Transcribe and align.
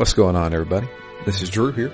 What's 0.00 0.14
going 0.14 0.34
on, 0.34 0.54
everybody? 0.54 0.88
This 1.26 1.42
is 1.42 1.50
Drew 1.50 1.72
here. 1.72 1.92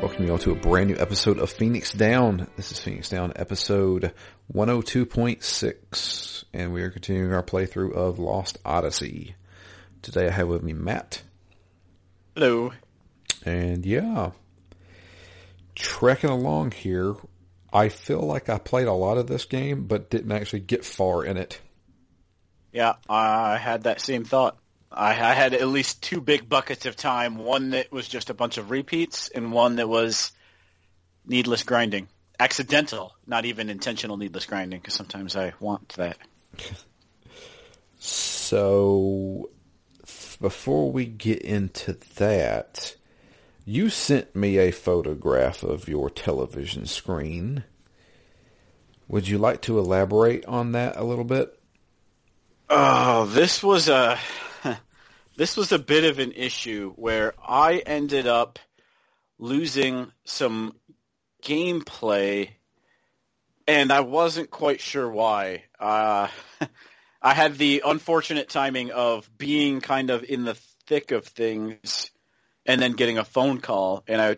Welcome 0.00 0.24
you 0.24 0.30
all 0.30 0.38
to 0.38 0.52
a 0.52 0.54
brand 0.54 0.90
new 0.90 0.96
episode 0.96 1.40
of 1.40 1.50
Phoenix 1.50 1.92
Down. 1.92 2.46
This 2.54 2.70
is 2.70 2.78
Phoenix 2.78 3.08
Down 3.08 3.32
episode 3.34 4.14
102.6, 4.54 6.44
and 6.54 6.72
we 6.72 6.82
are 6.82 6.90
continuing 6.90 7.32
our 7.32 7.42
playthrough 7.42 7.94
of 7.94 8.20
Lost 8.20 8.58
Odyssey. 8.64 9.34
Today 10.02 10.28
I 10.28 10.30
have 10.30 10.46
with 10.46 10.62
me 10.62 10.72
Matt. 10.72 11.24
Hello. 12.36 12.72
And 13.44 13.84
yeah, 13.84 14.30
trekking 15.74 16.30
along 16.30 16.70
here. 16.70 17.16
I 17.72 17.88
feel 17.88 18.20
like 18.20 18.50
I 18.50 18.58
played 18.58 18.86
a 18.86 18.92
lot 18.92 19.18
of 19.18 19.26
this 19.26 19.46
game, 19.46 19.88
but 19.88 20.10
didn't 20.10 20.30
actually 20.30 20.60
get 20.60 20.84
far 20.84 21.24
in 21.24 21.36
it. 21.36 21.60
Yeah, 22.72 22.94
I 23.08 23.56
had 23.56 23.82
that 23.82 24.00
same 24.00 24.22
thought. 24.22 24.61
I, 24.94 25.10
I 25.10 25.34
had 25.34 25.54
at 25.54 25.66
least 25.68 26.02
two 26.02 26.20
big 26.20 26.48
buckets 26.48 26.86
of 26.86 26.96
time. 26.96 27.38
One 27.38 27.70
that 27.70 27.92
was 27.92 28.08
just 28.08 28.30
a 28.30 28.34
bunch 28.34 28.58
of 28.58 28.70
repeats, 28.70 29.28
and 29.28 29.52
one 29.52 29.76
that 29.76 29.88
was 29.88 30.32
needless 31.26 31.62
grinding, 31.62 32.08
accidental, 32.38 33.14
not 33.26 33.44
even 33.44 33.70
intentional 33.70 34.16
needless 34.16 34.46
grinding. 34.46 34.80
Because 34.80 34.94
sometimes 34.94 35.36
I 35.36 35.54
want 35.60 35.90
that. 35.90 36.18
So, 37.98 39.50
before 40.40 40.90
we 40.90 41.06
get 41.06 41.40
into 41.42 41.96
that, 42.16 42.96
you 43.64 43.88
sent 43.88 44.34
me 44.34 44.58
a 44.58 44.72
photograph 44.72 45.62
of 45.62 45.88
your 45.88 46.10
television 46.10 46.86
screen. 46.86 47.64
Would 49.08 49.28
you 49.28 49.38
like 49.38 49.62
to 49.62 49.78
elaborate 49.78 50.44
on 50.46 50.72
that 50.72 50.96
a 50.96 51.04
little 51.04 51.24
bit? 51.24 51.58
Oh, 52.68 53.26
this 53.26 53.62
was 53.62 53.88
a 53.88 54.18
this 55.36 55.56
was 55.56 55.72
a 55.72 55.78
bit 55.78 56.04
of 56.04 56.18
an 56.18 56.32
issue 56.32 56.92
where 56.96 57.34
I 57.42 57.78
ended 57.78 58.26
up 58.26 58.58
losing 59.38 60.12
some 60.24 60.76
gameplay, 61.42 62.50
and 63.66 63.92
I 63.92 64.00
wasn't 64.00 64.50
quite 64.50 64.80
sure 64.80 65.08
why. 65.08 65.64
Uh, 65.78 66.28
I 67.22 67.34
had 67.34 67.56
the 67.56 67.82
unfortunate 67.84 68.48
timing 68.48 68.90
of 68.90 69.30
being 69.38 69.80
kind 69.80 70.10
of 70.10 70.24
in 70.24 70.44
the 70.44 70.54
thick 70.86 71.12
of 71.12 71.24
things, 71.24 72.10
and 72.66 72.80
then 72.80 72.92
getting 72.92 73.18
a 73.18 73.24
phone 73.24 73.60
call, 73.60 74.04
and 74.06 74.20
I 74.20 74.36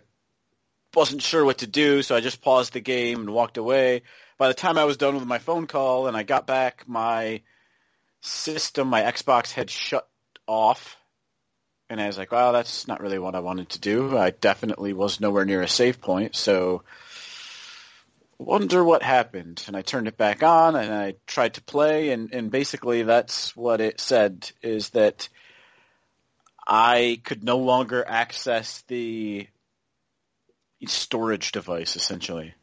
wasn't 0.95 1.21
sure 1.21 1.43
what 1.43 1.59
to 1.59 1.67
do, 1.67 2.01
so 2.01 2.15
I 2.15 2.21
just 2.21 2.41
paused 2.41 2.73
the 2.73 2.79
game 2.79 3.19
and 3.19 3.29
walked 3.29 3.57
away. 3.57 4.03
By 4.37 4.47
the 4.47 4.53
time 4.53 4.77
I 4.77 4.85
was 4.85 4.97
done 4.97 5.15
with 5.15 5.25
my 5.25 5.39
phone 5.39 5.67
call 5.67 6.07
and 6.07 6.15
I 6.15 6.23
got 6.23 6.47
back, 6.47 6.87
my 6.87 7.41
system, 8.21 8.87
my 8.87 9.01
Xbox 9.01 9.51
had 9.51 9.69
shut 9.69 10.07
off. 10.47 10.97
And 11.89 12.01
I 12.01 12.07
was 12.07 12.17
like, 12.17 12.31
well, 12.31 12.53
that's 12.53 12.87
not 12.87 13.01
really 13.01 13.19
what 13.19 13.35
I 13.35 13.39
wanted 13.39 13.69
to 13.69 13.79
do. 13.79 14.17
I 14.17 14.31
definitely 14.31 14.93
was 14.93 15.19
nowhere 15.19 15.45
near 15.45 15.61
a 15.61 15.67
save 15.67 16.01
point, 16.01 16.35
so 16.35 16.83
wonder 18.37 18.83
what 18.83 19.03
happened. 19.03 19.63
And 19.67 19.77
I 19.77 19.81
turned 19.81 20.07
it 20.07 20.17
back 20.17 20.43
on 20.43 20.75
and 20.75 20.93
I 20.93 21.15
tried 21.27 21.55
to 21.55 21.61
play 21.61 22.11
and, 22.11 22.33
and 22.33 22.51
basically 22.51 23.03
that's 23.03 23.55
what 23.55 23.81
it 23.81 23.99
said 23.99 24.51
is 24.61 24.89
that 24.89 25.29
I 26.67 27.21
could 27.23 27.43
no 27.43 27.57
longer 27.57 28.03
access 28.05 28.83
the 28.87 29.47
storage 30.87 31.51
device 31.51 31.95
essentially. 31.95 32.53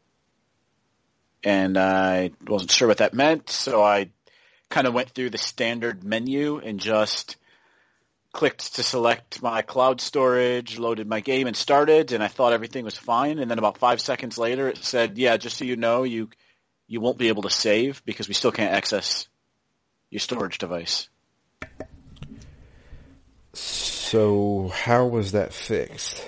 And 1.43 1.77
I 1.77 2.31
wasn't 2.47 2.71
sure 2.71 2.87
what 2.87 2.99
that 2.99 3.13
meant, 3.13 3.49
so 3.49 3.83
I 3.83 4.09
kind 4.69 4.87
of 4.87 4.93
went 4.93 5.09
through 5.09 5.29
the 5.29 5.37
standard 5.37 6.03
menu 6.03 6.57
and 6.57 6.79
just 6.79 7.35
clicked 8.33 8.75
to 8.75 8.83
select 8.83 9.41
my 9.41 9.61
cloud 9.61 10.01
storage, 10.01 10.77
loaded 10.77 11.07
my 11.07 11.21
game 11.21 11.47
and 11.47 11.55
started, 11.55 12.11
and 12.11 12.21
I 12.21 12.27
thought 12.27 12.51
everything 12.51 12.83
was 12.83 12.97
fine. 12.97 13.39
And 13.39 13.49
then 13.49 13.59
about 13.59 13.77
five 13.77 14.01
seconds 14.01 14.37
later, 14.37 14.67
it 14.67 14.77
said, 14.83 15.17
"Yeah, 15.17 15.37
just 15.37 15.57
so 15.57 15.65
you 15.65 15.77
know, 15.77 16.03
you 16.03 16.29
you 16.87 16.99
won't 16.99 17.17
be 17.17 17.29
able 17.29 17.43
to 17.43 17.49
save 17.49 18.03
because 18.03 18.27
we 18.27 18.33
still 18.33 18.51
can't 18.51 18.73
access 18.73 19.27
your 20.09 20.19
storage 20.19 20.57
device." 20.57 21.07
So, 23.53 24.71
how 24.73 25.05
was 25.05 25.31
that 25.31 25.53
fixed? 25.53 26.27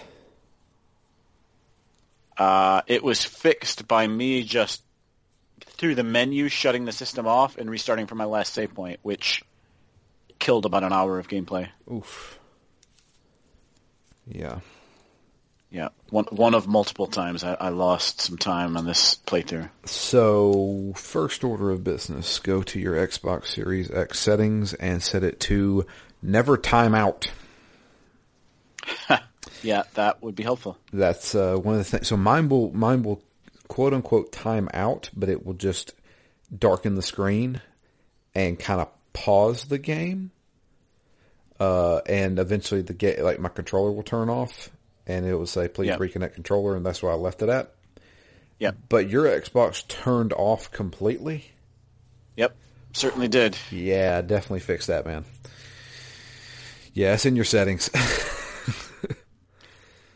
Uh, 2.37 2.81
it 2.87 3.03
was 3.03 3.23
fixed 3.23 3.87
by 3.87 4.05
me 4.07 4.43
just 4.43 4.83
through 5.61 5.95
the 5.95 6.03
menu, 6.03 6.49
shutting 6.49 6.85
the 6.85 6.91
system 6.91 7.27
off 7.27 7.57
and 7.57 7.69
restarting 7.69 8.07
from 8.07 8.17
my 8.19 8.25
last 8.25 8.53
save 8.53 8.73
point, 8.73 8.99
which 9.01 9.43
killed 10.39 10.65
about 10.65 10.83
an 10.83 10.93
hour 10.93 11.19
of 11.19 11.27
gameplay. 11.27 11.69
Oof. 11.91 12.39
Yeah. 14.27 14.59
Yeah, 15.71 15.89
one 16.09 16.25
one 16.25 16.53
of 16.53 16.67
multiple 16.67 17.07
times 17.07 17.43
I, 17.43 17.55
I 17.55 17.69
lost 17.69 18.21
some 18.21 18.37
time 18.37 18.77
on 18.77 18.85
this 18.85 19.19
playthrough. 19.25 19.69
So, 19.83 20.93
first 20.95 21.43
order 21.43 21.69
of 21.71 21.83
business, 21.83 22.39
go 22.39 22.61
to 22.63 22.79
your 22.79 22.95
Xbox 22.95 23.47
Series 23.47 23.91
X 23.91 24.19
settings 24.19 24.73
and 24.75 25.03
set 25.03 25.23
it 25.23 25.39
to 25.41 25.85
never 26.21 26.55
time 26.55 26.95
out. 26.95 27.29
Yeah, 29.65 29.83
that 29.95 30.21
would 30.21 30.35
be 30.35 30.43
helpful. 30.43 30.77
That's 30.93 31.33
uh, 31.33 31.55
one 31.55 31.75
of 31.75 31.79
the 31.79 31.85
things. 31.85 32.07
So 32.07 32.17
mine 32.17 32.49
will 32.49 32.71
mine 32.71 33.01
will 33.01 33.23
quote 33.67 33.93
unquote 33.93 34.31
time 34.31 34.69
out, 34.73 35.09
but 35.15 35.27
it 35.27 35.43
will 35.45 35.55
just 35.55 35.93
darken 36.55 36.93
the 36.93 37.01
screen 37.01 37.61
and 38.35 38.59
kind 38.59 38.81
of 38.81 38.89
pause 39.15 39.65
the 39.65 39.79
game. 39.79 40.29
Uh, 41.59 42.01
and 42.05 42.37
eventually 42.37 42.81
the 42.81 42.93
get 42.93 43.19
like 43.23 43.39
my 43.39 43.47
controller 43.49 43.91
will 43.91 44.03
turn 44.03 44.29
off, 44.29 44.69
and 45.07 45.25
it 45.25 45.33
will 45.33 45.47
say 45.47 45.67
please 45.69 45.87
Yeah. 45.87 45.97
reconnect 45.97 46.33
controller, 46.33 46.75
and 46.75 46.85
that's 46.85 47.01
where 47.01 47.11
I 47.13 47.15
left 47.15 47.41
it 47.41 47.47
at. 47.49 47.71
Yep, 48.59 48.75
But 48.89 49.09
your 49.09 49.25
Xbox 49.25 49.87
turned 49.87 50.33
off 50.33 50.69
completely. 50.71 51.51
yep, 52.35 52.55
certainly 52.93 53.27
did. 53.29 53.57
Yeah, 53.71 54.21
definitely 54.21 54.59
fix 54.61 54.87
that, 54.87 55.05
man. 55.05 55.23
Yeah, 56.93 57.13
it's 57.13 57.25
in 57.25 57.35
your 57.37 57.45
settings. 57.45 57.89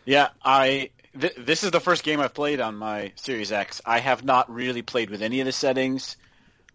Yeah, 0.06 0.30
I 0.44 0.90
th- 1.20 1.36
this 1.38 1.64
is 1.64 1.70
the 1.72 1.80
first 1.80 2.04
game 2.04 2.20
I've 2.20 2.34
played 2.34 2.60
on 2.60 2.76
my 2.76 3.12
Series 3.16 3.52
X. 3.52 3.80
I 3.86 4.00
have 4.00 4.24
not 4.24 4.52
really 4.52 4.82
played 4.82 5.10
with 5.12 5.22
any 5.22 5.40
of 5.40 5.46
the 5.46 5.52
settings. 5.52 6.18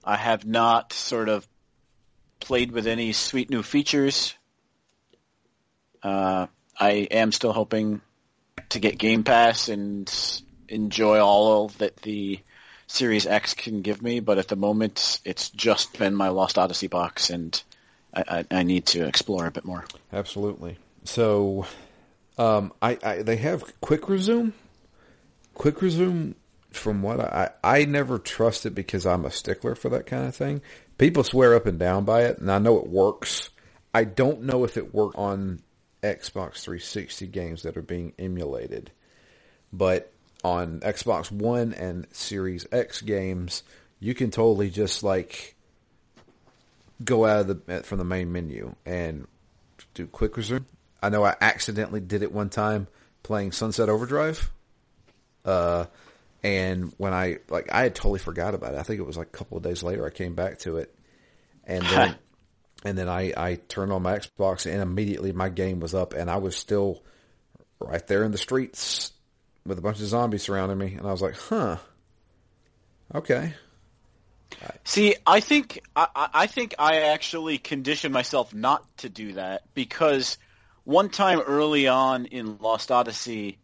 I 0.04 0.16
have 0.16 0.46
not 0.46 0.92
sort 0.92 1.28
of 1.28 1.46
played 2.40 2.72
with 2.72 2.86
any 2.86 3.12
sweet 3.12 3.50
new 3.50 3.62
features. 3.62 4.34
Uh, 6.02 6.46
I 6.78 6.90
am 7.10 7.32
still 7.32 7.52
hoping 7.52 8.00
to 8.70 8.78
get 8.78 8.98
Game 8.98 9.24
Pass 9.24 9.68
and 9.68 10.12
enjoy 10.68 11.20
all 11.20 11.68
that 11.78 11.96
the 11.98 12.40
Series 12.86 13.26
X 13.26 13.54
can 13.54 13.82
give 13.82 14.02
me, 14.02 14.20
but 14.20 14.38
at 14.38 14.48
the 14.48 14.56
moment 14.56 15.20
it's 15.24 15.50
just 15.50 15.98
been 15.98 16.14
my 16.14 16.28
Lost 16.28 16.58
Odyssey 16.58 16.86
box, 16.86 17.30
and 17.30 17.62
I, 18.12 18.24
I, 18.28 18.58
I 18.58 18.62
need 18.62 18.86
to 18.86 19.06
explore 19.06 19.46
a 19.46 19.50
bit 19.50 19.64
more. 19.64 19.84
Absolutely. 20.12 20.76
So, 21.04 21.66
um, 22.36 22.72
I, 22.82 22.98
I 23.02 23.22
they 23.22 23.36
have 23.36 23.80
quick 23.80 24.08
resume. 24.08 24.52
Quick 25.54 25.80
resume, 25.80 26.34
from 26.76 27.02
what 27.02 27.20
I 27.20 27.50
I 27.62 27.84
never 27.84 28.18
trust 28.18 28.66
it 28.66 28.74
because 28.74 29.06
I'm 29.06 29.24
a 29.24 29.30
stickler 29.30 29.74
for 29.74 29.88
that 29.90 30.06
kind 30.06 30.26
of 30.26 30.34
thing. 30.34 30.62
People 30.98 31.24
swear 31.24 31.54
up 31.54 31.66
and 31.66 31.78
down 31.78 32.04
by 32.04 32.22
it, 32.22 32.38
and 32.38 32.50
I 32.50 32.58
know 32.58 32.78
it 32.78 32.88
works. 32.88 33.50
I 33.92 34.04
don't 34.04 34.42
know 34.42 34.64
if 34.64 34.76
it 34.76 34.94
worked 34.94 35.16
on 35.16 35.62
Xbox 36.02 36.62
360 36.62 37.26
games 37.28 37.62
that 37.62 37.76
are 37.76 37.82
being 37.82 38.12
emulated, 38.18 38.90
but 39.72 40.12
on 40.42 40.80
Xbox 40.80 41.30
One 41.32 41.72
and 41.72 42.06
Series 42.12 42.66
X 42.70 43.00
games, 43.00 43.62
you 43.98 44.14
can 44.14 44.30
totally 44.30 44.70
just 44.70 45.02
like 45.02 45.54
go 47.02 47.24
out 47.24 47.40
of 47.40 47.66
the 47.66 47.82
from 47.82 47.98
the 47.98 48.04
main 48.04 48.32
menu 48.32 48.74
and 48.84 49.26
do 49.94 50.06
quick 50.06 50.36
resume. 50.36 50.66
I 51.02 51.08
know 51.08 51.24
I 51.24 51.36
accidentally 51.40 52.00
did 52.00 52.22
it 52.22 52.32
one 52.32 52.50
time 52.50 52.86
playing 53.22 53.52
Sunset 53.52 53.88
Overdrive. 53.88 54.50
Uh, 55.44 55.86
and 56.44 56.92
when 56.98 57.14
I 57.14 57.38
like, 57.48 57.72
I 57.72 57.82
had 57.82 57.94
totally 57.94 58.18
forgot 58.18 58.54
about 58.54 58.74
it. 58.74 58.78
I 58.78 58.82
think 58.82 59.00
it 59.00 59.06
was 59.06 59.16
like 59.16 59.28
a 59.28 59.36
couple 59.36 59.56
of 59.56 59.64
days 59.64 59.82
later 59.82 60.06
I 60.06 60.10
came 60.10 60.34
back 60.34 60.58
to 60.60 60.76
it, 60.76 60.94
and 61.64 61.82
then 61.86 62.16
and 62.84 62.98
then 62.98 63.08
I 63.08 63.32
I 63.34 63.54
turned 63.54 63.90
on 63.90 64.02
my 64.02 64.18
Xbox 64.18 64.70
and 64.70 64.82
immediately 64.82 65.32
my 65.32 65.48
game 65.48 65.80
was 65.80 65.94
up 65.94 66.12
and 66.12 66.30
I 66.30 66.36
was 66.36 66.54
still 66.54 67.02
right 67.80 68.06
there 68.06 68.24
in 68.24 68.30
the 68.30 68.38
streets 68.38 69.12
with 69.66 69.78
a 69.78 69.82
bunch 69.82 70.00
of 70.00 70.06
zombies 70.06 70.42
surrounding 70.42 70.76
me, 70.76 70.94
and 70.94 71.06
I 71.06 71.12
was 71.12 71.22
like, 71.22 71.34
huh, 71.34 71.78
okay. 73.14 73.54
See, 74.84 75.16
I 75.26 75.40
think 75.40 75.80
I, 75.96 76.08
I 76.14 76.28
I 76.34 76.46
think 76.46 76.74
I 76.78 77.00
actually 77.12 77.56
conditioned 77.56 78.12
myself 78.12 78.52
not 78.52 78.84
to 78.98 79.08
do 79.08 79.32
that 79.32 79.62
because 79.72 80.36
one 80.84 81.08
time 81.08 81.40
early 81.40 81.88
on 81.88 82.26
in 82.26 82.58
Lost 82.58 82.90
Odyssey, 82.92 83.58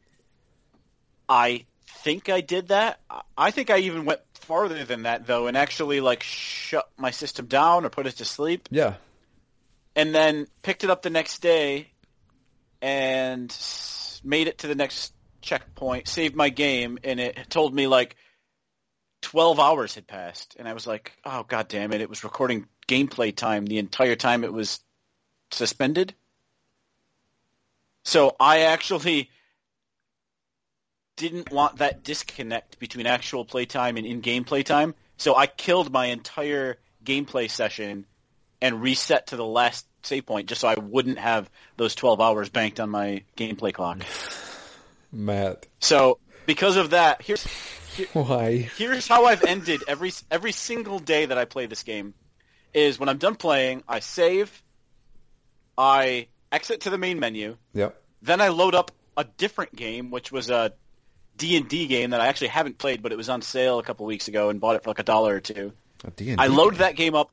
I 1.29 1.67
think 2.03 2.29
I 2.29 2.41
did 2.41 2.69
that. 2.69 3.01
I 3.37 3.51
think 3.51 3.71
I 3.71 3.79
even 3.79 4.05
went 4.05 4.21
farther 4.35 4.85
than 4.85 5.03
that 5.05 5.27
though, 5.27 5.47
and 5.47 5.57
actually 5.57 6.01
like 6.01 6.23
shut 6.23 6.89
my 6.97 7.11
system 7.11 7.47
down 7.47 7.85
or 7.85 7.91
put 7.91 8.07
it 8.07 8.17
to 8.17 8.25
sleep, 8.25 8.69
Yeah. 8.71 8.95
and 9.95 10.15
then 10.15 10.47
picked 10.63 10.85
it 10.85 10.91
up 10.91 11.03
the 11.03 11.11
next 11.11 11.41
day, 11.41 11.89
and 12.83 13.55
made 14.25 14.49
it 14.49 14.59
to 14.59 14.67
the 14.67 14.75
next 14.75 15.13
checkpoint, 15.43 16.09
saved 16.09 16.35
my 16.35 16.49
game, 16.49 16.99
and 17.05 17.21
it 17.21 17.39
told 17.49 17.75
me 17.75 17.87
like 17.87 18.17
twelve 19.23 19.61
hours 19.61 19.95
had 19.95 20.07
passed, 20.07 20.57
and 20.59 20.67
I 20.69 20.73
was 20.73 20.87
like, 20.87 21.13
oh 21.25 21.45
god 21.45 21.69
damn 21.69 21.93
it! 21.93 22.01
It 22.01 22.09
was 22.09 22.25
recording 22.25 22.67
gameplay 22.89 23.35
time 23.35 23.67
the 23.67 23.79
entire 23.79 24.17
time 24.17 24.45
it 24.45 24.53
was 24.53 24.81
suspended. 25.51 26.15
So 28.05 28.35
I 28.41 28.61
actually 28.61 29.31
didn't 31.21 31.53
want 31.53 31.77
that 31.79 32.03
disconnect 32.03 32.79
between 32.79 33.07
actual 33.07 33.45
playtime 33.45 33.99
and 33.99 34.07
in-game 34.07 34.45
playtime. 34.45 34.95
So 35.19 35.37
I 35.37 35.47
killed 35.47 35.93
my 35.93 36.07
entire 36.07 36.79
gameplay 37.05 37.51
session 37.51 38.07
and 38.63 38.81
reset 38.81 39.27
to 39.29 39.37
the 39.37 39.45
last 39.45 39.87
save 40.03 40.25
point 40.25 40.49
just 40.49 40.63
so 40.63 40.69
I 40.69 40.77
wouldn't 40.77 41.19
have 41.19 41.51
those 41.77 41.95
12 41.95 42.23
hours 42.23 42.49
banked 42.49 42.81
on 42.81 42.89
my 42.89 43.23
gameplay 43.37 43.75
clock. 43.75 43.99
Matt. 45.13 45.67
So 45.81 46.19
because 46.47 46.79
of 46.79 46.91
that, 46.91 47.21
here's 47.21 47.47
Why? 48.15 48.71
here's 48.79 49.07
how 49.07 49.27
I've 49.27 49.45
ended 49.45 49.83
every 49.87 50.13
every 50.31 50.53
single 50.53 51.01
day 51.01 51.27
that 51.27 51.37
I 51.37 51.45
play 51.45 51.67
this 51.67 51.83
game 51.83 52.15
is 52.73 52.99
when 52.99 53.11
I'm 53.11 53.19
done 53.19 53.35
playing, 53.35 53.83
I 53.87 53.99
save, 54.01 54.63
I 55.77 56.29
exit 56.51 56.83
to 56.83 56.91
the 56.91 56.97
main 56.99 57.21
menu, 57.21 57.59
Yep. 57.75 58.01
then 58.23 58.41
I 58.41 58.49
load 58.49 58.75
up 58.75 58.93
a 59.17 59.25
different 59.25 59.77
game, 59.77 60.11
which 60.11 60.33
was 60.33 60.49
a 60.49 60.73
D&D 61.41 61.87
game 61.87 62.11
that 62.11 62.21
I 62.21 62.27
actually 62.27 62.49
haven't 62.49 62.79
played, 62.79 63.03
but 63.03 63.13
it 63.13 63.17
was 63.17 63.31
on 63.31 63.41
sale 63.41 63.79
a 63.79 63.83
couple 63.83 64.05
weeks 64.05 64.29
ago 64.29 64.51
and 64.51 64.61
bought 64.61 64.77
it 64.77 64.85
for 64.85 64.91
like 64.91 64.99
a 64.99 65.05
dollar 65.05 65.35
or 65.37 65.41
two. 65.41 65.73
A 66.05 66.11
D&D 66.11 66.37
I 66.39 66.47
load 66.49 66.77
that 66.77 66.97
game 66.97 67.15
up 67.15 67.31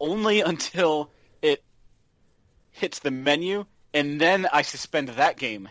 only 0.00 0.40
until 0.52 1.10
it 1.40 1.62
hits 2.72 2.98
the 2.98 3.10
menu, 3.10 3.64
and 3.94 4.20
then 4.20 4.46
I 4.52 4.62
suspend 4.62 5.08
that 5.10 5.36
game. 5.36 5.68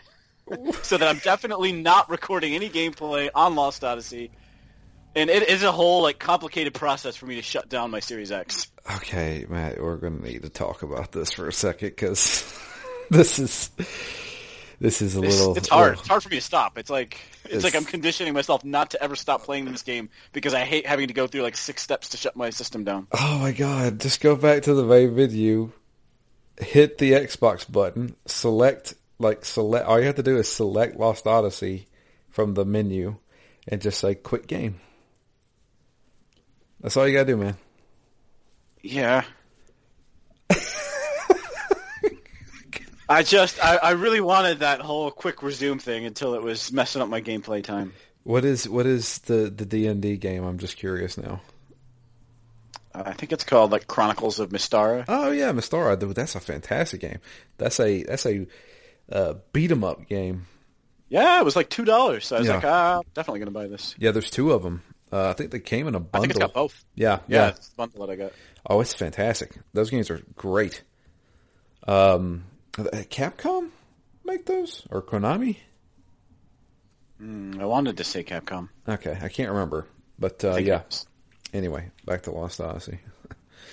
so 0.82 0.96
that 0.96 1.08
I'm 1.08 1.18
definitely 1.18 1.72
not 1.72 2.08
recording 2.08 2.54
any 2.54 2.70
gameplay 2.70 3.28
on 3.34 3.56
Lost 3.56 3.82
Odyssey. 3.82 4.30
And 5.16 5.28
it 5.28 5.48
is 5.48 5.62
a 5.64 5.72
whole 5.72 6.02
like 6.02 6.18
complicated 6.18 6.72
process 6.72 7.16
for 7.16 7.26
me 7.26 7.36
to 7.36 7.42
shut 7.42 7.68
down 7.68 7.90
my 7.90 8.00
Series 8.00 8.30
X. 8.30 8.70
Okay, 8.96 9.44
Matt, 9.48 9.82
we're 9.82 9.96
going 9.96 10.18
to 10.18 10.24
need 10.24 10.42
to 10.42 10.48
talk 10.48 10.82
about 10.82 11.10
this 11.10 11.32
for 11.32 11.48
a 11.48 11.52
second 11.52 11.88
because 11.88 12.44
this 13.10 13.38
is 13.40 13.70
this 14.80 15.00
is 15.02 15.16
a 15.16 15.22
It's, 15.22 15.38
little. 15.38 15.56
it's 15.56 15.68
hard. 15.68 15.90
little- 15.90 16.00
It's 16.00 16.08
hard 16.08 16.22
for 16.22 16.28
me 16.28 16.36
to 16.36 16.42
stop. 16.42 16.78
It's 16.78 16.90
like 16.90 17.18
it's, 17.44 17.54
It's- 17.54 17.64
like 17.64 17.74
I'm 17.74 17.84
conditioning 17.84 18.34
myself 18.34 18.64
not 18.64 18.90
to 18.90 19.02
ever 19.02 19.16
stop 19.16 19.42
playing 19.44 19.64
this 19.66 19.82
game 19.82 20.08
because 20.32 20.54
I 20.54 20.64
hate 20.64 20.86
having 20.86 21.08
to 21.08 21.14
go 21.14 21.26
through 21.26 21.42
like 21.42 21.56
six 21.56 21.82
steps 21.82 22.10
to 22.10 22.16
shut 22.16 22.36
my 22.36 22.50
system 22.50 22.84
down. 22.84 23.06
Oh 23.12 23.38
my 23.38 23.52
god! 23.52 24.00
Just 24.00 24.20
go 24.20 24.36
back 24.36 24.62
to 24.64 24.74
the 24.74 24.84
main 24.84 25.14
menu, 25.16 25.72
hit 26.60 26.98
the 26.98 27.12
Xbox 27.12 27.70
button, 27.70 28.16
select 28.26 28.94
like 29.18 29.44
select. 29.44 29.86
All 29.86 29.98
you 29.98 30.06
have 30.06 30.16
to 30.16 30.22
do 30.22 30.36
is 30.36 30.48
select 30.48 30.98
Lost 30.98 31.26
Odyssey 31.26 31.86
from 32.30 32.54
the 32.54 32.64
menu, 32.64 33.16
and 33.68 33.80
just 33.80 33.98
say 34.00 34.14
"Quit 34.14 34.46
game." 34.46 34.80
That's 36.80 36.96
all 36.96 37.06
you 37.08 37.14
gotta 37.14 37.26
do, 37.26 37.36
man. 37.38 37.56
Yeah. 38.82 39.24
I 43.08 43.22
just, 43.22 43.62
I, 43.64 43.76
I 43.76 43.90
really 43.92 44.20
wanted 44.20 44.60
that 44.60 44.80
whole 44.80 45.10
quick 45.10 45.42
resume 45.42 45.78
thing 45.78 46.04
until 46.06 46.34
it 46.34 46.42
was 46.42 46.72
messing 46.72 47.02
up 47.02 47.08
my 47.08 47.20
gameplay 47.20 47.62
time. 47.62 47.92
What 48.24 48.44
is 48.44 48.68
what 48.68 48.86
is 48.86 49.18
the 49.20 49.48
the 49.50 49.64
D 49.64 49.86
and 49.86 50.02
D 50.02 50.16
game? 50.16 50.42
I'm 50.44 50.58
just 50.58 50.76
curious 50.76 51.16
now. 51.16 51.40
I 52.92 53.12
think 53.12 53.30
it's 53.30 53.44
called 53.44 53.70
like 53.70 53.86
Chronicles 53.86 54.40
of 54.40 54.48
Mystara. 54.50 55.04
Oh 55.06 55.30
yeah, 55.30 55.52
Mystara. 55.52 55.96
dude, 55.98 56.16
That's 56.16 56.34
a 56.34 56.40
fantastic 56.40 57.00
game. 57.02 57.18
That's 57.58 57.78
a 57.78 58.02
that's 58.02 58.26
a 58.26 58.46
uh, 59.12 59.34
beat 59.52 59.70
'em 59.70 59.84
up 59.84 60.08
game. 60.08 60.46
Yeah, 61.08 61.38
it 61.38 61.44
was 61.44 61.54
like 61.54 61.68
two 61.70 61.84
dollars. 61.84 62.26
So 62.26 62.34
I 62.36 62.38
was 62.40 62.48
Yeah. 62.48 62.54
like, 62.56 62.64
ah, 62.64 63.00
definitely 63.14 63.38
gonna 63.40 63.50
buy 63.52 63.68
this. 63.68 63.94
Yeah, 63.98 64.10
there's 64.10 64.30
two 64.30 64.50
of 64.50 64.64
them. 64.64 64.82
Uh, 65.12 65.28
I 65.28 65.32
think 65.34 65.52
they 65.52 65.60
came 65.60 65.86
in 65.86 65.94
a 65.94 66.00
bundle. 66.00 66.18
I 66.18 66.20
think 66.22 66.30
it's 66.30 66.38
got 66.40 66.52
both. 66.54 66.84
Yeah, 66.96 67.20
Yeah, 67.28 67.46
yeah. 67.48 67.52
bundle 67.76 68.04
that 68.04 68.12
I 68.12 68.16
got. 68.16 68.32
Oh, 68.68 68.80
it's 68.80 68.92
fantastic. 68.94 69.52
Those 69.72 69.90
games 69.90 70.10
are 70.10 70.20
great. 70.34 70.82
Um, 71.86 72.44
Capcom 72.76 73.70
make 74.24 74.46
those 74.46 74.86
or 74.90 75.02
Konami? 75.02 75.56
Mm, 77.20 77.60
I 77.60 77.64
wanted 77.64 77.96
to 77.96 78.04
say 78.04 78.22
Capcom. 78.22 78.68
Okay, 78.88 79.18
I 79.20 79.28
can't 79.28 79.50
remember, 79.50 79.86
but 80.18 80.44
uh, 80.44 80.56
yeah. 80.56 80.82
Anyway, 81.54 81.90
back 82.04 82.22
to 82.22 82.30
Lost 82.30 82.60
Odyssey. 82.60 82.98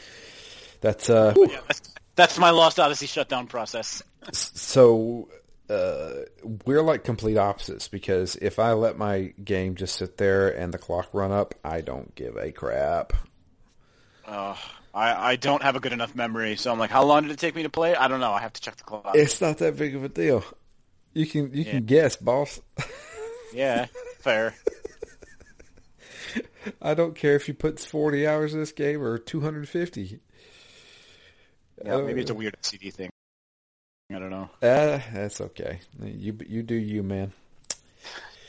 That's 0.81 1.09
uh, 1.09 1.33
Yeah, 1.37 1.61
that's, 1.65 1.93
that's 2.15 2.37
my 2.37 2.49
Lost 2.49 2.77
Odyssey 2.77 3.07
shutdown 3.07 3.47
process. 3.47 4.03
so 4.33 5.29
uh, 5.69 6.11
we're 6.65 6.81
like 6.81 7.05
complete 7.05 7.37
opposites 7.37 7.87
because 7.87 8.35
if 8.37 8.59
I 8.59 8.73
let 8.73 8.97
my 8.97 9.33
game 9.43 9.75
just 9.75 9.95
sit 9.95 10.17
there 10.17 10.49
and 10.49 10.73
the 10.73 10.77
clock 10.77 11.09
run 11.13 11.31
up, 11.31 11.55
I 11.63 11.79
don't 11.79 12.13
give 12.15 12.35
a 12.35 12.51
crap. 12.51 13.13
Uh, 14.25 14.55
I, 14.93 15.31
I 15.31 15.35
don't 15.37 15.63
have 15.63 15.75
a 15.75 15.79
good 15.79 15.93
enough 15.93 16.15
memory, 16.15 16.55
so 16.55 16.71
I'm 16.71 16.77
like, 16.77 16.91
how 16.91 17.03
long 17.03 17.23
did 17.23 17.31
it 17.31 17.39
take 17.39 17.55
me 17.55 17.63
to 17.63 17.69
play? 17.69 17.95
I 17.95 18.07
don't 18.07 18.19
know. 18.19 18.31
I 18.31 18.41
have 18.41 18.53
to 18.53 18.61
check 18.61 18.75
the 18.75 18.83
clock. 18.83 19.11
It's 19.15 19.41
not 19.41 19.57
that 19.57 19.75
big 19.75 19.95
of 19.95 20.03
a 20.03 20.09
deal. 20.09 20.43
You 21.13 21.25
can 21.25 21.53
you 21.53 21.65
can 21.65 21.85
guess, 21.85 22.15
boss. 22.15 22.59
yeah, 23.53 23.87
fair. 24.19 24.55
I 26.81 26.93
don't 26.93 27.15
care 27.15 27.35
if 27.35 27.47
you 27.47 27.53
put 27.53 27.79
40 27.79 28.27
hours 28.27 28.53
in 28.53 28.59
this 28.59 28.71
game 28.71 29.01
or 29.01 29.17
250. 29.17 30.19
Yeah, 31.83 32.01
maybe 32.01 32.21
it's 32.21 32.31
a 32.31 32.35
weird 32.35 32.55
CD 32.61 32.91
thing. 32.91 33.09
I 34.11 34.19
don't 34.19 34.29
know. 34.29 34.49
Uh, 34.61 34.99
that's 35.13 35.41
okay. 35.41 35.79
You 36.01 36.37
you 36.47 36.63
do 36.63 36.75
you, 36.75 37.03
man. 37.03 37.33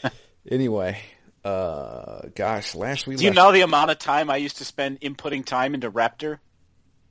anyway, 0.51 1.01
uh, 1.45 2.29
gosh, 2.35 2.75
last 2.75 3.07
week. 3.07 3.19
Do 3.19 3.25
you 3.25 3.33
know 3.33 3.53
the 3.53 3.61
amount 3.61 3.91
of 3.91 3.99
time 3.99 4.31
I 4.31 4.37
used 4.37 4.59
to 4.59 4.65
spend 4.65 5.01
inputting 5.01 5.45
time 5.45 5.75
into 5.75 5.91
Raptr 5.91 6.39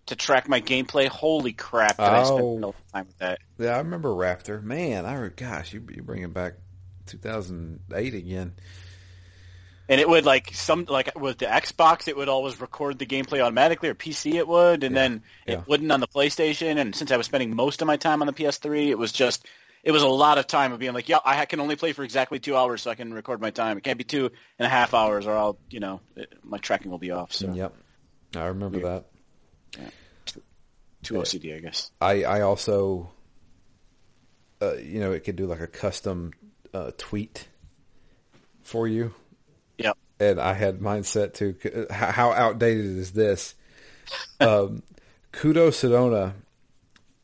to 0.08 0.16
track 0.16 0.48
my 0.50 0.62
gameplay? 0.62 1.08
Holy 1.08 1.54
crap! 1.54 1.98
Did 1.98 2.06
I 2.06 2.24
spend 2.24 2.42
Oh. 2.66 2.70
a 2.70 2.92
time 2.94 3.08
with 3.08 3.18
that? 3.20 3.40
Yeah, 3.60 3.76
I 3.76 3.78
remember 3.78 4.10
Raptr. 4.10 4.62
Man, 4.64 5.06
I 5.06 5.28
gosh, 5.30 5.74
you 5.74 5.86
you 5.94 6.02
bringing 6.02 6.32
back 6.32 6.54
2008 7.08 8.14
again. 8.14 8.54
And 9.90 10.00
it 10.00 10.08
would 10.08 10.26
like 10.26 10.54
some 10.54 10.86
like 10.86 11.20
with 11.20 11.40
the 11.40 11.46
Xbox, 11.46 12.08
it 12.08 12.16
would 12.16 12.30
always 12.30 12.60
record 12.62 12.98
the 12.98 13.06
gameplay 13.06 13.42
automatically, 13.42 13.90
or 13.90 13.94
PC 13.94 14.36
it 14.36 14.48
would, 14.48 14.84
and 14.84 14.96
then 14.96 15.24
it 15.46 15.54
yeah. 15.54 15.64
wouldn't 15.68 15.92
on 15.92 16.00
the 16.00 16.08
PlayStation. 16.08 16.78
And 16.78 16.96
since 16.96 17.12
I 17.12 17.18
was 17.18 17.26
spending 17.26 17.56
most 17.56 17.82
of 17.82 17.86
my 17.86 17.98
time 17.98 18.22
on 18.22 18.28
the 18.28 18.34
PS3, 18.34 18.88
it 18.88 18.98
was 18.98 19.12
just 19.12 19.46
it 19.84 19.92
was 19.92 20.02
a 20.02 20.08
lot 20.08 20.38
of 20.38 20.48
time 20.48 20.72
of 20.72 20.80
being 20.80 20.94
like, 20.94 21.10
yeah, 21.10 21.20
I 21.26 21.46
can 21.46 21.60
only 21.60 21.76
play 21.76 21.92
for 21.94 22.04
exactly 22.04 22.40
two 22.40 22.56
hours, 22.56 22.82
so 22.82 22.90
I 22.92 22.96
can 22.96 23.14
record 23.14 23.42
my 23.42 23.52
time. 23.52 23.78
It 23.78 23.84
can't 23.84 23.98
be 23.98 24.04
two 24.06 24.32
and 24.58 24.66
a 24.66 24.70
half 24.70 24.94
hours, 24.94 25.28
or 25.28 25.38
I'll 25.38 25.58
you 25.70 25.80
know 25.80 26.00
it, 26.16 26.34
my 26.44 26.58
tracking 26.58 26.90
will 26.92 26.98
be 27.00 27.12
off. 27.12 27.34
So 27.34 27.52
Yep, 27.54 27.76
I 28.36 28.46
remember 28.46 28.80
Weird. 28.80 29.04
that. 29.78 29.92
two 31.04 31.16
OCD, 31.16 31.56
I 31.56 31.60
guess. 31.60 31.92
I 32.00 32.24
I 32.24 32.42
also, 32.42 33.12
uh, 34.62 34.76
you 34.76 35.00
know, 35.02 35.12
it 35.12 35.24
could 35.26 35.36
do 35.36 35.46
like 35.48 35.60
a 35.60 35.68
custom 35.68 36.32
uh, 36.74 36.92
tweet 36.98 37.48
for 38.62 38.88
you. 38.88 39.14
Yep. 39.80 39.98
and 40.20 40.40
I 40.40 40.54
had 40.54 40.82
mine 40.82 41.04
set 41.04 41.34
to 41.36 41.56
how 41.92 42.32
outdated 42.32 42.86
is 42.86 43.12
this? 43.12 43.56
Um, 44.40 44.84
Kudo 45.32 45.70
Tsunoda, 45.70 46.34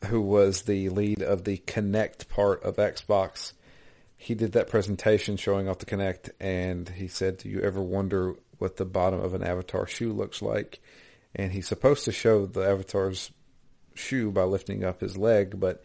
who 0.05 0.21
was 0.21 0.63
the 0.63 0.89
lead 0.89 1.21
of 1.21 1.43
the 1.43 1.57
Kinect 1.57 2.27
part 2.29 2.63
of 2.63 2.77
Xbox, 2.77 3.53
he 4.17 4.35
did 4.35 4.51
that 4.51 4.69
presentation 4.69 5.37
showing 5.37 5.69
off 5.69 5.79
the 5.79 5.85
Kinect, 5.85 6.31
and 6.39 6.89
he 6.89 7.07
said, 7.07 7.37
"Do 7.37 7.47
you 7.49 7.61
ever 7.61 7.81
wonder 7.81 8.35
what 8.57 8.75
the 8.75 8.85
bottom 8.85 9.21
of 9.21 9.33
an 9.33 9.43
Avatar 9.43 9.87
shoe 9.87 10.11
looks 10.11 10.41
like?" 10.41 10.81
And 11.33 11.53
he's 11.53 11.67
supposed 11.67 12.05
to 12.05 12.11
show 12.11 12.45
the 12.45 12.67
Avatar's 12.67 13.31
shoe 13.95 14.31
by 14.31 14.43
lifting 14.43 14.83
up 14.83 14.99
his 14.99 15.15
leg, 15.15 15.57
but 15.57 15.81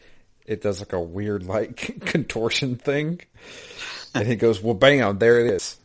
it 0.47 0.63
does 0.63 0.81
like 0.81 0.93
a 0.93 1.01
weird 1.01 1.45
like 1.47 2.05
contortion 2.07 2.75
thing. 2.77 3.21
And 4.15 4.27
he 4.27 4.35
goes, 4.35 4.61
"Well, 4.61 4.75
bam, 4.75 5.19
there 5.19 5.39
it 5.39 5.53
is." 5.53 5.79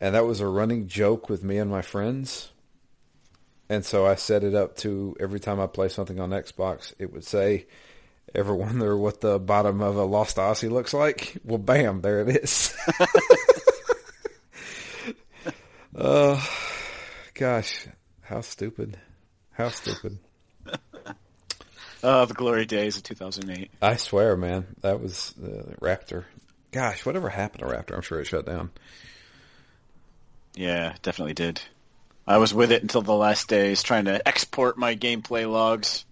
And 0.00 0.14
that 0.14 0.26
was 0.26 0.40
a 0.40 0.46
running 0.46 0.86
joke 0.86 1.28
with 1.28 1.42
me 1.42 1.58
and 1.58 1.70
my 1.70 1.82
friends. 1.82 2.51
And 3.72 3.86
so 3.86 4.06
I 4.06 4.16
set 4.16 4.44
it 4.44 4.54
up 4.54 4.76
to 4.78 5.16
every 5.18 5.40
time 5.40 5.58
I 5.58 5.66
play 5.66 5.88
something 5.88 6.20
on 6.20 6.28
Xbox, 6.28 6.92
it 6.98 7.10
would 7.10 7.24
say, 7.24 7.64
"Ever 8.34 8.54
wonder 8.54 8.98
what 8.98 9.22
the 9.22 9.38
bottom 9.38 9.80
of 9.80 9.96
a 9.96 10.04
Lost 10.04 10.38
Odyssey 10.38 10.68
looks 10.68 10.92
like?" 10.92 11.38
Well, 11.42 11.56
bam, 11.56 12.02
there 12.02 12.20
it 12.20 12.36
is. 12.36 12.76
uh, 15.96 16.38
gosh, 17.32 17.86
how 18.20 18.42
stupid! 18.42 18.98
How 19.52 19.70
stupid! 19.70 20.18
Uh, 22.02 22.24
the 22.26 22.34
glory 22.34 22.66
days 22.66 22.98
of 22.98 23.04
2008. 23.04 23.70
I 23.80 23.96
swear, 23.96 24.36
man, 24.36 24.66
that 24.82 25.00
was 25.00 25.32
uh, 25.42 25.76
Raptr. 25.80 26.24
gosh, 26.72 27.06
whatever 27.06 27.30
happened 27.30 27.60
to 27.60 27.74
Raptr? 27.74 27.94
I'm 27.94 28.02
sure 28.02 28.20
it 28.20 28.26
shut 28.26 28.44
down. 28.44 28.70
Yeah, 30.56 30.94
definitely 31.00 31.32
did. 31.32 31.62
I 32.26 32.38
was 32.38 32.54
with 32.54 32.72
it 32.72 32.82
until 32.82 33.02
the 33.02 33.14
last 33.14 33.48
days, 33.48 33.82
trying 33.82 34.04
to 34.04 34.26
export 34.26 34.78
my 34.78 34.94
gameplay 34.94 35.50
logs. 35.50 36.04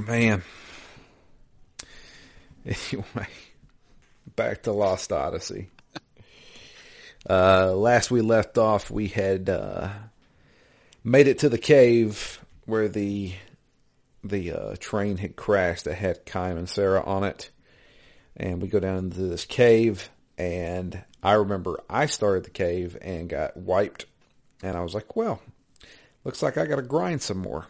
Man. 0.00 0.42
Anyway, 2.66 3.28
back 4.34 4.64
to 4.64 4.72
Lost 4.72 5.12
Odyssey. 5.12 5.70
Uh, 7.28 7.72
last 7.74 8.08
we 8.08 8.20
left 8.20 8.56
off, 8.56 8.88
we 8.88 9.08
had 9.08 9.48
uh, 9.48 9.88
made 11.02 11.26
it 11.26 11.40
to 11.40 11.48
the 11.48 11.58
cave 11.58 12.40
where 12.66 12.88
the 12.88 13.32
the 14.22 14.52
uh, 14.52 14.76
train 14.78 15.16
had 15.16 15.34
crashed 15.34 15.84
that 15.84 15.94
had 15.94 16.24
Kaim 16.24 16.56
and 16.56 16.68
Sarah 16.68 17.02
on 17.02 17.24
it, 17.24 17.50
and 18.36 18.62
we 18.62 18.68
go 18.68 18.78
down 18.78 18.98
into 18.98 19.22
this 19.22 19.44
cave. 19.44 20.08
And 20.38 21.02
I 21.20 21.32
remember 21.32 21.80
I 21.88 22.06
started 22.06 22.44
the 22.44 22.50
cave 22.50 22.96
and 23.00 23.28
got 23.28 23.56
wiped, 23.56 24.06
and 24.66 24.76
I 24.76 24.82
was 24.82 24.94
like, 24.94 25.14
"Well, 25.14 25.40
looks 26.24 26.42
like 26.42 26.58
I 26.58 26.66
got 26.66 26.76
to 26.76 26.82
grind 26.82 27.22
some 27.22 27.38
more." 27.38 27.66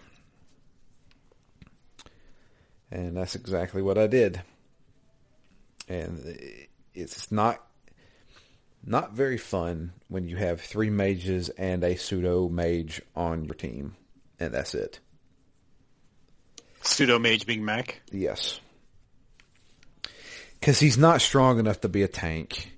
And 2.90 3.16
that's 3.16 3.34
exactly 3.34 3.82
what 3.82 3.98
I 3.98 4.06
did. 4.06 4.40
And 5.88 6.36
it's 6.94 7.30
not 7.30 7.62
not 8.82 9.12
very 9.12 9.36
fun 9.36 9.92
when 10.08 10.28
you 10.28 10.36
have 10.36 10.60
three 10.60 10.90
mages 10.90 11.50
and 11.50 11.84
a 11.84 11.96
pseudo 11.96 12.48
mage 12.48 13.02
on 13.14 13.44
your 13.44 13.54
team, 13.54 13.96
and 14.40 14.54
that's 14.54 14.74
it. 14.74 15.00
Pseudo 16.82 17.18
mage 17.18 17.46
being 17.46 17.64
Mack. 17.64 18.00
Yes, 18.10 18.60
because 20.58 20.80
he's 20.80 20.96
not 20.96 21.20
strong 21.20 21.58
enough 21.58 21.82
to 21.82 21.88
be 21.90 22.02
a 22.02 22.08
tank. 22.08 22.72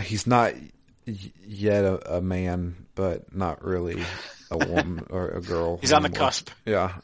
He's 0.00 0.26
not 0.26 0.54
yet 1.06 1.84
a, 1.84 2.16
a 2.16 2.20
man, 2.20 2.86
but 2.94 3.34
not 3.34 3.64
really 3.64 4.02
a 4.50 4.58
woman 4.58 5.06
or 5.10 5.28
a 5.28 5.40
girl. 5.40 5.78
He's 5.78 5.92
on 5.92 6.02
the 6.02 6.10
cusp. 6.10 6.50
Yeah, 6.64 6.94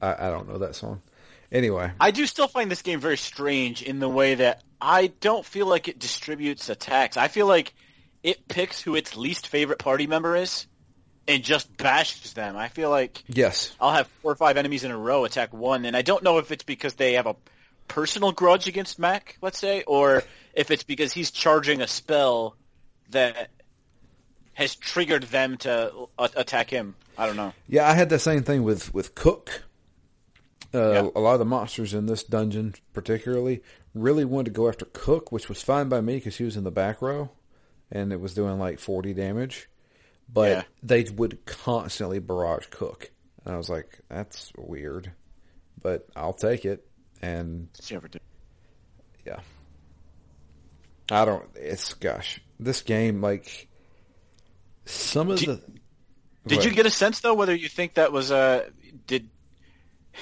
I, 0.00 0.26
I 0.26 0.30
don't 0.30 0.48
know 0.48 0.58
that 0.58 0.74
song. 0.74 1.02
Anyway, 1.52 1.90
I 2.00 2.10
do 2.10 2.26
still 2.26 2.48
find 2.48 2.70
this 2.70 2.82
game 2.82 3.00
very 3.00 3.16
strange 3.16 3.82
in 3.82 4.00
the 4.00 4.08
way 4.08 4.34
that 4.36 4.62
I 4.80 5.08
don't 5.20 5.44
feel 5.44 5.66
like 5.66 5.88
it 5.88 5.98
distributes 5.98 6.68
attacks. 6.68 7.16
I 7.16 7.28
feel 7.28 7.46
like 7.46 7.74
it 8.22 8.48
picks 8.48 8.80
who 8.80 8.96
its 8.96 9.16
least 9.16 9.46
favorite 9.46 9.78
party 9.78 10.06
member 10.06 10.34
is 10.34 10.66
and 11.28 11.42
just 11.42 11.74
bashes 11.76 12.32
them. 12.32 12.56
I 12.56 12.68
feel 12.68 12.90
like 12.90 13.22
yes, 13.28 13.74
I'll 13.80 13.92
have 13.92 14.08
four 14.22 14.32
or 14.32 14.36
five 14.36 14.56
enemies 14.56 14.84
in 14.84 14.90
a 14.90 14.98
row 14.98 15.24
attack 15.24 15.52
one, 15.52 15.84
and 15.84 15.96
I 15.96 16.02
don't 16.02 16.22
know 16.22 16.38
if 16.38 16.50
it's 16.50 16.64
because 16.64 16.94
they 16.94 17.14
have 17.14 17.26
a 17.26 17.36
personal 17.86 18.32
grudge 18.32 18.66
against 18.66 18.98
Mack, 18.98 19.36
let's 19.40 19.58
say, 19.58 19.82
or 19.86 20.24
if 20.54 20.70
it's 20.70 20.82
because 20.82 21.12
he's 21.12 21.30
charging 21.30 21.82
a 21.82 21.86
spell 21.86 22.56
that 23.14 23.50
has 24.52 24.76
triggered 24.76 25.24
them 25.24 25.56
to 25.58 26.06
uh, 26.18 26.28
attack 26.36 26.70
him. 26.70 26.94
I 27.18 27.26
don't 27.26 27.36
know. 27.36 27.52
Yeah, 27.68 27.88
I 27.88 27.94
had 27.94 28.08
the 28.08 28.18
same 28.20 28.42
thing 28.44 28.62
with 28.62 28.92
with 28.94 29.14
Cooke. 29.14 29.62
Uh, 30.72 30.78
Yeah. 30.92 31.08
A 31.16 31.20
lot 31.20 31.32
of 31.34 31.38
the 31.38 31.44
monsters 31.44 31.94
in 31.94 32.06
this 32.06 32.22
dungeon, 32.24 32.74
particularly, 32.92 33.62
really 33.94 34.24
wanted 34.24 34.46
to 34.46 34.50
go 34.52 34.68
after 34.68 34.84
Cooke, 34.86 35.30
which 35.32 35.48
was 35.48 35.62
fine 35.62 35.88
by 35.88 36.00
me 36.00 36.16
because 36.16 36.36
he 36.36 36.44
was 36.44 36.56
in 36.56 36.64
the 36.64 36.70
back 36.72 37.00
row, 37.02 37.30
and 37.90 38.12
it 38.12 38.20
was 38.20 38.34
doing 38.34 38.58
like 38.58 38.78
forty 38.78 39.12
damage. 39.14 39.68
But 40.32 40.50
Yeah. 40.50 40.62
they 40.82 41.04
would 41.04 41.44
constantly 41.46 42.18
barrage 42.18 42.66
Cooke, 42.70 43.10
and 43.44 43.54
I 43.54 43.58
was 43.58 43.68
like, 43.68 44.00
"That's 44.08 44.52
weird," 44.56 45.12
but 45.80 46.08
I'll 46.16 46.32
take 46.32 46.64
it. 46.64 46.86
And 47.22 47.68
yeah, 49.24 49.40
I 51.10 51.24
don't. 51.24 51.44
It's 51.54 51.94
gosh, 51.94 52.40
this 52.60 52.82
game 52.82 53.20
like 53.20 53.68
some 54.84 55.30
of 55.30 55.38
Did- 55.38 55.48
the. 55.48 55.60
Did 56.46 56.56
What? 56.58 56.64
you 56.66 56.72
get 56.72 56.84
a 56.84 56.90
sense 56.90 57.20
though 57.20 57.32
whether 57.32 57.54
you 57.54 57.68
think 57.70 57.94
that 57.94 58.12
was 58.12 58.30
uh 58.30 58.68
did 59.06 59.30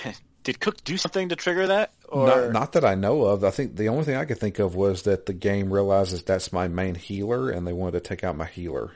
did 0.45 0.61
Cooke 0.61 0.83
do 0.85 0.97
something 0.97 1.31
to 1.31 1.37
trigger 1.37 1.67
that 1.67 1.93
or 2.09 2.27
Not, 2.27 2.53
not 2.53 2.73
that 2.75 2.85
I 2.85 2.95
know 2.95 3.23
of. 3.25 3.43
I 3.43 3.51
think 3.51 3.75
the 3.77 3.89
only 3.89 4.05
thing 4.05 4.15
I 4.17 4.25
could 4.25 4.39
think 4.39 4.59
of 4.61 4.77
was 4.77 5.03
that 5.03 5.27
the 5.27 5.33
game 5.33 5.73
realizes 5.73 6.23
that's 6.23 6.53
my 6.53 6.69
main 6.69 6.95
healer, 6.95 7.51
and 7.51 7.67
they 7.67 7.73
wanted 7.73 7.93
to 7.93 8.09
take 8.09 8.23
out 8.23 8.37
my 8.37 8.47
healer. 8.47 8.93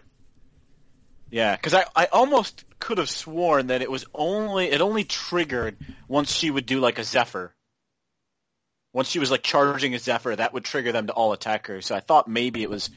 yeah 1.30 1.56
because 1.56 1.74
I 1.74 1.84
I 1.96 2.06
almost 2.12 2.64
could 2.78 2.98
have 2.98 3.10
sworn 3.10 3.68
that 3.68 3.82
it 3.82 3.90
was 3.90 4.06
only 4.14 4.66
it 4.70 4.80
only 4.80 5.02
triggered 5.02 5.76
once 6.06 6.30
she 6.32 6.50
would 6.50 6.66
do 6.66 6.78
like 6.78 6.98
a 7.00 7.04
Zephyr. 7.04 7.52
Once 8.92 9.08
she 9.08 9.18
was 9.18 9.30
like 9.32 9.42
charging 9.42 9.94
a 9.94 9.98
Zephyr, 9.98 10.36
that 10.36 10.52
would 10.54 10.64
trigger 10.64 10.92
them 10.92 11.08
to 11.08 11.12
all 11.12 11.32
attack 11.32 11.66
her. 11.66 11.80
So 11.82 11.94
I 11.96 12.00
thought 12.00 12.28
maybe 12.28 12.62
it 12.62 12.70
was, 12.70 12.88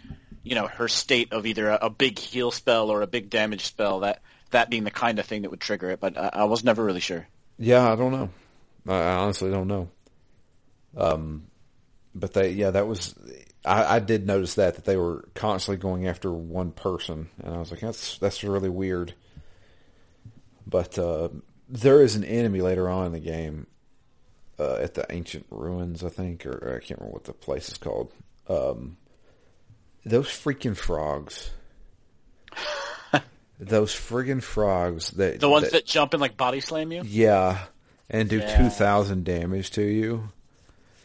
you 0.43 0.55
know, 0.55 0.67
her 0.67 0.88
state 0.88 1.34
of 1.34 1.46
either 1.46 1.69
a, 1.69 1.79
a 1.84 1.89
big 1.89 2.17
heal 2.19 2.51
spell 2.51 2.89
or 2.89 3.01
a 3.01 3.08
big 3.08 3.29
damage 3.29 3.65
spell. 3.65 4.01
That 4.01 4.22
that 4.51 4.69
being 4.69 4.84
the 4.84 4.91
kind 4.91 5.19
of 5.19 5.25
thing 5.25 5.43
that 5.43 5.51
would 5.51 5.60
trigger 5.60 5.91
it. 5.91 6.00
But 6.00 6.17
I, 6.17 6.29
I 6.34 6.43
was 6.46 6.63
never 6.63 6.84
really 6.84 7.00
sure. 7.00 7.27
Yeah, 7.58 7.91
I 7.91 7.96
don't 7.96 8.12
know. 8.12 8.29
I 8.88 8.93
I 8.93 9.15
honestly 9.15 9.51
don't 9.51 9.67
know. 9.67 9.89
Um, 10.98 11.48
but 12.15 12.34
they, 12.34 12.51
yeah, 12.51 12.72
that 12.72 12.88
was. 12.88 13.15
I, 13.65 13.96
I 13.96 14.00
did 14.00 14.25
notice 14.25 14.55
that 14.55 14.75
that 14.75 14.86
they 14.86 14.98
were 14.98 15.27
constantly 15.36 15.81
going 15.81 16.08
after 16.08 16.31
one 16.31 16.72
person, 16.72 17.29
and 17.43 17.53
I 17.53 17.58
was 17.58 17.72
like, 17.72 17.81
that's 17.81 18.17
that's 18.17 18.43
really 18.43 18.69
weird. 18.69 19.13
But 20.65 20.98
uh, 20.98 21.29
there 21.67 22.01
is 22.01 22.15
an 22.15 22.24
enemy 22.24 22.62
later 22.62 22.89
on 22.89 23.08
in 23.08 23.12
the 23.12 23.19
game 23.19 23.67
uh, 24.60 24.75
at 24.75 24.93
the 24.93 25.05
ancient 25.12 25.46
ruins, 25.50 26.03
I 26.03 26.10
think, 26.10 26.46
or, 26.46 26.51
or 26.51 26.75
I 26.75 26.86
can't 26.86 27.00
remember 27.00 27.13
what 27.13 27.24
the 27.24 27.34
place 27.34 27.69
is 27.69 27.77
called. 27.77 28.13
Um, 28.48 28.98
those 30.06 30.27
freaking 30.27 30.75
frogs. 30.75 31.51
those 33.60 33.94
friggin' 33.94 34.41
frogs 34.41 35.12
that 35.12 35.39
The 35.39 35.50
ones 35.50 35.72
that, 35.72 35.86
jump 35.86 36.13
and 36.13 36.22
like 36.22 36.38
body 36.38 36.60
slam 36.62 36.91
you. 36.91 37.01
yeah, 37.06 37.60
and 38.10 38.29
do 38.29 38.38
Yeah. 38.39 38.58
two 38.58 38.70
thousand 38.70 39.25
damage 39.25 39.72
to 39.72 39.84
you. 39.84 40.29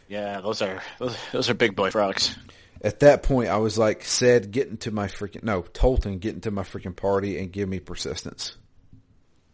Yeah, 0.07 0.41
those 0.41 0.61
are 0.61 0.81
those, 0.99 1.17
those 1.31 1.49
are 1.49 1.53
big 1.53 1.75
boy 1.75 1.91
frogs. 1.91 2.35
At 2.81 2.99
that 2.99 3.23
point, 3.23 3.49
I 3.49 3.57
was 3.57 3.77
like, 3.77 4.03
"Sed, 4.03 4.51
get 4.51 4.67
into 4.67 4.91
my 4.91 5.07
freaking 5.07 5.43
no, 5.43 5.63
Tolten, 5.63 6.19
get 6.19 6.35
into 6.35 6.51
my 6.51 6.61
freaking 6.63 6.95
party 6.95 7.39
and 7.39 7.51
give 7.51 7.67
me 7.67 7.79
persistence." 7.79 8.55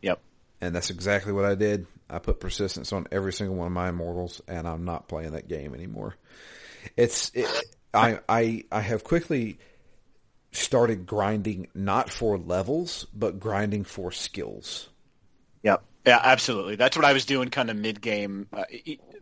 Yep. 0.02 0.20
And 0.60 0.76
that's 0.76 0.90
exactly 0.90 1.32
what 1.34 1.46
I 1.46 1.56
did. 1.56 1.88
I 2.10 2.20
put 2.20 2.40
persistence 2.40 2.92
on 2.92 3.08
every 3.12 3.32
single 3.34 3.56
one 3.56 3.68
of 3.68 3.74
my 3.74 3.90
immortals, 3.90 4.42
and 4.48 4.68
I'm 4.68 4.84
not 4.84 5.08
playing 5.08 5.32
that 5.32 5.48
game 5.48 5.74
anymore. 5.74 6.16
It's 6.98 7.32
it, 7.34 7.48
I 7.94 8.20
I 8.28 8.64
I 8.72 8.82
have 8.82 9.04
quickly 9.04 9.58
started 10.52 11.06
grinding 11.06 11.68
not 11.74 12.10
for 12.10 12.38
levels, 12.38 13.08
but 13.14 13.40
grinding 13.40 13.84
for 13.84 14.12
skills. 14.12 14.90
Yep. 15.64 15.84
Yeah, 16.06 16.20
absolutely. 16.24 16.76
That's 16.76 16.98
what 16.98 17.06
I 17.06 17.14
was 17.14 17.26
doing 17.26 17.50
kind 17.50 17.70
of 17.70 17.78
mid 17.78 18.02
game. 18.02 18.48
Uh, 18.52 18.64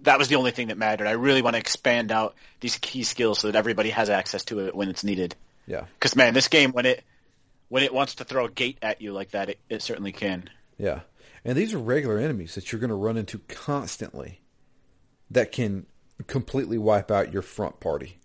that 0.01 0.17
was 0.17 0.29
the 0.29 0.35
only 0.35 0.51
thing 0.51 0.69
that 0.69 0.77
mattered. 0.77 1.07
I 1.07 1.11
really 1.11 1.41
want 1.41 1.55
to 1.55 1.59
expand 1.59 2.11
out 2.11 2.35
these 2.61 2.77
key 2.77 3.03
skills 3.03 3.39
so 3.39 3.47
that 3.47 3.57
everybody 3.57 3.89
has 3.89 4.09
access 4.09 4.45
to 4.45 4.59
it 4.65 4.73
when 4.73 4.89
it's 4.89 5.03
needed. 5.03 5.35
Yeah, 5.67 5.85
Because 5.95 6.15
man, 6.15 6.33
this 6.33 6.47
game 6.47 6.71
when 6.71 6.85
it 6.85 7.03
when 7.67 7.83
it 7.83 7.93
wants 7.93 8.15
to 8.15 8.23
throw 8.23 8.45
a 8.45 8.49
gate 8.49 8.79
at 8.81 9.01
you 9.01 9.11
like 9.13 9.31
that, 9.31 9.49
it, 9.49 9.59
it 9.69 9.81
certainly 9.83 10.11
can. 10.11 10.49
yeah. 10.77 11.01
And 11.45 11.57
these 11.57 11.73
are 11.73 11.77
regular 11.79 12.17
enemies 12.17 12.55
that 12.55 12.71
you're 12.71 12.79
going 12.81 12.89
to 12.89 12.95
run 12.95 13.15
into 13.15 13.37
constantly 13.47 14.41
that 15.31 15.51
can 15.53 15.85
completely 16.27 16.77
wipe 16.77 17.11
out 17.11 17.31
your 17.31 17.41
front 17.41 17.79
party. 17.79 18.17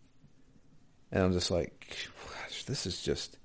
And 1.14 1.23
I'm 1.23 1.33
just 1.33 1.52
like, 1.52 1.97
gosh, 2.28 2.64
this 2.64 2.87
is 2.87 3.00
just 3.00 3.38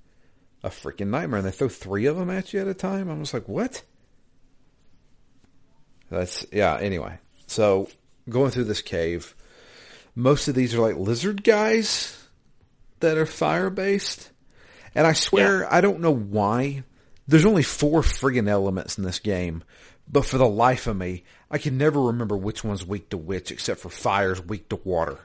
a 0.63 0.69
freaking 0.69 1.09
nightmare. 1.09 1.37
And 1.37 1.47
they 1.47 1.51
throw 1.51 1.69
three 1.69 2.07
of 2.07 2.17
them 2.17 2.31
at 2.31 2.51
you 2.51 2.59
at 2.59 2.67
a 2.67 2.73
time. 2.73 3.09
I'm 3.09 3.19
just 3.19 3.33
like, 3.33 3.47
what? 3.47 3.83
That's, 6.09 6.47
yeah, 6.51 6.77
anyway. 6.77 7.19
So 7.45 7.87
going 8.27 8.49
through 8.49 8.63
this 8.63 8.81
cave, 8.81 9.35
most 10.15 10.47
of 10.47 10.55
these 10.55 10.73
are 10.73 10.81
like 10.81 10.97
lizard 10.97 11.43
guys 11.43 12.27
that 13.01 13.19
are 13.19 13.27
fire 13.27 13.69
based. 13.69 14.31
And 14.95 15.05
I 15.05 15.13
swear, 15.13 15.71
I 15.71 15.81
don't 15.81 15.99
know 15.99 16.15
why. 16.15 16.83
There's 17.27 17.45
only 17.45 17.61
four 17.61 18.01
friggin' 18.01 18.49
elements 18.49 18.97
in 18.97 19.03
this 19.03 19.19
game, 19.19 19.63
but 20.11 20.25
for 20.25 20.39
the 20.39 20.47
life 20.47 20.87
of 20.87 20.97
me, 20.97 21.23
I 21.51 21.59
can 21.59 21.77
never 21.77 22.01
remember 22.01 22.35
which 22.35 22.63
one's 22.63 22.83
weak 22.83 23.09
to 23.09 23.17
which, 23.17 23.51
except 23.51 23.79
for 23.79 23.89
fire's 23.89 24.43
weak 24.43 24.69
to 24.69 24.77
water. 24.77 25.19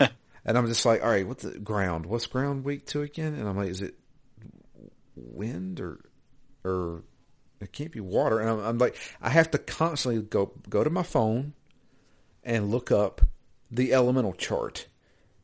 and 0.44 0.56
I'm 0.56 0.66
just 0.66 0.84
like, 0.86 1.02
all 1.02 1.10
right, 1.10 1.26
what's 1.26 1.44
the 1.44 1.58
ground? 1.58 2.06
What's 2.06 2.26
ground 2.26 2.64
weak 2.64 2.86
to 2.88 3.02
again? 3.02 3.34
And 3.34 3.48
I'm 3.48 3.56
like, 3.56 3.68
is 3.68 3.82
it 3.82 3.94
wind 5.16 5.80
or 5.80 6.00
or 6.64 7.02
it 7.60 7.72
can't 7.72 7.92
be 7.92 8.00
water? 8.00 8.40
And 8.40 8.48
I'm, 8.48 8.60
I'm 8.60 8.78
like, 8.78 8.96
I 9.20 9.30
have 9.30 9.50
to 9.52 9.58
constantly 9.58 10.22
go 10.22 10.52
go 10.68 10.82
to 10.82 10.90
my 10.90 11.02
phone 11.02 11.54
and 12.42 12.70
look 12.70 12.90
up 12.90 13.20
the 13.70 13.92
elemental 13.92 14.32
chart. 14.32 14.86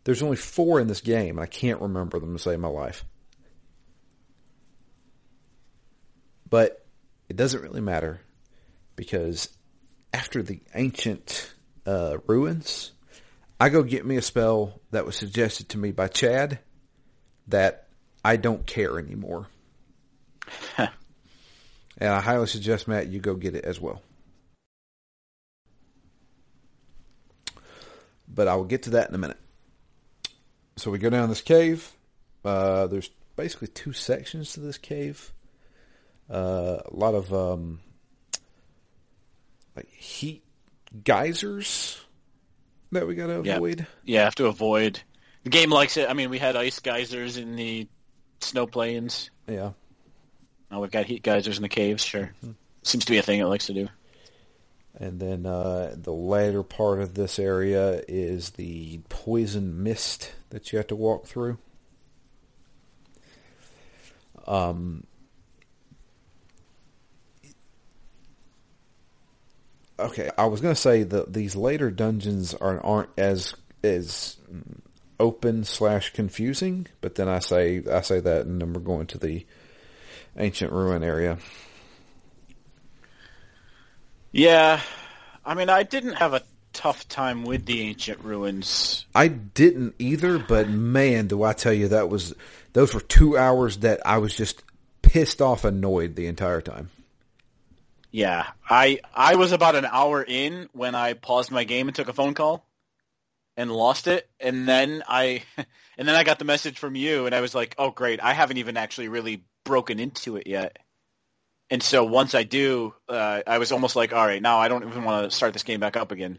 There's 0.04 0.22
only 0.22 0.36
four 0.36 0.80
in 0.80 0.86
this 0.86 1.00
game, 1.00 1.38
I 1.38 1.46
can't 1.46 1.80
remember 1.80 2.18
them 2.18 2.36
to 2.36 2.42
save 2.42 2.60
my 2.60 2.68
life. 2.68 3.04
But 6.48 6.86
it 7.28 7.36
doesn't 7.36 7.60
really 7.60 7.80
matter 7.80 8.20
because 8.94 9.48
after 10.14 10.42
the 10.42 10.60
ancient 10.74 11.52
uh, 11.84 12.18
ruins, 12.26 12.92
I 13.58 13.70
go 13.70 13.82
get 13.82 14.04
me 14.04 14.16
a 14.16 14.22
spell 14.22 14.80
that 14.90 15.06
was 15.06 15.16
suggested 15.16 15.70
to 15.70 15.78
me 15.78 15.90
by 15.90 16.08
Chad 16.08 16.58
that 17.48 17.88
I 18.24 18.36
don't 18.36 18.66
care 18.66 18.98
anymore. 18.98 19.48
and 20.76 20.88
I 22.00 22.20
highly 22.20 22.46
suggest 22.46 22.86
Matt 22.86 23.08
you 23.08 23.18
go 23.18 23.34
get 23.34 23.54
it 23.54 23.64
as 23.64 23.80
well. 23.80 24.02
But 28.28 28.48
I 28.48 28.56
will 28.56 28.64
get 28.64 28.82
to 28.84 28.90
that 28.90 29.08
in 29.08 29.14
a 29.14 29.18
minute. 29.18 29.38
So 30.76 30.90
we 30.90 30.98
go 30.98 31.08
down 31.08 31.30
this 31.30 31.40
cave. 31.40 31.90
Uh, 32.44 32.86
there's 32.88 33.08
basically 33.36 33.68
two 33.68 33.94
sections 33.94 34.52
to 34.52 34.60
this 34.60 34.76
cave. 34.76 35.32
Uh, 36.28 36.78
a 36.84 36.94
lot 36.94 37.14
of 37.14 37.32
um, 37.32 37.80
like 39.74 39.88
heat 39.88 40.42
geysers 41.04 42.05
that 42.96 43.06
we 43.06 43.14
got 43.14 43.28
to 43.28 43.42
Yeah. 43.44 43.56
avoid. 43.56 43.86
Yeah, 44.04 44.24
have 44.24 44.34
to 44.36 44.46
avoid. 44.46 45.00
The 45.44 45.50
game 45.50 45.70
likes 45.70 45.96
it. 45.96 46.10
I 46.10 46.12
mean, 46.12 46.28
we 46.30 46.38
had 46.38 46.56
ice 46.56 46.80
geysers 46.80 47.36
in 47.36 47.54
the 47.56 47.86
snow 48.40 48.66
plains. 48.66 49.30
Yeah. 49.48 49.72
Now 50.70 50.80
we've 50.80 50.90
got 50.90 51.06
heat 51.06 51.22
geysers 51.22 51.56
in 51.56 51.62
the 51.62 51.68
caves. 51.68 52.02
Sure, 52.04 52.32
seems 52.82 53.04
to 53.04 53.12
be 53.12 53.18
a 53.18 53.22
thing 53.22 53.38
it 53.40 53.44
likes 53.46 53.66
to 53.66 53.74
do. 53.74 53.88
And 54.98 55.20
then 55.20 55.46
uh, 55.46 55.94
the 55.96 56.12
later 56.12 56.62
part 56.62 57.00
of 57.00 57.14
this 57.14 57.38
area 57.38 58.02
is 58.08 58.50
the 58.50 58.98
poison 59.08 59.82
mist 59.82 60.32
that 60.50 60.72
you 60.72 60.78
have 60.78 60.86
to 60.88 60.96
walk 60.96 61.26
through. 61.26 61.58
Um, 64.46 65.04
okay, 69.98 70.30
I 70.36 70.46
was 70.46 70.60
going 70.60 70.74
to 70.74 70.80
say 70.80 71.02
that 71.02 71.32
these 71.32 71.56
later 71.56 71.90
dungeons 71.90 72.54
are, 72.54 72.80
aren't 72.80 73.10
as 73.16 73.54
as 73.82 74.36
open 75.18 75.64
slash 75.64 76.12
confusing, 76.12 76.86
but 77.00 77.14
then 77.14 77.28
I 77.28 77.38
say 77.38 77.82
I 77.90 78.00
say 78.00 78.20
that, 78.20 78.46
and 78.46 78.60
then 78.60 78.72
we're 78.72 78.80
going 78.80 79.06
to 79.08 79.18
the 79.18 79.46
ancient 80.36 80.72
ruin 80.72 81.02
area. 81.02 81.38
Yeah, 84.32 84.80
I 85.44 85.54
mean, 85.54 85.70
I 85.70 85.82
didn't 85.82 86.14
have 86.14 86.34
a 86.34 86.42
tough 86.72 87.08
time 87.08 87.44
with 87.44 87.64
the 87.64 87.80
ancient 87.80 88.20
ruins. 88.20 89.06
I 89.14 89.28
didn't 89.28 89.94
either, 89.98 90.38
but 90.38 90.68
man, 90.68 91.26
do 91.26 91.42
I 91.42 91.54
tell 91.54 91.72
you 91.72 91.88
that 91.88 92.10
was 92.10 92.34
those 92.74 92.92
were 92.92 93.00
two 93.00 93.38
hours 93.38 93.78
that 93.78 94.06
I 94.06 94.18
was 94.18 94.36
just 94.36 94.62
pissed 95.00 95.40
off, 95.40 95.64
annoyed 95.64 96.16
the 96.16 96.26
entire 96.26 96.60
time. 96.60 96.90
Yeah, 98.16 98.46
I 98.66 99.00
I 99.14 99.34
was 99.34 99.52
about 99.52 99.74
an 99.74 99.84
hour 99.84 100.24
in 100.26 100.70
when 100.72 100.94
I 100.94 101.12
paused 101.12 101.50
my 101.50 101.64
game 101.64 101.86
and 101.86 101.94
took 101.94 102.08
a 102.08 102.14
phone 102.14 102.32
call 102.32 102.66
and 103.58 103.70
lost 103.70 104.06
it, 104.06 104.26
and 104.40 104.66
then 104.66 105.02
I 105.06 105.42
and 105.98 106.08
then 106.08 106.14
I 106.14 106.24
got 106.24 106.38
the 106.38 106.46
message 106.46 106.78
from 106.78 106.96
you, 106.96 107.26
and 107.26 107.34
I 107.34 107.42
was 107.42 107.54
like, 107.54 107.74
oh 107.76 107.90
great, 107.90 108.22
I 108.22 108.32
haven't 108.32 108.56
even 108.56 108.78
actually 108.78 109.08
really 109.08 109.44
broken 109.64 110.00
into 110.00 110.36
it 110.36 110.46
yet. 110.46 110.78
And 111.68 111.82
so 111.82 112.04
once 112.04 112.34
I 112.34 112.44
do, 112.44 112.94
uh, 113.06 113.42
I 113.46 113.58
was 113.58 113.70
almost 113.70 113.96
like, 113.96 114.14
all 114.14 114.26
right, 114.26 114.40
now 114.40 114.60
I 114.60 114.68
don't 114.68 114.88
even 114.88 115.04
want 115.04 115.30
to 115.30 115.36
start 115.36 115.52
this 115.52 115.62
game 115.62 115.80
back 115.80 115.98
up 115.98 116.10
again 116.10 116.38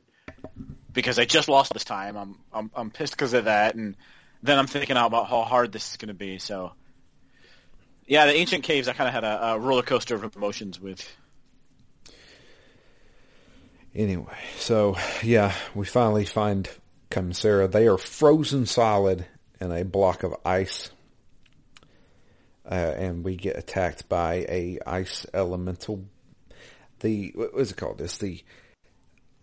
because 0.94 1.20
I 1.20 1.26
just 1.26 1.48
lost 1.48 1.74
this 1.74 1.84
time. 1.84 2.18
I'm 2.18 2.40
I'm 2.52 2.72
I'm 2.74 2.90
pissed 2.90 3.14
because 3.14 3.34
of 3.34 3.46
that, 3.46 3.76
and 3.76 3.96
then 4.42 4.58
I'm 4.58 4.66
thinking 4.66 4.98
about 4.98 5.30
how 5.30 5.44
hard 5.44 5.74
this 5.74 5.92
is 5.92 5.98
going 5.98 6.08
to 6.08 6.16
be. 6.16 6.40
So, 6.40 6.72
yeah, 8.08 8.26
the 8.26 8.34
ancient 8.34 8.64
caves, 8.64 8.88
I 8.88 8.94
kind 8.94 9.08
of 9.08 9.14
had 9.14 9.24
a, 9.24 9.50
a 9.50 9.60
roller 9.60 9.84
coaster 9.84 10.16
of 10.16 10.36
emotions 10.36 10.80
with. 10.80 11.08
Anyway, 13.98 14.38
so 14.60 14.96
yeah, 15.24 15.56
we 15.74 15.84
finally 15.84 16.24
find 16.24 16.70
Kamsara. 17.10 17.72
They 17.72 17.88
are 17.88 17.98
frozen 17.98 18.68
solid 18.68 19.26
in 19.60 19.72
a 19.72 19.84
block 19.84 20.22
of 20.22 20.36
ice. 20.46 20.92
Uh, 22.64 22.76
and 22.76 23.24
we 23.24 23.36
get 23.36 23.58
attacked 23.58 24.08
by 24.08 24.46
a 24.50 24.78
ice 24.86 25.26
elemental. 25.34 26.06
The 27.00 27.32
what 27.34 27.56
was 27.56 27.72
it 27.72 27.78
called? 27.78 27.98
This 27.98 28.20
the 28.20 28.44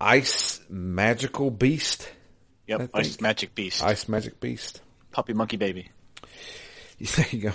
ice 0.01 0.61
magical 0.69 1.51
beast. 1.51 2.09
Yep, 2.69 2.91
Ice 2.95 3.21
Magic 3.21 3.55
Beast, 3.55 3.83
Ice 3.83 4.09
magic 4.09 4.41
beast. 4.41 4.81
Puppy 5.11 5.33
Monkey 5.33 5.57
Baby. 5.57 5.91
There 7.17 7.27
you 7.31 7.51
go. 7.51 7.53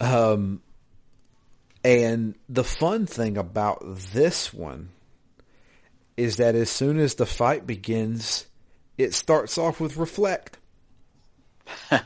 Um, 0.00 0.62
and 1.84 2.34
the 2.48 2.64
fun 2.64 3.06
thing 3.06 3.38
about 3.38 3.78
this 4.12 4.52
one 4.52 4.90
is 6.18 6.38
that 6.38 6.56
as 6.56 6.68
soon 6.68 6.98
as 6.98 7.14
the 7.14 7.24
fight 7.24 7.64
begins, 7.64 8.44
it 8.98 9.14
starts 9.14 9.56
off 9.56 9.78
with 9.80 9.96
reflect. 9.96 10.58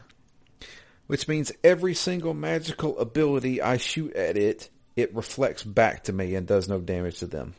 Which 1.06 1.26
means 1.26 1.50
every 1.64 1.94
single 1.94 2.34
magical 2.34 2.98
ability 2.98 3.62
I 3.62 3.78
shoot 3.78 4.14
at 4.14 4.36
it, 4.36 4.68
it 4.96 5.14
reflects 5.14 5.62
back 5.62 6.04
to 6.04 6.12
me 6.12 6.34
and 6.34 6.46
does 6.46 6.68
no 6.68 6.78
damage 6.78 7.20
to 7.20 7.26
them. 7.26 7.54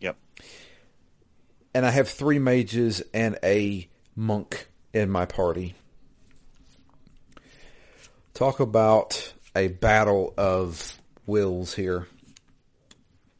Yep. 0.00 0.16
And 1.74 1.84
I 1.84 1.90
have 1.90 2.08
three 2.08 2.38
mages 2.38 3.02
and 3.12 3.38
a 3.44 3.86
monk 4.16 4.68
in 4.94 5.10
my 5.10 5.26
party. 5.26 5.74
Talk 8.32 8.58
about 8.58 9.34
a 9.54 9.68
battle 9.68 10.32
of 10.38 10.98
wills 11.26 11.74
here. 11.74 12.08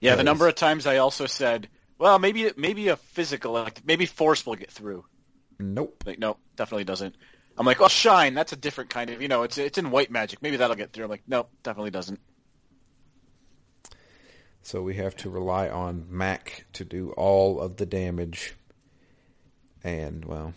Yeah, 0.05 0.17
the 0.17 0.23
number 0.23 0.47
of 0.47 0.55
times 0.55 0.87
I 0.87 0.99
also 0.99 1.27
said, 1.27 1.69
well, 1.99 2.19
maybe 2.19 2.51
maybe 2.57 2.89
a 2.89 2.97
physical, 2.97 3.53
like 3.53 3.87
maybe 3.87 4.07
force 4.07 4.45
will 4.45 4.55
get 4.55 4.71
through. 4.71 5.05
Nope. 5.59 6.05
Like, 6.05 6.19
no, 6.19 6.37
definitely 6.57 6.85
doesn't. 6.85 7.15
I'm 7.57 7.65
like, 7.65 7.81
oh, 7.81 7.89
shine, 7.89 8.35
that's 8.35 8.53
a 8.53 8.57
different 8.57 8.91
kind 8.91 9.11
of, 9.11 9.23
you 9.23 9.29
know, 9.29 9.45
it's 9.45 9.57
it's 9.57 9.79
in 9.79 9.91
white 9.91 10.11
magic. 10.11 10.43
Maybe 10.43 10.59
that'll 10.59 10.77
get 10.77 10.93
through. 10.93 11.05
I'm 11.05 11.11
like, 11.11 11.23
nope, 11.27 11.51
definitely 11.63 11.93
doesn't. 11.93 12.21
So 14.63 14.83
we 14.83 14.95
have 14.97 15.17
to 15.17 15.31
rely 15.31 15.69
on 15.69 16.07
Mack 16.11 16.67
to 16.75 16.85
do 16.85 17.13
all 17.13 17.61
of 17.61 17.77
the 17.77 17.87
damage. 17.87 18.55
And, 19.83 20.25
well, 20.25 20.55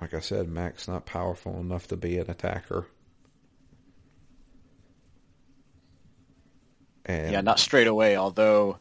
like 0.00 0.12
I 0.12 0.20
said, 0.20 0.48
Mack's 0.48 0.86
not 0.86 1.06
powerful 1.06 1.58
enough 1.58 1.88
to 1.88 1.96
be 1.96 2.18
an 2.18 2.30
attacker. 2.30 2.86
And 7.06 7.32
Yeah, 7.32 7.40
not 7.40 7.58
straight 7.58 7.86
away. 7.86 8.16
Although 8.16 8.78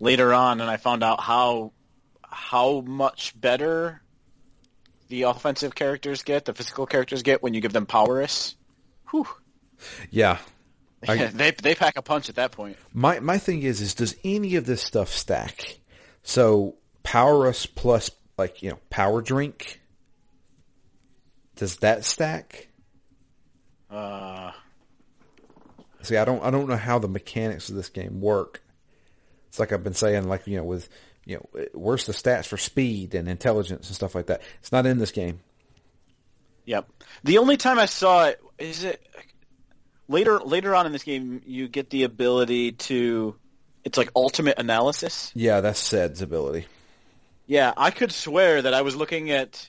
later 0.00 0.32
on, 0.34 0.60
and 0.60 0.68
I 0.70 0.76
found 0.78 1.02
out 1.04 1.20
how 1.20 1.72
how 2.28 2.80
much 2.80 3.38
better 3.40 4.02
the 5.08 5.22
offensive 5.22 5.74
characters 5.74 6.22
get, 6.22 6.44
the 6.44 6.52
physical 6.54 6.86
characters 6.86 7.22
get 7.22 7.42
when 7.42 7.54
you 7.54 7.60
give 7.60 7.72
them 7.72 7.86
powerous. 7.86 8.56
Whew. 9.10 9.26
yeah. 10.10 10.38
I- 11.08 11.26
they 11.26 11.50
they 11.52 11.74
pack 11.74 11.96
a 11.96 12.02
punch 12.02 12.28
at 12.28 12.34
that 12.36 12.52
point. 12.52 12.76
My 12.92 13.20
my 13.20 13.38
thing 13.38 13.62
is 13.62 13.80
is 13.80 13.94
does 13.94 14.16
any 14.24 14.56
of 14.56 14.66
this 14.66 14.82
stuff 14.82 15.10
stack? 15.10 15.78
So 16.22 16.76
power 17.02 17.46
us 17.46 17.66
plus 17.66 18.10
like, 18.38 18.62
you 18.62 18.70
know, 18.70 18.78
power 18.90 19.22
drink. 19.22 19.80
Does 21.54 21.76
that 21.78 22.04
stack? 22.04 22.68
Uh, 23.90 24.50
See, 26.06 26.16
I 26.16 26.24
don't 26.24 26.42
I 26.42 26.50
don't 26.50 26.68
know 26.68 26.76
how 26.76 26.98
the 26.98 27.08
mechanics 27.08 27.68
of 27.68 27.74
this 27.74 27.88
game 27.88 28.20
work. 28.20 28.62
It's 29.48 29.58
like 29.58 29.72
I've 29.72 29.84
been 29.84 29.94
saying 29.94 30.28
like, 30.28 30.46
you 30.46 30.56
know, 30.56 30.64
with 30.64 30.88
you 31.24 31.36
know, 31.36 31.64
where's 31.72 32.06
the 32.06 32.12
stats 32.12 32.46
for 32.46 32.56
speed 32.56 33.14
and 33.14 33.28
intelligence 33.28 33.88
and 33.88 33.96
stuff 33.96 34.14
like 34.14 34.26
that? 34.26 34.42
It's 34.60 34.70
not 34.70 34.86
in 34.86 34.98
this 34.98 35.10
game. 35.10 35.40
Yep. 36.66 36.88
The 37.24 37.38
only 37.38 37.56
time 37.56 37.78
I 37.78 37.86
saw 37.86 38.26
it 38.26 38.40
is 38.58 38.84
it 38.84 39.04
later 40.08 40.38
later 40.38 40.74
on 40.74 40.86
in 40.86 40.92
this 40.92 41.02
game 41.02 41.42
you 41.44 41.68
get 41.68 41.90
the 41.90 42.04
ability 42.04 42.72
to 42.72 43.34
it's 43.84 43.98
like 43.98 44.10
ultimate 44.14 44.58
analysis. 44.58 45.32
Yeah, 45.34 45.60
that's 45.60 45.78
Sed's 45.78 46.22
ability. 46.22 46.66
Yeah, 47.46 47.72
I 47.76 47.90
could 47.90 48.10
swear 48.12 48.62
that 48.62 48.74
I 48.74 48.82
was 48.82 48.96
looking 48.96 49.30
at 49.30 49.68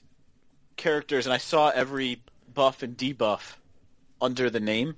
characters 0.75 1.25
and 1.27 1.33
I 1.33 1.37
saw 1.37 1.69
every 1.69 2.21
buff 2.51 2.81
and 2.81 2.97
debuff 2.97 3.55
under 4.19 4.49
the 4.49 4.59
name. 4.59 4.95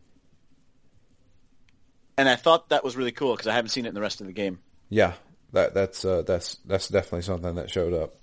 And 2.19 2.27
I 2.27 2.35
thought 2.35 2.67
that 2.67 2.83
was 2.83 2.97
really 2.97 3.13
cool 3.13 3.31
because 3.31 3.47
I 3.47 3.53
haven't 3.53 3.69
seen 3.69 3.85
it 3.85 3.87
in 3.87 3.95
the 3.95 4.01
rest 4.01 4.19
of 4.19 4.27
the 4.27 4.33
game. 4.33 4.59
Yeah, 4.89 5.13
that 5.53 5.73
that's 5.73 6.03
uh, 6.03 6.23
that's 6.23 6.57
that's 6.65 6.89
definitely 6.89 7.21
something 7.21 7.55
that 7.55 7.69
showed 7.69 7.93
up. 7.93 8.13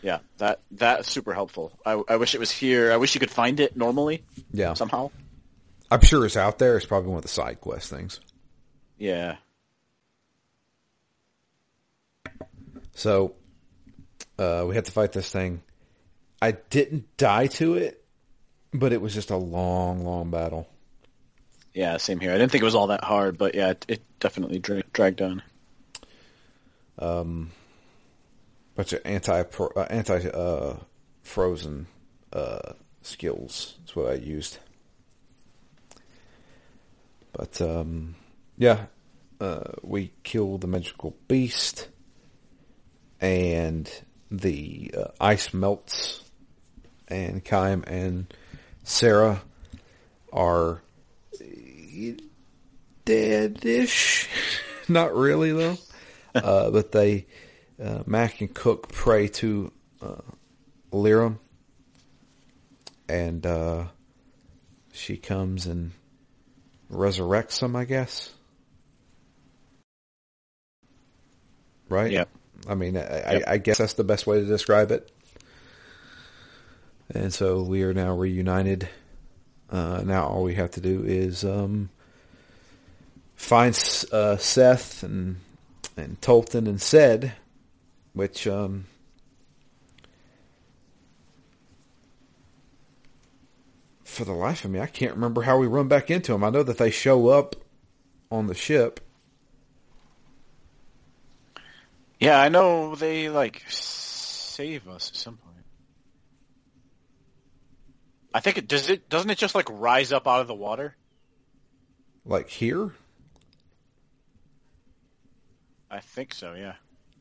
Yeah, 0.00 0.20
that 0.38 0.60
that's 0.70 1.10
super 1.10 1.34
helpful. 1.34 1.78
I, 1.84 2.02
I 2.08 2.16
wish 2.16 2.34
it 2.34 2.38
was 2.38 2.50
here. 2.50 2.90
I 2.92 2.96
wish 2.96 3.14
you 3.14 3.20
could 3.20 3.30
find 3.30 3.60
it 3.60 3.76
normally 3.76 4.24
Yeah, 4.52 4.72
somehow. 4.72 5.10
I'm 5.90 6.00
sure 6.00 6.24
it's 6.24 6.38
out 6.38 6.58
there. 6.58 6.78
It's 6.78 6.86
probably 6.86 7.10
one 7.10 7.18
of 7.18 7.24
the 7.24 7.28
side 7.28 7.60
quest 7.60 7.90
things. 7.90 8.20
Yeah. 8.96 9.36
So 12.94 13.34
uh, 14.38 14.64
we 14.66 14.74
had 14.74 14.86
to 14.86 14.92
fight 14.92 15.12
this 15.12 15.30
thing. 15.30 15.60
I 16.40 16.52
didn't 16.52 17.18
die 17.18 17.48
to 17.48 17.74
it, 17.74 18.02
but 18.72 18.94
it 18.94 19.02
was 19.02 19.12
just 19.12 19.28
a 19.28 19.36
long, 19.36 20.06
long 20.06 20.30
battle. 20.30 20.70
Yeah, 21.74 21.96
same 21.96 22.20
here. 22.20 22.30
I 22.30 22.38
didn't 22.38 22.52
think 22.52 22.62
it 22.62 22.66
was 22.66 22.76
all 22.76 22.86
that 22.86 23.02
hard, 23.02 23.36
but 23.36 23.56
yeah, 23.56 23.70
it, 23.70 23.84
it 23.88 24.02
definitely 24.20 24.60
dra- 24.60 24.84
dragged 24.92 25.20
on. 25.20 25.42
bunch 28.76 28.92
of 28.92 29.00
anti 29.04 29.42
uh, 29.42 29.82
anti 29.90 30.28
uh, 30.28 30.76
frozen 31.22 31.88
uh, 32.32 32.74
skills. 33.02 33.74
That's 33.80 33.96
what 33.96 34.06
I 34.12 34.14
used. 34.14 34.58
But 37.32 37.60
um, 37.60 38.14
yeah, 38.56 38.86
uh, 39.40 39.72
we 39.82 40.12
kill 40.22 40.58
the 40.58 40.68
magical 40.68 41.16
beast, 41.26 41.88
and 43.20 43.90
the 44.30 44.94
uh, 44.96 45.08
ice 45.20 45.52
melts, 45.52 46.22
and 47.08 47.44
Kaim 47.44 47.82
and 47.88 48.32
Sarah 48.84 49.42
are 50.32 50.80
deadish. 53.06 54.28
Not 54.88 55.14
really 55.14 55.52
though, 55.52 55.78
uh, 56.34 56.70
but 56.70 56.92
they 56.92 57.26
uh, 57.82 58.02
Mack 58.06 58.40
and 58.40 58.52
Cooke 58.52 58.92
pray 58.92 59.28
to 59.28 59.72
uh, 60.02 60.20
and 63.08 63.44
uh, 63.46 63.84
she 64.92 65.16
comes 65.16 65.66
and 65.66 65.92
resurrects 66.90 67.60
them. 67.60 67.76
I 67.76 67.84
guess. 67.84 68.32
Right. 71.88 72.10
Yeah. 72.10 72.24
I 72.68 72.74
mean, 72.74 72.96
I, 72.96 73.00
Yep. 73.00 73.42
I, 73.46 73.52
I 73.52 73.58
guess 73.58 73.78
that's 73.78 73.94
the 73.94 74.04
best 74.04 74.26
way 74.26 74.40
to 74.40 74.46
describe 74.46 74.90
it. 74.90 75.10
And 77.10 77.32
so 77.32 77.62
we 77.62 77.82
are 77.82 77.92
now 77.92 78.14
reunited. 78.16 78.88
Uh, 79.74 80.02
now 80.04 80.28
all 80.28 80.44
we 80.44 80.54
have 80.54 80.70
to 80.70 80.80
do 80.80 81.02
is 81.04 81.44
um, 81.44 81.90
find 83.34 83.74
uh, 84.12 84.36
Seth 84.36 85.02
and 85.02 85.40
and 85.96 86.20
Tolten 86.20 86.68
and 86.68 86.80
Sed, 86.80 87.32
which 88.12 88.46
um, 88.46 88.84
for 94.04 94.24
the 94.24 94.32
life 94.32 94.64
of 94.64 94.70
me, 94.70 94.78
I 94.78 94.86
can't 94.86 95.14
remember 95.14 95.42
how 95.42 95.58
we 95.58 95.66
run 95.66 95.88
back 95.88 96.08
into 96.08 96.30
them. 96.30 96.44
I 96.44 96.50
know 96.50 96.62
that 96.62 96.78
they 96.78 96.92
show 96.92 97.26
up 97.26 97.56
on 98.30 98.46
the 98.46 98.54
ship. 98.54 99.00
Yeah, 102.20 102.40
I 102.40 102.48
know 102.48 102.94
they 102.94 103.28
like 103.28 103.64
save 103.68 104.86
us 104.86 105.10
at 105.10 105.16
some. 105.16 105.38
I 108.34 108.40
think 108.40 108.58
it 108.58 108.66
does. 108.68 108.90
It 108.90 109.08
doesn't 109.08 109.30
it 109.30 109.38
just 109.38 109.54
like 109.54 109.68
rise 109.70 110.12
up 110.12 110.26
out 110.26 110.40
of 110.40 110.48
the 110.48 110.54
water? 110.54 110.96
Like 112.26 112.48
here? 112.50 112.92
I 115.90 116.00
think 116.00 116.34
so. 116.34 116.54
Yeah, 116.54 116.74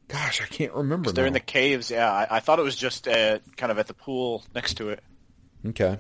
Gosh, 0.08 0.42
I 0.42 0.46
can't 0.46 0.74
remember. 0.74 1.12
they're 1.12 1.28
in 1.28 1.34
the 1.34 1.40
caves. 1.40 1.92
Yeah, 1.92 2.12
I, 2.12 2.38
I 2.38 2.40
thought 2.40 2.58
it 2.58 2.64
was 2.64 2.76
just 2.76 3.08
uh, 3.08 3.38
kind 3.56 3.72
of 3.72 3.78
at 3.78 3.86
the 3.88 3.94
pool 3.94 4.44
next 4.56 4.76
to 4.76 4.90
it. 4.90 5.04
Okay. 5.68 6.00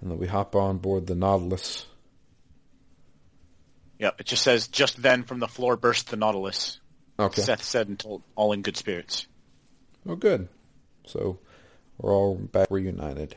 And 0.00 0.10
then 0.10 0.18
we 0.18 0.26
hop 0.26 0.54
on 0.54 0.78
board 0.78 1.06
the 1.06 1.14
Nautilus. 1.14 1.86
Yep, 3.98 4.20
it 4.20 4.26
just 4.26 4.42
says 4.42 4.68
just 4.68 5.00
then 5.00 5.22
from 5.22 5.40
the 5.40 5.48
floor 5.48 5.76
burst 5.76 6.10
the 6.10 6.16
Nautilus. 6.16 6.80
Okay. 7.18 7.42
Seth 7.42 7.62
Sed 7.62 7.88
and 7.88 7.98
told 7.98 8.22
all 8.34 8.52
in 8.52 8.62
good 8.62 8.76
spirits. 8.76 9.26
Oh, 10.08 10.16
good. 10.16 10.48
So 11.06 11.38
we're 12.00 12.14
all 12.14 12.34
back 12.34 12.68
reunited. 12.70 13.36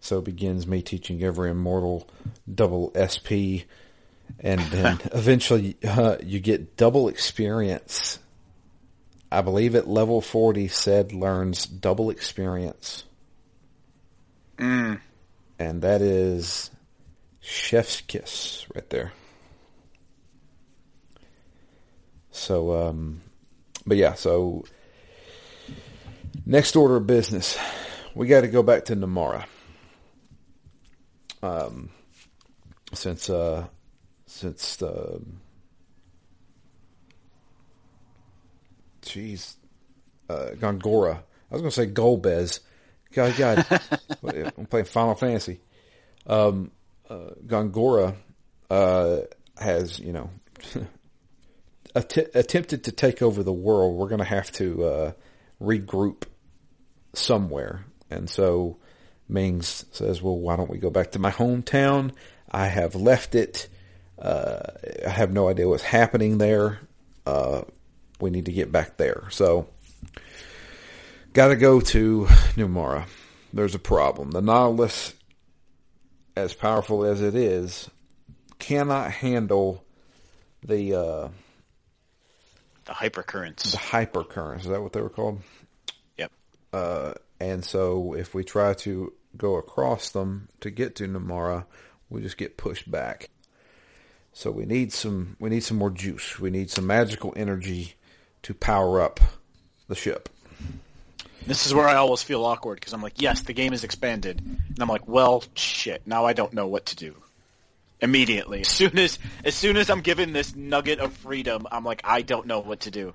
So 0.00 0.22
begins 0.22 0.66
me 0.66 0.80
teaching 0.80 1.22
every 1.22 1.50
immortal 1.50 2.08
double 2.52 2.90
SP, 2.96 3.68
and 4.38 4.60
then 4.70 4.98
eventually 5.12 5.76
uh, 5.86 6.16
you 6.22 6.40
get 6.40 6.76
double 6.76 7.08
experience. 7.08 8.18
I 9.30 9.42
believe 9.42 9.74
at 9.74 9.86
level 9.86 10.20
40 10.20 10.68
Sed 10.68 11.12
learns 11.12 11.66
double 11.66 12.10
experience. 12.10 13.04
Mm. 14.56 15.00
And 15.58 15.82
that 15.82 16.00
is 16.00 16.70
chef's 17.40 18.00
kiss 18.00 18.66
right 18.74 18.88
there. 18.90 19.12
So, 22.32 22.88
um, 22.88 23.20
but 23.86 23.98
yeah, 23.98 24.14
so 24.14 24.64
next 26.50 26.74
order 26.74 26.96
of 26.96 27.06
business, 27.06 27.56
we 28.14 28.26
got 28.26 28.40
to 28.40 28.48
go 28.48 28.62
back 28.62 28.86
to 28.86 28.96
Numara. 28.96 29.44
Um, 31.42 31.90
since, 32.92 33.30
uh, 33.30 33.66
since, 34.26 34.76
the 34.76 35.22
jeez, 39.02 39.54
uh, 40.28 40.50
Gongora. 40.54 41.22
I 41.50 41.54
was 41.54 41.62
going 41.62 41.70
to 41.70 41.70
say 41.70 41.86
Golbez. 41.86 42.60
God, 43.12 43.34
God, 43.38 43.80
I'm 44.58 44.66
playing 44.66 44.86
Final 44.86 45.14
Fantasy. 45.14 45.60
Um, 46.26 46.72
uh, 47.08 47.30
Gongora, 47.46 48.16
uh, 48.68 49.18
has, 49.56 50.00
you 50.00 50.12
know, 50.12 50.30
att- 51.94 52.34
attempted 52.34 52.84
to 52.84 52.92
take 52.92 53.22
over 53.22 53.42
the 53.42 53.52
world, 53.52 53.96
we're 53.96 54.08
going 54.08 54.18
to 54.18 54.24
have 54.24 54.50
to 54.52 54.84
uh, 54.84 55.12
regroup 55.60 56.24
somewhere. 57.12 57.84
And 58.10 58.28
so 58.28 58.76
Mings 59.28 59.84
says, 59.92 60.20
"Well, 60.22 60.36
why 60.36 60.56
don't 60.56 60.70
we 60.70 60.78
go 60.78 60.90
back 60.90 61.12
to 61.12 61.18
my 61.18 61.30
hometown? 61.30 62.12
I 62.50 62.66
have 62.66 62.94
left 62.94 63.34
it. 63.34 63.68
Uh, 64.18 64.60
I 65.06 65.10
have 65.10 65.32
no 65.32 65.48
idea 65.48 65.68
what's 65.68 65.82
happening 65.84 66.38
there. 66.38 66.80
Uh, 67.24 67.62
we 68.20 68.30
need 68.30 68.46
to 68.46 68.52
get 68.52 68.72
back 68.72 68.96
there." 68.96 69.24
So, 69.30 69.68
got 71.32 71.48
to 71.48 71.56
go 71.56 71.80
to 71.80 72.24
Numara. 72.56 73.06
There's 73.52 73.74
a 73.74 73.80
problem. 73.80 74.30
The 74.32 74.42
Nautilus, 74.42 75.14
as 76.36 76.52
powerful 76.54 77.04
as 77.04 77.20
it 77.22 77.34
is, 77.34 77.88
cannot 78.58 79.10
handle 79.12 79.84
the 80.64 80.94
uh, 80.94 81.28
The 82.84 82.92
hypercurrents. 82.92 83.70
the 83.70 83.78
hypercurrents. 83.78 84.60
Is 84.60 84.66
that 84.66 84.82
what 84.82 84.92
they 84.92 85.00
were 85.00 85.08
called? 85.08 85.40
Uh, 86.72 87.14
and 87.40 87.64
so 87.64 88.14
if 88.14 88.34
we 88.34 88.44
try 88.44 88.74
to 88.74 89.12
go 89.36 89.56
across 89.56 90.10
them 90.10 90.48
to 90.60 90.70
get 90.70 90.96
to 90.96 91.08
Numara, 91.08 91.64
we 92.08 92.20
just 92.20 92.36
get 92.36 92.56
pushed 92.56 92.90
back. 92.90 93.30
So 94.32 94.50
we 94.50 94.64
need 94.64 94.92
some 94.92 95.36
we 95.40 95.50
need 95.50 95.64
some 95.64 95.76
more 95.78 95.90
juice. 95.90 96.38
We 96.38 96.50
need 96.50 96.70
some 96.70 96.86
magical 96.86 97.32
energy 97.36 97.94
to 98.42 98.54
power 98.54 99.00
up 99.00 99.20
the 99.88 99.94
ship. 99.94 100.28
This 101.46 101.66
is 101.66 101.74
where 101.74 101.88
I 101.88 101.96
always 101.96 102.22
feel 102.22 102.44
awkward 102.44 102.76
because 102.76 102.92
I'm 102.92 103.02
like, 103.02 103.20
yes, 103.20 103.42
the 103.42 103.52
game 103.52 103.72
is 103.72 103.82
expanded, 103.82 104.40
and 104.40 104.78
I'm 104.78 104.88
like, 104.88 105.08
well, 105.08 105.42
shit. 105.54 106.06
Now 106.06 106.26
I 106.26 106.32
don't 106.32 106.52
know 106.52 106.66
what 106.66 106.86
to 106.86 106.96
do. 106.96 107.16
Immediately, 108.00 108.60
as 108.60 108.68
soon 108.68 108.98
as 108.98 109.18
as 109.44 109.54
soon 109.54 109.76
as 109.76 109.90
I'm 109.90 110.00
given 110.00 110.32
this 110.32 110.54
nugget 110.54 111.00
of 111.00 111.12
freedom, 111.12 111.66
I'm 111.70 111.84
like, 111.84 112.02
I 112.04 112.22
don't 112.22 112.46
know 112.46 112.60
what 112.60 112.80
to 112.80 112.90
do. 112.90 113.14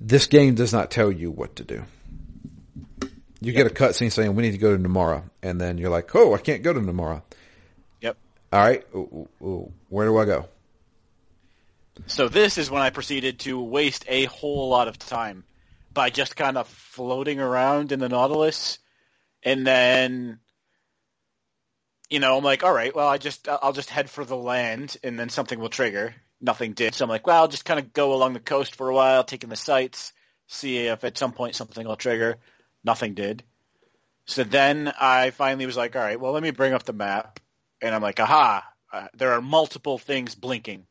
This 0.00 0.26
game 0.26 0.54
does 0.54 0.72
not 0.72 0.90
tell 0.90 1.10
you 1.10 1.30
what 1.30 1.56
to 1.56 1.64
do. 1.64 1.84
You 3.44 3.52
get 3.52 3.66
a 3.66 3.70
cutscene 3.70 4.10
saying 4.10 4.34
we 4.34 4.42
need 4.42 4.52
to 4.52 4.58
go 4.58 4.74
to 4.74 4.82
Numara, 4.82 5.22
and 5.42 5.60
then 5.60 5.76
you're 5.76 5.90
like, 5.90 6.14
"Oh, 6.14 6.34
I 6.34 6.38
can't 6.38 6.62
go 6.62 6.72
to 6.72 6.80
Numara." 6.80 7.22
Yep. 8.00 8.16
All 8.52 8.60
right, 8.60 8.82
where 9.90 10.06
do 10.06 10.16
I 10.16 10.24
go? 10.24 10.48
So 12.06 12.28
this 12.28 12.56
is 12.56 12.70
when 12.70 12.80
I 12.82 12.90
proceeded 12.90 13.40
to 13.40 13.60
waste 13.60 14.04
a 14.08 14.24
whole 14.24 14.68
lot 14.70 14.88
of 14.88 14.98
time 14.98 15.44
by 15.92 16.10
just 16.10 16.36
kind 16.36 16.56
of 16.56 16.66
floating 16.66 17.38
around 17.38 17.92
in 17.92 18.00
the 18.00 18.08
Nautilus, 18.08 18.78
and 19.42 19.66
then, 19.66 20.40
you 22.10 22.18
know, 22.20 22.36
I'm 22.36 22.44
like, 22.44 22.64
all 22.64 22.72
right, 22.72 22.94
well, 22.94 23.08
I 23.08 23.18
just 23.18 23.46
I'll 23.46 23.74
just 23.74 23.90
head 23.90 24.08
for 24.08 24.24
the 24.24 24.36
land, 24.36 24.96
and 25.04 25.18
then 25.18 25.28
something 25.28 25.58
will 25.58 25.68
trigger. 25.68 26.14
Nothing 26.40 26.72
did, 26.72 26.94
so 26.94 27.04
I'm 27.04 27.10
like, 27.10 27.26
well, 27.26 27.42
I'll 27.42 27.48
just 27.48 27.66
kind 27.66 27.78
of 27.78 27.92
go 27.92 28.14
along 28.14 28.32
the 28.32 28.40
coast 28.40 28.74
for 28.74 28.88
a 28.88 28.94
while, 28.94 29.22
taking 29.22 29.50
the 29.50 29.56
sights, 29.56 30.12
see 30.46 30.78
if 30.78 31.04
at 31.04 31.18
some 31.18 31.32
point 31.32 31.54
something 31.54 31.86
will 31.86 31.96
trigger. 31.96 32.38
Nothing 32.84 33.14
did. 33.14 33.42
So 34.26 34.44
then 34.44 34.92
I 35.00 35.30
finally 35.30 35.66
was 35.66 35.76
like, 35.76 35.96
all 35.96 36.02
right, 36.02 36.20
well, 36.20 36.32
let 36.32 36.42
me 36.42 36.50
bring 36.50 36.72
up 36.72 36.84
the 36.84 36.92
map, 36.92 37.40
and 37.82 37.94
I'm 37.94 38.02
like, 38.02 38.20
aha, 38.20 38.64
uh, 38.92 39.08
there 39.14 39.32
are 39.32 39.42
multiple 39.42 39.98
things 39.98 40.34
blinking. 40.34 40.86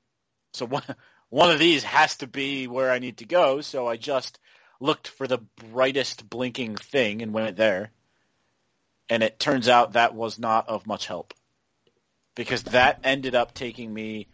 So 0.53 0.65
one 0.65 0.83
one 1.29 1.49
of 1.49 1.57
these 1.57 1.83
has 1.83 2.17
to 2.17 2.27
be 2.27 2.67
where 2.67 2.91
I 2.91 2.99
need 2.99 3.17
to 3.17 3.25
go. 3.25 3.61
So 3.61 3.87
I 3.87 3.97
just 3.97 4.39
looked 4.79 5.07
for 5.07 5.25
the 5.25 5.39
brightest 5.71 6.29
blinking 6.29 6.75
thing 6.75 7.23
and 7.23 7.33
went 7.33 7.55
there. 7.55 7.91
And 9.09 9.23
it 9.23 9.39
turns 9.39 9.67
out 9.67 9.93
that 9.93 10.13
was 10.13 10.37
not 10.37 10.69
of 10.69 10.85
much 10.85 11.07
help 11.07 11.33
because 12.35 12.63
that 12.63 12.99
ended 13.03 13.33
up 13.33 13.53
taking 13.53 13.91
me 13.91 14.27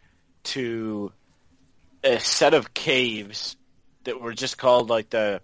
to 0.43 1.13
a 2.03 2.19
set 2.19 2.53
of 2.53 2.73
caves 2.73 3.55
that 4.03 4.19
were 4.19 4.33
just 4.33 4.57
called 4.57 4.89
like 4.89 5.09
the 5.09 5.41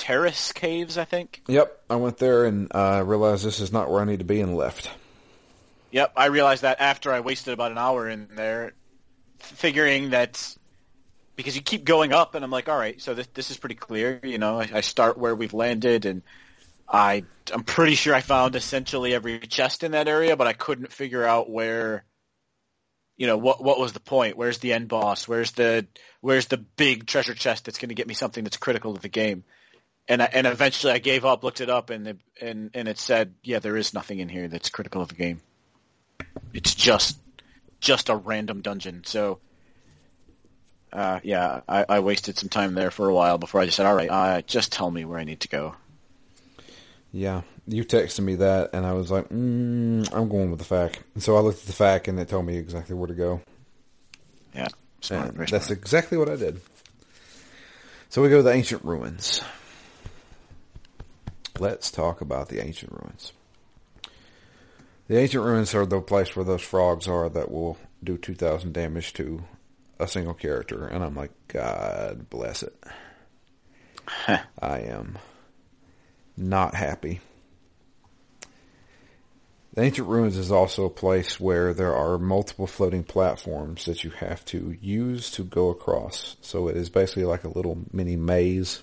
terrace 0.00 0.52
caves, 0.52 0.96
I 0.96 1.04
think. 1.04 1.42
Yep, 1.46 1.84
I 1.90 1.96
went 1.96 2.16
there 2.16 2.46
and 2.46 2.74
uh, 2.74 3.02
realized 3.04 3.44
this 3.44 3.60
is 3.60 3.70
not 3.70 3.90
where 3.90 4.00
I 4.00 4.06
need 4.06 4.20
to 4.20 4.24
be 4.24 4.40
and 4.40 4.56
left. 4.56 4.90
Yep, 5.90 6.14
I 6.16 6.26
realized 6.26 6.62
that 6.62 6.80
after 6.80 7.12
I 7.12 7.20
wasted 7.20 7.52
about 7.52 7.70
an 7.70 7.76
hour 7.78 8.08
in 8.08 8.28
there, 8.34 8.72
figuring 9.38 10.10
that 10.10 10.56
because 11.36 11.54
you 11.54 11.60
keep 11.60 11.84
going 11.84 12.14
up, 12.14 12.34
and 12.34 12.42
I'm 12.42 12.50
like, 12.50 12.68
all 12.70 12.78
right, 12.78 13.00
so 13.00 13.12
this 13.12 13.26
this 13.34 13.50
is 13.50 13.58
pretty 13.58 13.74
clear. 13.74 14.20
You 14.22 14.38
know, 14.38 14.60
I, 14.60 14.70
I 14.74 14.80
start 14.80 15.18
where 15.18 15.34
we've 15.34 15.52
landed, 15.52 16.06
and 16.06 16.22
I 16.88 17.24
I'm 17.52 17.62
pretty 17.62 17.94
sure 17.94 18.14
I 18.14 18.22
found 18.22 18.56
essentially 18.56 19.12
every 19.12 19.38
chest 19.40 19.84
in 19.84 19.92
that 19.92 20.08
area, 20.08 20.34
but 20.34 20.46
I 20.46 20.54
couldn't 20.54 20.92
figure 20.92 21.24
out 21.24 21.50
where. 21.50 22.04
You 23.18 23.26
know 23.26 23.36
what? 23.36 23.62
What 23.62 23.78
was 23.78 23.92
the 23.92 24.00
point? 24.00 24.38
Where's 24.38 24.60
the 24.60 24.72
end 24.72 24.88
boss? 24.88 25.28
Where's 25.28 25.52
the 25.52 25.86
Where's 26.22 26.46
the 26.46 26.56
big 26.56 27.06
treasure 27.06 27.34
chest 27.34 27.66
that's 27.66 27.78
going 27.78 27.90
to 27.90 27.94
get 27.94 28.08
me 28.08 28.14
something 28.14 28.44
that's 28.44 28.56
critical 28.56 28.94
to 28.94 29.00
the 29.00 29.10
game? 29.10 29.44
And 30.10 30.20
I, 30.20 30.28
and 30.32 30.46
eventually 30.46 30.92
I 30.92 30.98
gave 30.98 31.24
up, 31.24 31.44
looked 31.44 31.60
it 31.60 31.70
up, 31.70 31.88
and 31.88 32.08
it, 32.08 32.18
and 32.40 32.70
and 32.74 32.88
it 32.88 32.98
said, 32.98 33.32
yeah, 33.44 33.60
there 33.60 33.76
is 33.76 33.94
nothing 33.94 34.18
in 34.18 34.28
here 34.28 34.48
that's 34.48 34.68
critical 34.68 35.00
of 35.00 35.08
the 35.08 35.14
game. 35.14 35.40
It's 36.52 36.74
just 36.74 37.16
just 37.80 38.08
a 38.08 38.16
random 38.16 38.60
dungeon. 38.60 39.04
So 39.04 39.38
uh, 40.92 41.20
yeah, 41.22 41.60
I, 41.68 41.86
I 41.88 42.00
wasted 42.00 42.36
some 42.36 42.48
time 42.48 42.74
there 42.74 42.90
for 42.90 43.08
a 43.08 43.14
while 43.14 43.38
before 43.38 43.60
I 43.60 43.66
just 43.66 43.76
said, 43.76 43.86
all 43.86 43.94
right, 43.94 44.10
uh, 44.10 44.42
just 44.42 44.72
tell 44.72 44.90
me 44.90 45.04
where 45.04 45.18
I 45.18 45.24
need 45.24 45.40
to 45.40 45.48
go. 45.48 45.76
Yeah, 47.12 47.42
you 47.68 47.84
texted 47.84 48.20
me 48.20 48.34
that, 48.36 48.70
and 48.72 48.84
I 48.84 48.92
was 48.94 49.10
like, 49.10 49.28
mm, 49.28 50.08
I'm 50.12 50.28
going 50.28 50.50
with 50.50 50.58
the 50.58 50.64
fact. 50.64 51.00
And 51.14 51.22
so 51.22 51.36
I 51.36 51.40
looked 51.40 51.60
at 51.60 51.66
the 51.66 51.72
fact, 51.72 52.08
and 52.08 52.18
it 52.18 52.28
told 52.28 52.46
me 52.46 52.56
exactly 52.56 52.96
where 52.96 53.06
to 53.06 53.14
go. 53.14 53.40
Yeah, 54.54 54.68
smart, 55.00 55.36
that's 55.48 55.70
exactly 55.70 56.18
what 56.18 56.28
I 56.28 56.34
did. 56.34 56.60
So 58.08 58.22
we 58.22 58.28
go 58.28 58.38
to 58.38 58.42
the 58.42 58.52
ancient 58.52 58.84
ruins. 58.84 59.40
Let's 61.60 61.90
talk 61.90 62.22
about 62.22 62.48
the 62.48 62.64
ancient 62.64 62.90
ruins. 62.90 63.34
The 65.08 65.18
ancient 65.18 65.44
ruins 65.44 65.74
are 65.74 65.84
the 65.84 66.00
place 66.00 66.34
where 66.34 66.44
those 66.44 66.62
frogs 66.62 67.06
are 67.06 67.28
that 67.28 67.50
will 67.50 67.76
do 68.02 68.16
2,000 68.16 68.72
damage 68.72 69.12
to 69.14 69.44
a 69.98 70.08
single 70.08 70.32
character. 70.32 70.86
And 70.86 71.04
I'm 71.04 71.14
like, 71.14 71.32
God 71.48 72.30
bless 72.30 72.62
it. 72.62 72.74
I 74.58 74.80
am 74.80 75.18
not 76.34 76.74
happy. 76.74 77.20
The 79.74 79.82
Ancient 79.82 80.08
Ruins 80.08 80.36
is 80.36 80.50
also 80.50 80.86
a 80.86 80.90
place 80.90 81.38
where 81.38 81.72
there 81.72 81.94
are 81.94 82.18
multiple 82.18 82.66
floating 82.66 83.04
platforms 83.04 83.84
that 83.84 84.02
you 84.02 84.10
have 84.10 84.44
to 84.46 84.76
use 84.80 85.30
to 85.32 85.44
go 85.44 85.68
across. 85.68 86.36
So 86.40 86.68
it 86.68 86.76
is 86.76 86.88
basically 86.88 87.24
like 87.24 87.44
a 87.44 87.48
little 87.48 87.84
mini 87.92 88.16
maze. 88.16 88.82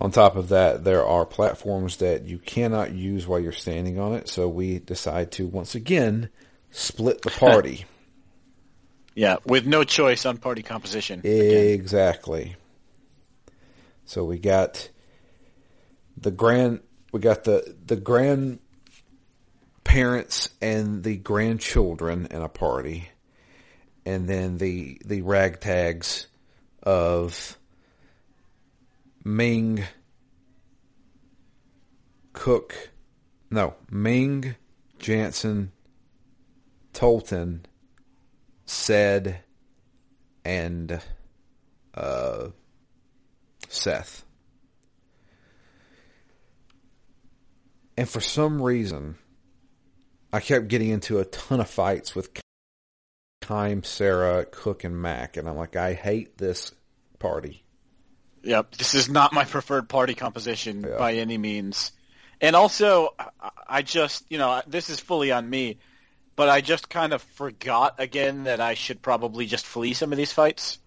On 0.00 0.10
top 0.10 0.36
of 0.36 0.48
that, 0.48 0.82
there 0.84 1.04
are 1.04 1.26
platforms 1.26 1.98
that 1.98 2.24
you 2.24 2.38
cannot 2.38 2.92
use 2.92 3.26
while 3.26 3.38
you're 3.38 3.52
standing 3.52 3.98
on 3.98 4.14
it. 4.14 4.28
So 4.28 4.48
we 4.48 4.78
decide 4.78 5.30
to 5.32 5.46
once 5.46 5.74
again 5.74 6.30
split 6.70 7.20
the 7.20 7.30
party. 7.30 7.84
yeah, 9.14 9.36
with 9.44 9.66
no 9.66 9.84
choice 9.84 10.24
on 10.24 10.38
party 10.38 10.62
composition. 10.62 11.20
again. 11.20 11.74
Exactly. 11.74 12.56
So 14.06 14.24
we 14.24 14.38
got 14.38 14.88
the 16.16 16.30
grand 16.30 16.80
we 17.12 17.20
got 17.20 17.44
the 17.44 17.76
the 17.86 17.96
grandparents 17.96 18.58
and 20.60 21.02
the 21.02 21.16
grandchildren 21.16 22.26
in 22.30 22.42
a 22.42 22.48
party 22.48 23.08
and 24.06 24.28
then 24.28 24.58
the 24.58 25.00
the 25.04 25.22
ragtags 25.22 26.26
of 26.82 27.56
Ming 29.24 29.84
Cooke 32.32 32.90
no 33.50 33.74
Ming 33.90 34.54
Jansen 34.98 35.72
Tolten 36.92 37.64
Sed 38.66 39.40
and 40.44 41.00
uh, 41.94 42.48
Seth. 43.68 44.24
And 47.96 48.08
for 48.08 48.20
some 48.20 48.62
reason, 48.62 49.16
I 50.32 50.40
kept 50.40 50.68
getting 50.68 50.90
into 50.90 51.18
a 51.18 51.24
ton 51.24 51.60
of 51.60 51.68
fights 51.68 52.14
with 52.14 52.30
Kaim, 53.42 53.82
Sarah, 53.82 54.46
Cooke, 54.46 54.84
and 54.84 54.96
Mack. 54.96 55.36
And 55.36 55.48
I'm 55.48 55.56
like, 55.56 55.76
I 55.76 55.94
hate 55.94 56.38
this 56.38 56.72
party. 57.18 57.64
Yep, 58.42 58.72
this 58.76 58.94
is 58.94 59.08
not 59.08 59.32
my 59.32 59.44
preferred 59.44 59.88
party 59.88 60.14
composition 60.14 60.84
Yeah. 60.88 60.96
by 60.98 61.14
any 61.14 61.36
means. 61.38 61.92
And 62.40 62.56
also, 62.56 63.14
I- 63.68 63.82
just, 63.82 64.24
you 64.30 64.38
know, 64.38 64.62
this 64.66 64.88
is 64.88 64.98
fully 64.98 65.30
on 65.30 65.48
me, 65.48 65.78
but 66.36 66.48
I 66.48 66.60
just 66.62 66.88
kind 66.88 67.12
of 67.12 67.20
forgot 67.22 67.96
again 67.98 68.44
that 68.44 68.60
I 68.60 68.74
should 68.74 69.02
probably 69.02 69.44
just 69.46 69.66
flee 69.66 69.92
some 69.92 70.10
of 70.12 70.16
these 70.18 70.32
fights. 70.32 70.78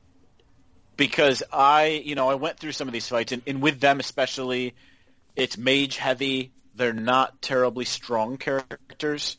Because 0.95 1.41
I, 1.51 2.01
you 2.05 2.13
know, 2.15 2.29
I 2.29 2.35
went 2.35 2.59
through 2.59 2.71
some 2.73 2.87
of 2.87 2.93
these 2.93 3.07
fights, 3.07 3.31
and, 3.31 3.41
and 3.47 3.61
with 3.61 3.79
them 3.79 3.99
especially, 3.99 4.75
it's 5.35 5.57
mage 5.57 5.97
heavy. 5.97 6.51
They're 6.75 6.93
not 6.93 7.41
terribly 7.41 7.85
strong 7.85 8.37
characters. 8.37 9.37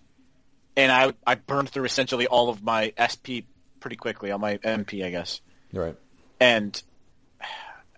And 0.77 0.91
I, 0.91 1.15
I 1.25 1.37
burned 1.37 1.69
through 1.71 1.85
essentially 1.85 2.27
all 2.27 2.49
of 2.49 2.63
my 2.63 2.93
SP 2.99 3.47
pretty 3.79 3.97
quickly, 3.97 4.33
on 4.33 4.41
my 4.41 4.57
MP, 4.59 5.05
I 5.05 5.11
guess 5.11 5.41
Right. 5.73 5.97
and 6.41 6.81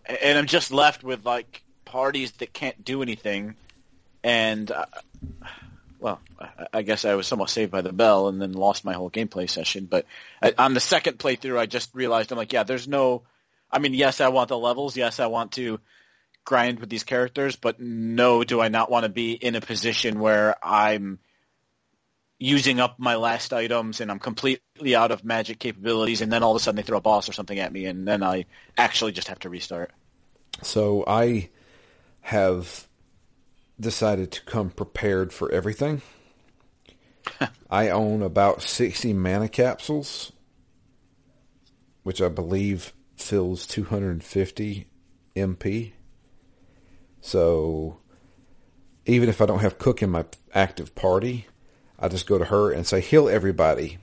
and 0.08 0.38
I'm 0.38 0.46
just 0.46 0.70
left 0.70 1.02
with 1.02 1.24
like 1.24 1.62
parties 1.84 2.32
that 2.32 2.52
can't 2.52 2.84
do 2.84 3.02
anything, 3.02 3.56
and 4.22 4.70
uh, 4.70 4.86
well, 5.98 6.20
I, 6.38 6.66
I 6.74 6.82
guess 6.82 7.04
I 7.04 7.14
was 7.14 7.26
somewhat 7.26 7.50
saved 7.50 7.72
by 7.72 7.80
the 7.80 7.92
bell, 7.92 8.28
and 8.28 8.40
then 8.40 8.52
lost 8.52 8.84
my 8.84 8.92
whole 8.92 9.10
gameplay 9.10 9.48
session. 9.48 9.86
But 9.86 10.06
I, 10.42 10.54
on 10.58 10.74
the 10.74 10.80
second 10.80 11.18
playthrough, 11.18 11.58
I 11.58 11.66
just 11.66 11.94
realized 11.94 12.32
I'm 12.32 12.38
like, 12.38 12.52
yeah, 12.52 12.62
there's 12.64 12.88
no. 12.88 13.22
I 13.70 13.78
mean, 13.78 13.94
yes, 13.94 14.20
I 14.20 14.28
want 14.28 14.48
the 14.48 14.58
levels. 14.58 14.96
Yes, 14.96 15.18
I 15.18 15.26
want 15.26 15.52
to 15.52 15.80
grind 16.44 16.78
with 16.78 16.88
these 16.88 17.04
characters, 17.04 17.56
but 17.56 17.80
no, 17.80 18.44
do 18.44 18.60
I 18.60 18.68
not 18.68 18.90
want 18.90 19.02
to 19.02 19.08
be 19.08 19.32
in 19.32 19.56
a 19.56 19.60
position 19.60 20.20
where 20.20 20.54
I'm 20.62 21.18
using 22.38 22.80
up 22.80 22.98
my 22.98 23.16
last 23.16 23.52
items 23.52 24.00
and 24.00 24.10
I'm 24.10 24.18
completely 24.18 24.94
out 24.94 25.10
of 25.10 25.24
magic 25.24 25.58
capabilities 25.58 26.20
and 26.20 26.30
then 26.30 26.42
all 26.42 26.52
of 26.52 26.56
a 26.56 26.60
sudden 26.60 26.76
they 26.76 26.82
throw 26.82 26.98
a 26.98 27.00
boss 27.02 27.28
or 27.28 27.32
something 27.32 27.58
at 27.58 27.72
me 27.72 27.86
and 27.86 28.06
then 28.06 28.22
I 28.22 28.44
actually 28.76 29.12
just 29.12 29.28
have 29.28 29.38
to 29.40 29.48
restart. 29.48 29.92
So 30.62 31.04
I 31.06 31.50
have 32.20 32.88
decided 33.80 34.32
to 34.32 34.44
come 34.44 34.70
prepared 34.70 35.32
for 35.32 35.50
everything. 35.50 36.02
I 37.70 37.88
own 37.88 38.22
about 38.22 38.62
60 38.62 39.12
mana 39.14 39.48
capsules, 39.48 40.32
which 42.02 42.20
I 42.20 42.28
believe 42.28 42.92
fills 43.16 43.66
250 43.66 44.86
MP. 45.34 45.92
So 47.20 47.98
even 49.06 49.28
if 49.28 49.40
I 49.40 49.46
don't 49.46 49.60
have 49.60 49.78
Cooke 49.78 50.02
in 50.02 50.10
my 50.10 50.24
active 50.54 50.94
party, 50.94 51.46
I 51.98 52.08
just 52.08 52.26
go 52.26 52.38
to 52.38 52.44
her 52.44 52.70
and 52.70 52.86
say 52.86 53.00
heal 53.00 53.28
everybody. 53.28 53.98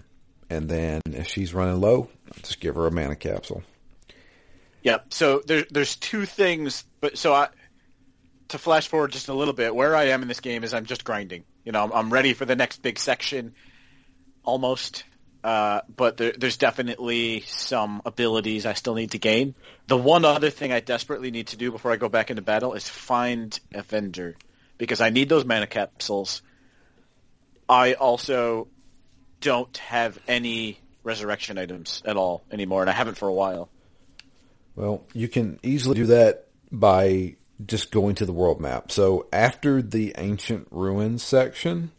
And 0.49 0.69
then 0.69 1.01
if 1.05 1.27
she's 1.27 1.53
running 1.53 1.79
low, 1.79 2.09
I 2.31 2.39
just 2.41 2.59
give 2.59 2.75
her 2.75 2.87
a 2.87 2.91
mana 2.91 3.15
capsule. 3.15 3.63
Yep. 4.83 5.13
So 5.13 5.41
there, 5.45 5.65
there's 5.71 5.95
two 5.95 6.25
things, 6.25 6.83
but 6.99 7.17
so 7.17 7.33
I, 7.33 7.47
to 8.49 8.57
flash 8.57 8.87
forward 8.87 9.11
just 9.11 9.29
a 9.29 9.33
little 9.33 9.53
bit, 9.53 9.73
where 9.73 9.95
I 9.95 10.05
am 10.05 10.21
in 10.21 10.27
this 10.27 10.41
game 10.41 10.63
is 10.63 10.73
I'm 10.73 10.85
just 10.85 11.03
grinding. 11.05 11.43
You 11.63 11.71
know, 11.71 11.83
I'm, 11.83 11.91
I'm 11.93 12.13
ready 12.13 12.33
for 12.33 12.45
the 12.45 12.55
next 12.55 12.81
big 12.81 12.99
section, 12.99 13.55
almost. 14.43 15.05
Uh, 15.43 15.81
but 15.93 16.17
there, 16.17 16.33
there's 16.37 16.57
definitely 16.57 17.41
some 17.47 18.01
abilities 18.05 18.65
I 18.65 18.73
still 18.73 18.95
need 18.95 19.11
to 19.11 19.17
gain. 19.17 19.55
The 19.87 19.97
one 19.97 20.23
other 20.23 20.49
thing 20.49 20.71
I 20.71 20.79
desperately 20.79 21.31
need 21.31 21.47
to 21.47 21.57
do 21.57 21.71
before 21.71 21.91
I 21.91 21.97
go 21.97 22.09
back 22.09 22.29
into 22.29 22.41
battle 22.41 22.73
is 22.73 22.87
find 22.87 23.57
a 23.73 23.81
vendor, 23.81 24.35
because 24.77 25.01
I 25.01 25.09
need 25.09 25.29
those 25.29 25.45
mana 25.45 25.67
capsules. 25.67 26.41
I 27.67 27.93
also 27.93 28.67
don't 29.41 29.75
have 29.77 30.19
any 30.27 30.79
resurrection 31.03 31.57
items 31.57 32.01
at 32.05 32.17
all 32.17 32.43
anymore, 32.51 32.81
and 32.81 32.89
I 32.89 32.93
haven't 32.93 33.15
for 33.15 33.27
a 33.27 33.33
while. 33.33 33.69
Well, 34.75 35.03
you 35.13 35.27
can 35.27 35.59
easily 35.63 35.95
do 35.95 36.05
that 36.07 36.47
by 36.71 37.35
just 37.65 37.91
going 37.91 38.15
to 38.15 38.25
the 38.25 38.33
world 38.33 38.59
map. 38.59 38.91
So 38.91 39.27
after 39.31 39.81
the 39.81 40.15
ancient 40.17 40.67
ruins 40.71 41.23
section, 41.23 41.91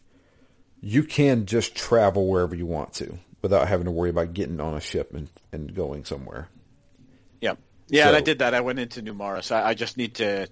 you 0.81 1.03
can 1.03 1.45
just 1.45 1.75
travel 1.75 2.27
wherever 2.27 2.55
you 2.55 2.65
want 2.65 2.93
to 2.95 3.17
without 3.41 3.67
having 3.67 3.85
to 3.85 3.91
worry 3.91 4.09
about 4.09 4.33
getting 4.33 4.59
on 4.59 4.73
a 4.73 4.81
ship 4.81 5.13
and, 5.13 5.29
and 5.51 5.73
going 5.73 6.03
somewhere. 6.03 6.49
Yeah, 7.41 7.53
yeah, 7.87 8.07
and 8.07 8.15
I 8.15 8.21
did 8.21 8.39
that. 8.39 8.53
I 8.53 8.61
went 8.61 8.79
into 8.79 9.01
Numara, 9.01 9.43
so 9.43 9.55
I, 9.55 9.69
I 9.69 9.73
just 9.73 9.97
need 9.97 10.15
to 10.15 10.47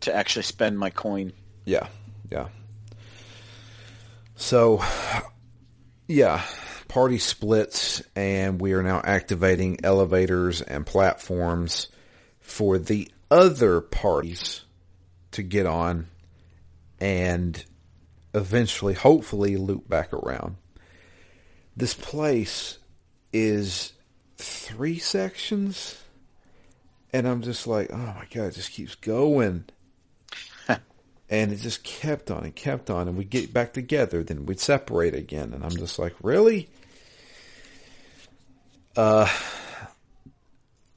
to 0.00 0.14
actually 0.14 0.42
spend 0.42 0.78
my 0.78 0.90
coin. 0.90 1.32
Yeah, 1.64 1.86
yeah. 2.30 2.48
So, 4.36 4.82
yeah, 6.08 6.42
party 6.88 7.18
splits, 7.18 8.02
and 8.16 8.60
we 8.60 8.72
are 8.72 8.82
now 8.82 9.00
activating 9.04 9.78
elevators 9.84 10.60
and 10.60 10.84
platforms 10.84 11.88
for 12.40 12.78
the 12.78 13.10
other 13.30 13.80
parties 13.80 14.64
to 15.32 15.42
get 15.42 15.66
on 15.66 16.08
and 17.00 17.64
eventually, 18.34 18.94
hopefully, 18.94 19.56
loop 19.56 19.88
back 19.88 20.12
around. 20.12 20.56
This 21.76 21.94
place 21.94 22.78
is 23.32 23.92
three 24.36 24.98
sections, 24.98 26.00
and 27.12 27.26
I'm 27.26 27.42
just 27.42 27.66
like, 27.66 27.92
oh 27.92 27.96
my 27.96 28.26
god, 28.32 28.46
it 28.46 28.54
just 28.54 28.72
keeps 28.72 28.94
going. 28.94 29.64
And 31.34 31.52
it 31.52 31.56
just 31.56 31.82
kept 31.82 32.30
on 32.30 32.44
and 32.44 32.54
kept 32.54 32.90
on, 32.90 33.08
and 33.08 33.18
we'd 33.18 33.28
get 33.28 33.52
back 33.52 33.72
together, 33.72 34.22
then 34.22 34.46
we'd 34.46 34.60
separate 34.60 35.16
again, 35.16 35.52
and 35.52 35.64
I'm 35.64 35.70
just 35.70 35.98
like, 35.98 36.14
really? 36.22 36.68
Uh, 38.96 39.28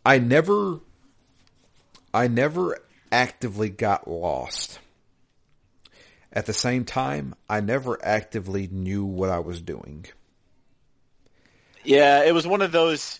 I 0.05 0.19
never, 0.19 0.79
I 2.13 2.27
never 2.27 2.77
actively 3.11 3.69
got 3.69 4.07
lost. 4.07 4.77
At 6.31 6.45
the 6.45 6.53
same 6.53 6.85
time, 6.85 7.33
I 7.49 7.61
never 7.61 7.97
actively 8.05 8.67
knew 8.71 9.05
what 9.05 9.31
I 9.31 9.39
was 9.39 9.59
doing. 9.59 10.05
Yeah, 11.83 12.23
it 12.23 12.33
was 12.33 12.45
one 12.45 12.61
of 12.61 12.71
those 12.71 13.19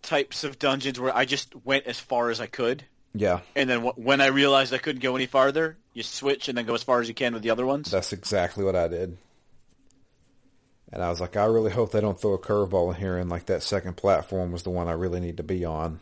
types 0.00 0.44
of 0.44 0.58
dungeons 0.58 0.98
where 0.98 1.14
I 1.14 1.26
just 1.26 1.54
went 1.66 1.84
as 1.84 2.00
far 2.00 2.30
as 2.30 2.40
I 2.40 2.46
could. 2.46 2.82
Yeah. 3.14 3.40
And 3.56 3.68
then 3.68 3.82
w- 3.84 4.04
when 4.04 4.20
I 4.20 4.26
realized 4.26 4.72
I 4.72 4.78
couldn't 4.78 5.02
go 5.02 5.16
any 5.16 5.26
farther, 5.26 5.76
you 5.94 6.02
switch 6.02 6.48
and 6.48 6.56
then 6.56 6.66
go 6.66 6.74
as 6.74 6.82
far 6.82 7.00
as 7.00 7.08
you 7.08 7.14
can 7.14 7.34
with 7.34 7.42
the 7.42 7.50
other 7.50 7.66
ones. 7.66 7.90
That's 7.90 8.12
exactly 8.12 8.64
what 8.64 8.76
I 8.76 8.88
did. 8.88 9.16
And 10.92 11.02
I 11.02 11.10
was 11.10 11.20
like, 11.20 11.36
I 11.36 11.44
really 11.44 11.70
hope 11.70 11.92
they 11.92 12.00
don't 12.00 12.20
throw 12.20 12.34
a 12.34 12.38
curveball 12.38 12.94
in 12.94 13.00
here 13.00 13.16
and 13.16 13.30
like 13.30 13.46
that 13.46 13.62
second 13.62 13.96
platform 13.96 14.52
was 14.52 14.62
the 14.62 14.70
one 14.70 14.88
I 14.88 14.92
really 14.92 15.20
need 15.20 15.36
to 15.36 15.42
be 15.42 15.64
on. 15.64 16.00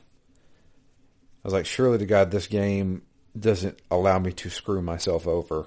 I 1.45 1.47
was 1.49 1.53
like, 1.53 1.67
surely 1.67 1.99
to 1.99 2.07
God, 2.07 2.31
this 2.31 2.47
game 2.47 3.03
doesn't 3.39 3.81
allow 3.91 4.19
me 4.19 4.33
to 4.33 4.51
screw 4.51 4.83
myself 4.83 5.27
over. 5.27 5.67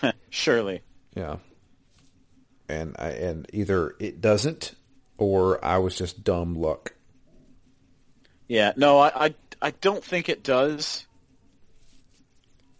Surely. 0.30 0.82
Yeah. 1.14 1.36
And 2.68 2.96
I, 2.98 3.10
and 3.10 3.46
either 3.52 3.94
it 3.98 4.20
doesn't 4.20 4.74
or 5.18 5.62
I 5.64 5.78
was 5.78 5.96
just 5.96 6.24
dumb 6.24 6.54
luck. 6.54 6.94
Yeah, 8.48 8.72
no, 8.76 8.98
I, 8.98 9.26
I, 9.26 9.34
I 9.62 9.70
don't 9.70 10.04
think 10.04 10.28
it 10.28 10.42
does. 10.42 11.06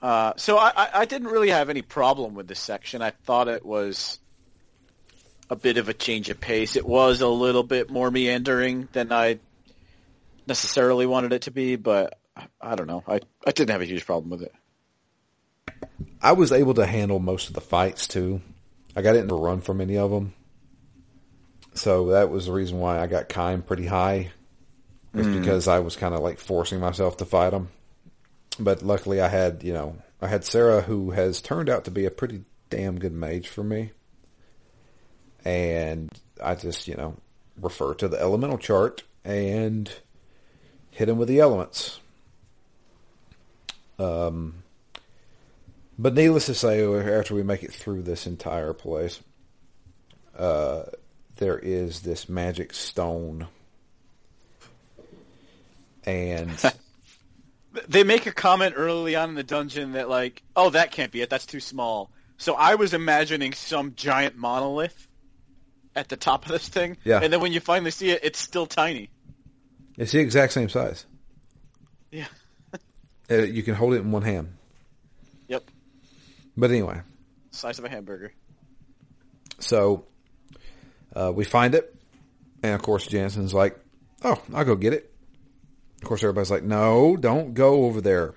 Uh, 0.03 0.33
so 0.37 0.59
I, 0.59 0.73
I, 0.75 0.89
I 0.95 1.05
didn't 1.05 1.29
really 1.29 1.51
have 1.51 1.71
any 1.71 1.83
problem 1.83 2.35
with 2.35 2.49
this 2.49 2.59
section. 2.59 3.01
I 3.03 3.11
thought 3.11 3.47
it 3.47 3.65
was 3.65 4.19
a 5.49 5.55
bit 5.55 5.77
of 5.77 5.89
a 5.89 5.95
change 5.95 6.29
of 6.29 6.41
pace. 6.41 6.75
It 6.75 6.85
was 6.85 7.21
a 7.21 7.29
little 7.29 7.63
bit 7.63 7.89
more 7.89 8.11
meandering 8.11 8.89
than 8.93 9.13
I 9.13 9.39
necessarily 10.47 11.07
wanted 11.07 11.33
it 11.33 11.43
to 11.43 11.53
be, 11.53 11.77
but 11.77 12.19
I 12.61 12.75
don't 12.75 12.89
know. 12.89 13.05
I, 13.07 13.21
I 13.47 13.53
didn't 13.53 13.71
have 13.71 13.81
a 13.81 13.87
huge 13.87 14.05
problem 14.05 14.31
with 14.31 14.43
it. 14.43 14.53
I 16.21 16.33
was 16.33 16.51
able 16.51 16.75
to 16.75 16.87
handle 16.87 17.21
most 17.21 17.49
of 17.49 17.55
the 17.55 17.61
fights 17.61 18.09
too. 18.09 18.41
I 18.97 19.03
got 19.03 19.15
into 19.15 19.35
a 19.35 19.41
run 19.41 19.61
from 19.61 19.81
any 19.81 19.99
of 19.99 20.11
them. 20.11 20.35
So 21.75 22.09
that 22.09 22.29
was 22.29 22.47
the 22.47 22.53
reason 22.53 22.81
why 22.81 22.99
I 22.99 23.07
got 23.07 23.29
Kaim 23.29 23.63
pretty 23.63 23.87
high. 23.87 24.33
Was 25.15 25.27
because 25.27 25.69
I 25.69 25.81
was 25.81 25.95
kind 25.95 26.15
of 26.15 26.21
like 26.21 26.39
forcing 26.39 26.81
myself 26.81 27.19
to 27.19 27.27
fight 27.27 27.51
them. 27.51 27.69
But 28.59 28.83
luckily 28.83 29.21
I 29.21 29.29
had, 29.29 29.63
you 29.63 29.73
know, 29.75 29.97
I 30.23 30.29
had 30.29 30.45
Sarah 30.45 30.81
who 30.81 31.11
has 31.11 31.41
turned 31.41 31.69
out 31.69 31.85
to 31.85 31.91
be 31.91 32.07
a 32.07 32.11
pretty 32.11 32.45
damn 32.71 32.99
good 32.99 33.13
mage 33.13 33.49
for 33.49 33.63
me. 33.63 33.93
And 35.45 36.11
I 36.43 36.55
just, 36.55 36.89
you 36.89 36.95
know, 36.95 37.17
refer 37.61 37.95
to 37.95 38.09
the 38.09 38.21
elemental 38.21 38.59
chart 38.59 39.03
and 39.25 39.93
hit 40.91 41.09
him 41.09 41.19
with 41.19 41.29
the 41.29 41.41
elements. 41.41 42.01
Um, 43.99 44.63
but 45.99 46.15
needless 46.15 46.47
to 46.47 46.55
say, 46.55 46.85
after 46.85 47.35
we 47.35 47.43
make 47.43 47.63
it 47.63 47.73
through 47.73 48.03
this 48.03 48.27
entire 48.27 48.73
place, 48.73 49.21
uh, 50.37 50.85
there 51.37 51.59
is 51.59 52.01
this 52.01 52.29
magic 52.29 52.73
stone. 52.73 53.47
And 56.05 56.51
They 57.89 58.05
make 58.05 58.27
a 58.27 58.33
comment 58.33 58.75
early 58.77 59.17
on 59.17 59.31
in 59.31 59.35
the 59.35 59.43
dungeon 59.43 59.93
that 59.93 60.09
like, 60.09 60.43
oh, 60.55 60.71
that 60.71 60.91
can't 60.91 61.11
be 61.11 61.23
it. 61.23 61.31
That's 61.31 61.47
too 61.47 61.61
small. 61.61 62.11
So 62.37 62.55
I 62.55 62.75
was 62.75 62.93
imagining 62.93 63.53
some 63.55 63.95
giant 63.95 64.37
monolith 64.37 65.09
at 65.97 66.09
the 66.09 66.17
top 66.17 66.45
of 66.45 66.53
this 66.53 66.69
thing. 66.69 66.99
Yeah. 67.05 67.21
And 67.23 67.33
then 67.33 67.41
when 67.41 67.53
you 67.53 67.61
finally 67.61 67.91
see 67.91 68.11
it, 68.11 68.21
it's 68.25 68.39
still 68.39 68.67
tiny. 68.67 69.09
it's 69.97 70.13
the 70.13 70.19
exact 70.21 70.53
same 70.53 70.69
size. 70.69 71.07
Yeah. 72.11 72.27
Uh, 73.31 73.37
you 73.37 73.63
can 73.63 73.75
hold 73.75 73.95
it 73.95 73.99
in 73.99 74.11
one 74.11 74.23
hand. 74.23 74.53
Yep. 75.49 75.63
But 76.57 76.71
anyway, 76.71 77.01
Size 77.53 77.79
of 77.79 77.85
a 77.85 77.89
hamburger. 77.89 78.33
so 79.61 80.05
uh, 81.15 81.33
we 81.33 81.45
find 81.45 81.75
it. 81.75 81.95
And 82.63 82.75
of 82.75 82.83
course, 82.83 83.07
Jansen's 83.07 83.55
like, 83.55 83.79
oh, 84.25 84.43
I'll 84.53 84.65
go 84.65 84.75
get 84.75 84.93
it. 84.93 85.12
Of 86.03 86.09
course, 86.09 86.25
everybody's 86.25 86.51
like, 86.51 86.65
no, 86.65 87.17
don't 87.17 87.55
go 87.55 87.85
over 87.85 88.01
there. 88.01 88.35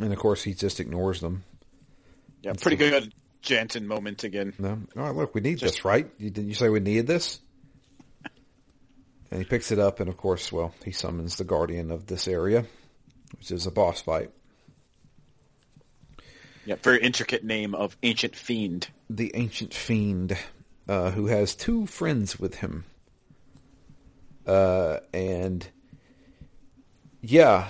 And 0.00 0.14
of 0.14 0.18
course, 0.18 0.42
he 0.42 0.54
just 0.54 0.80
ignores 0.80 1.20
them. 1.20 1.44
Yeah, 2.42 2.54
pretty 2.54 2.78
good 2.78 3.12
Jansen 3.42 3.86
moment 3.86 4.24
again. 4.24 4.54
No, 4.58 4.80
all 4.96 5.02
right, 5.02 5.14
look, 5.14 5.34
we 5.34 5.42
need 5.42 5.60
this, 5.60 5.84
right? 5.84 6.10
You, 6.16 6.30
didn't 6.30 6.48
you 6.48 6.54
say 6.54 6.70
we 6.70 6.80
needed 6.80 7.06
this? 7.06 7.38
And 9.30 9.40
he 9.40 9.44
picks 9.44 9.70
it 9.70 9.78
up, 9.78 10.00
and 10.00 10.08
of 10.08 10.16
course, 10.16 10.50
well, 10.50 10.74
he 10.82 10.90
summons 10.90 11.36
the 11.36 11.44
guardian 11.44 11.90
of 11.90 12.06
this 12.06 12.26
area, 12.26 12.64
which 13.36 13.50
is 13.50 13.66
a 13.66 13.70
boss 13.70 14.00
fight. 14.00 14.30
Yeah, 16.64 16.76
very 16.82 17.02
intricate 17.02 17.44
name 17.44 17.74
of 17.74 17.94
ancient 18.02 18.34
fiend. 18.34 18.88
The 19.10 19.32
ancient 19.34 19.74
fiend, 19.74 20.36
uh, 20.88 21.10
who 21.10 21.26
has 21.26 21.54
two 21.54 21.86
friends 21.86 22.40
with 22.40 22.56
him. 22.56 22.84
Uh, 24.46 25.00
and 25.12 25.68
yeah, 27.22 27.68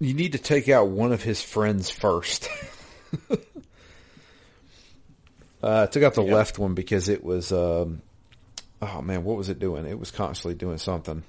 you 0.00 0.14
need 0.14 0.32
to 0.32 0.38
take 0.38 0.68
out 0.68 0.88
one 0.88 1.12
of 1.12 1.22
his 1.22 1.42
friends 1.42 1.90
first. 1.90 2.48
uh, 3.30 3.36
I 5.62 5.86
took 5.86 6.02
out 6.02 6.14
the 6.14 6.22
Yeah. 6.22 6.34
left 6.34 6.58
one 6.58 6.74
because 6.74 7.08
it 7.08 7.24
was, 7.24 7.52
um, 7.52 8.02
oh 8.82 9.02
man, 9.02 9.24
what 9.24 9.36
was 9.36 9.48
it 9.48 9.58
doing? 9.58 9.86
It 9.86 9.98
was 9.98 10.10
constantly 10.10 10.54
doing 10.54 10.78
something. 10.78 11.22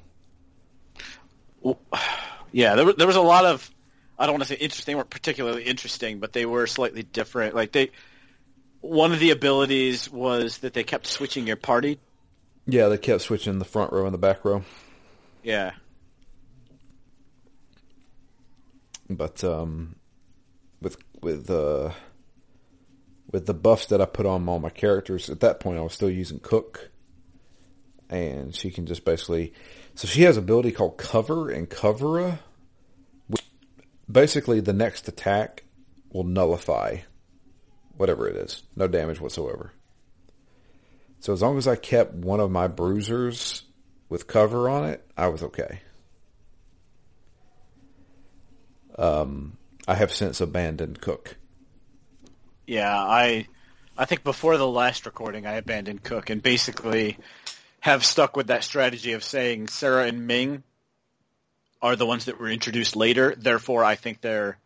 Yeah, 2.51 2.73
there, 2.73 2.91
there 2.93 3.05
was 3.05 3.15
a 3.15 3.21
lot 3.21 3.45
of, 3.45 3.69
I 4.17 4.25
don't 4.25 4.33
want 4.33 4.41
to 4.41 4.49
say 4.49 4.55
interesting, 4.55 4.93
they 4.93 4.95
weren't 4.95 5.11
particularly 5.11 5.61
interesting, 5.65 6.17
but 6.17 6.33
they 6.33 6.47
were 6.47 6.65
slightly 6.65 7.03
different. 7.03 7.53
Like 7.53 7.71
they, 7.71 7.91
one 8.81 9.11
of 9.13 9.19
the 9.19 9.29
abilities 9.29 10.09
was 10.09 10.57
that 10.59 10.73
they 10.73 10.83
kept 10.83 11.05
switching 11.05 11.45
your 11.45 11.57
party. 11.57 11.99
Yeah, 12.65 12.87
they 12.87 12.97
kept 12.97 13.21
switching 13.21 13.59
the 13.59 13.65
front 13.65 13.93
row 13.93 14.05
and 14.05 14.13
the 14.15 14.17
back 14.17 14.43
row. 14.43 14.63
Yeah. 15.43 15.73
But 19.09 19.43
um, 19.43 19.95
with 20.81 20.97
with 21.21 21.49
uh, 21.49 21.91
with 23.31 23.45
the 23.45 23.53
buffs 23.53 23.87
that 23.87 24.01
I 24.01 24.05
put 24.05 24.25
on 24.25 24.47
all 24.47 24.59
my 24.59 24.69
characters, 24.69 25.29
at 25.29 25.39
that 25.39 25.59
point 25.59 25.79
I 25.79 25.81
was 25.81 25.93
still 25.93 26.09
using 26.09 26.39
Cooke, 26.39 26.89
and 28.09 28.53
she 28.55 28.71
can 28.71 28.85
just 28.85 29.05
basically. 29.05 29.53
So 29.95 30.07
she 30.07 30.23
has 30.23 30.37
ability 30.37 30.71
called 30.71 30.97
Cover 30.97 31.49
and 31.49 31.69
Covera. 31.69 32.39
Basically, 34.09 34.59
the 34.59 34.73
next 34.73 35.07
attack 35.07 35.63
will 36.11 36.23
nullify 36.23 36.97
whatever 37.97 38.27
it 38.27 38.35
is, 38.35 38.63
no 38.75 38.87
damage 38.87 39.19
whatsoever. 39.19 39.73
So 41.19 41.33
as 41.33 41.41
long 41.41 41.57
as 41.57 41.67
I 41.67 41.75
kept 41.75 42.13
one 42.13 42.39
of 42.39 42.49
my 42.49 42.67
bruisers 42.67 43.63
with 44.07 44.25
cover 44.25 44.69
on 44.69 44.85
it, 44.85 45.05
I 45.17 45.27
was 45.27 45.43
okay. 45.43 45.81
Um, 48.99 49.57
I 49.87 49.95
have 49.95 50.11
since 50.11 50.41
abandoned 50.41 50.99
Cooke. 50.99 51.37
Yeah, 52.67 52.93
I 52.93 53.47
I 53.97 54.03
think 54.03 54.25
before 54.25 54.57
the 54.57 54.67
last 54.67 55.05
recording 55.05 55.47
I 55.47 55.53
abandoned 55.53 56.03
Cooke 56.03 56.29
and 56.29 56.43
basically 56.43 57.17
have 57.79 58.03
stuck 58.03 58.35
with 58.35 58.47
that 58.47 58.65
strategy 58.65 59.13
of 59.13 59.23
saying 59.23 59.69
Sarah 59.69 60.05
and 60.05 60.27
Ming 60.27 60.63
are 61.81 61.95
the 61.95 62.05
ones 62.05 62.25
that 62.25 62.41
were 62.41 62.49
introduced 62.49 62.97
later, 62.97 63.33
therefore 63.37 63.85
I 63.85 63.95
think 63.95 64.19
they're 64.19 64.59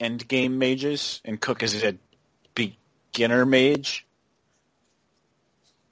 end 0.00 0.26
game 0.26 0.58
mages 0.58 1.20
and 1.24 1.40
Cooke 1.40 1.62
is 1.62 1.80
a 1.84 1.96
beginner 2.56 3.46
mage. 3.46 4.04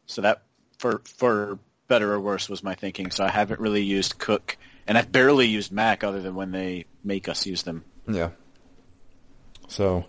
So 0.07 0.23
that 0.23 0.43
for 0.79 1.01
for 1.05 1.61
better 1.87 2.13
or 2.13 2.19
worse 2.19 2.49
was 2.49 2.65
my 2.65 2.75
thinking. 2.75 3.13
So 3.13 3.25
I 3.25 3.31
haven't 3.31 3.61
really 3.61 3.85
used 3.85 4.19
Cooke 4.19 4.57
and 4.89 4.97
I've 4.97 5.13
barely 5.13 5.47
used 5.47 5.71
Mack 5.71 6.03
other 6.03 6.21
than 6.21 6.35
when 6.35 6.51
they 6.51 6.87
make 7.05 7.29
us 7.29 7.47
use 7.47 7.63
them. 7.63 7.85
Yeah. 8.09 8.31
So, 9.69 10.07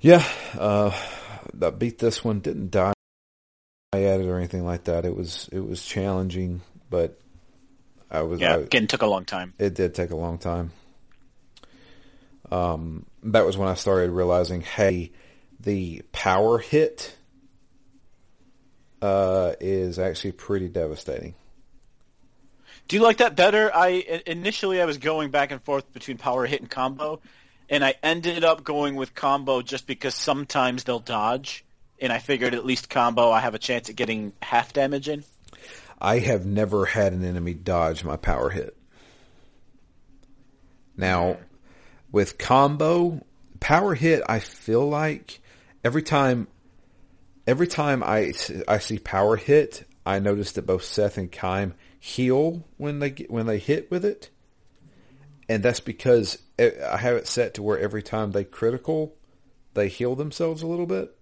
yeah, 0.00 0.22
uh, 0.58 0.90
I 1.60 1.70
beat 1.70 1.98
this 1.98 2.22
one. 2.22 2.40
Didn't 2.40 2.70
die 2.70 2.92
at 3.94 4.20
it 4.20 4.26
or 4.26 4.36
anything 4.36 4.64
like 4.66 4.84
that. 4.84 5.06
It 5.06 5.16
was 5.16 5.48
it 5.50 5.60
was 5.60 5.84
challenging, 5.84 6.60
but 6.90 7.18
I 8.10 8.22
was 8.22 8.40
Yeah, 8.40 8.56
I, 8.56 8.58
again 8.58 8.86
took 8.86 9.02
a 9.02 9.06
long 9.06 9.24
time. 9.24 9.54
it 9.58 9.74
did 9.74 9.94
take 9.94 10.10
a 10.10 10.16
long 10.16 10.38
time. 10.38 10.72
Um, 12.52 13.06
that 13.22 13.46
was 13.46 13.56
when 13.56 13.68
I 13.68 13.74
started 13.74 14.10
realizing, 14.10 14.60
hey, 14.60 15.12
the 15.58 16.02
power 16.12 16.58
hit 16.58 17.16
uh, 19.00 19.54
is 19.58 19.98
actually 19.98 20.32
pretty 20.32 20.68
devastating. 20.68 21.34
Do 22.86 22.96
you 22.96 23.02
like 23.02 23.18
that 23.18 23.34
better? 23.34 23.74
I 23.74 24.22
initially 24.26 24.80
I 24.80 24.84
was 24.84 24.98
going 24.98 25.30
back 25.30 25.50
and 25.50 25.62
forth 25.62 25.90
between 25.92 26.18
power 26.18 26.44
hit 26.44 26.60
and 26.60 26.70
combo, 26.70 27.20
and 27.70 27.84
I 27.84 27.94
ended 28.02 28.44
up 28.44 28.62
going 28.62 28.94
with 28.94 29.14
combo 29.14 29.62
just 29.62 29.86
because 29.86 30.14
sometimes 30.14 30.84
they'll 30.84 30.98
dodge, 30.98 31.64
and 31.98 32.12
I 32.12 32.18
figured 32.18 32.54
at 32.54 32.66
least 32.66 32.90
combo 32.90 33.30
I 33.30 33.40
have 33.40 33.54
a 33.54 33.58
chance 33.58 33.88
at 33.88 33.96
getting 33.96 34.32
half 34.42 34.72
damage 34.74 35.08
in. 35.08 35.24
I 35.98 36.18
have 36.18 36.44
never 36.44 36.84
had 36.84 37.14
an 37.14 37.24
enemy 37.24 37.54
dodge 37.54 38.04
my 38.04 38.16
power 38.16 38.50
hit. 38.50 38.76
Now, 40.96 41.38
with 42.12 42.36
combo 42.36 43.24
power 43.60 43.94
hit, 43.94 44.22
I 44.28 44.40
feel 44.40 44.86
like 44.86 45.40
every 45.82 46.02
time, 46.02 46.48
every 47.46 47.66
time 47.66 48.02
I 48.02 48.34
I 48.68 48.78
see 48.78 48.98
power 48.98 49.36
hit, 49.36 49.88
I 50.04 50.18
notice 50.18 50.52
that 50.52 50.66
both 50.66 50.84
Seth 50.84 51.16
and 51.16 51.32
Kaim 51.32 51.72
heal 52.06 52.62
when 52.76 52.98
they 52.98 53.08
get, 53.08 53.30
when 53.30 53.46
they 53.46 53.56
hit 53.56 53.90
with 53.90 54.04
it, 54.04 54.28
and 55.48 55.62
that's 55.62 55.80
because 55.80 56.36
I 56.58 56.98
have 56.98 57.16
it 57.16 57.26
set 57.26 57.54
to 57.54 57.62
where 57.62 57.78
every 57.78 58.02
time 58.02 58.32
they 58.32 58.44
critical, 58.44 59.14
they 59.72 59.88
heal 59.88 60.14
themselves 60.14 60.60
a 60.60 60.66
little 60.66 60.84
bit. 60.84 61.16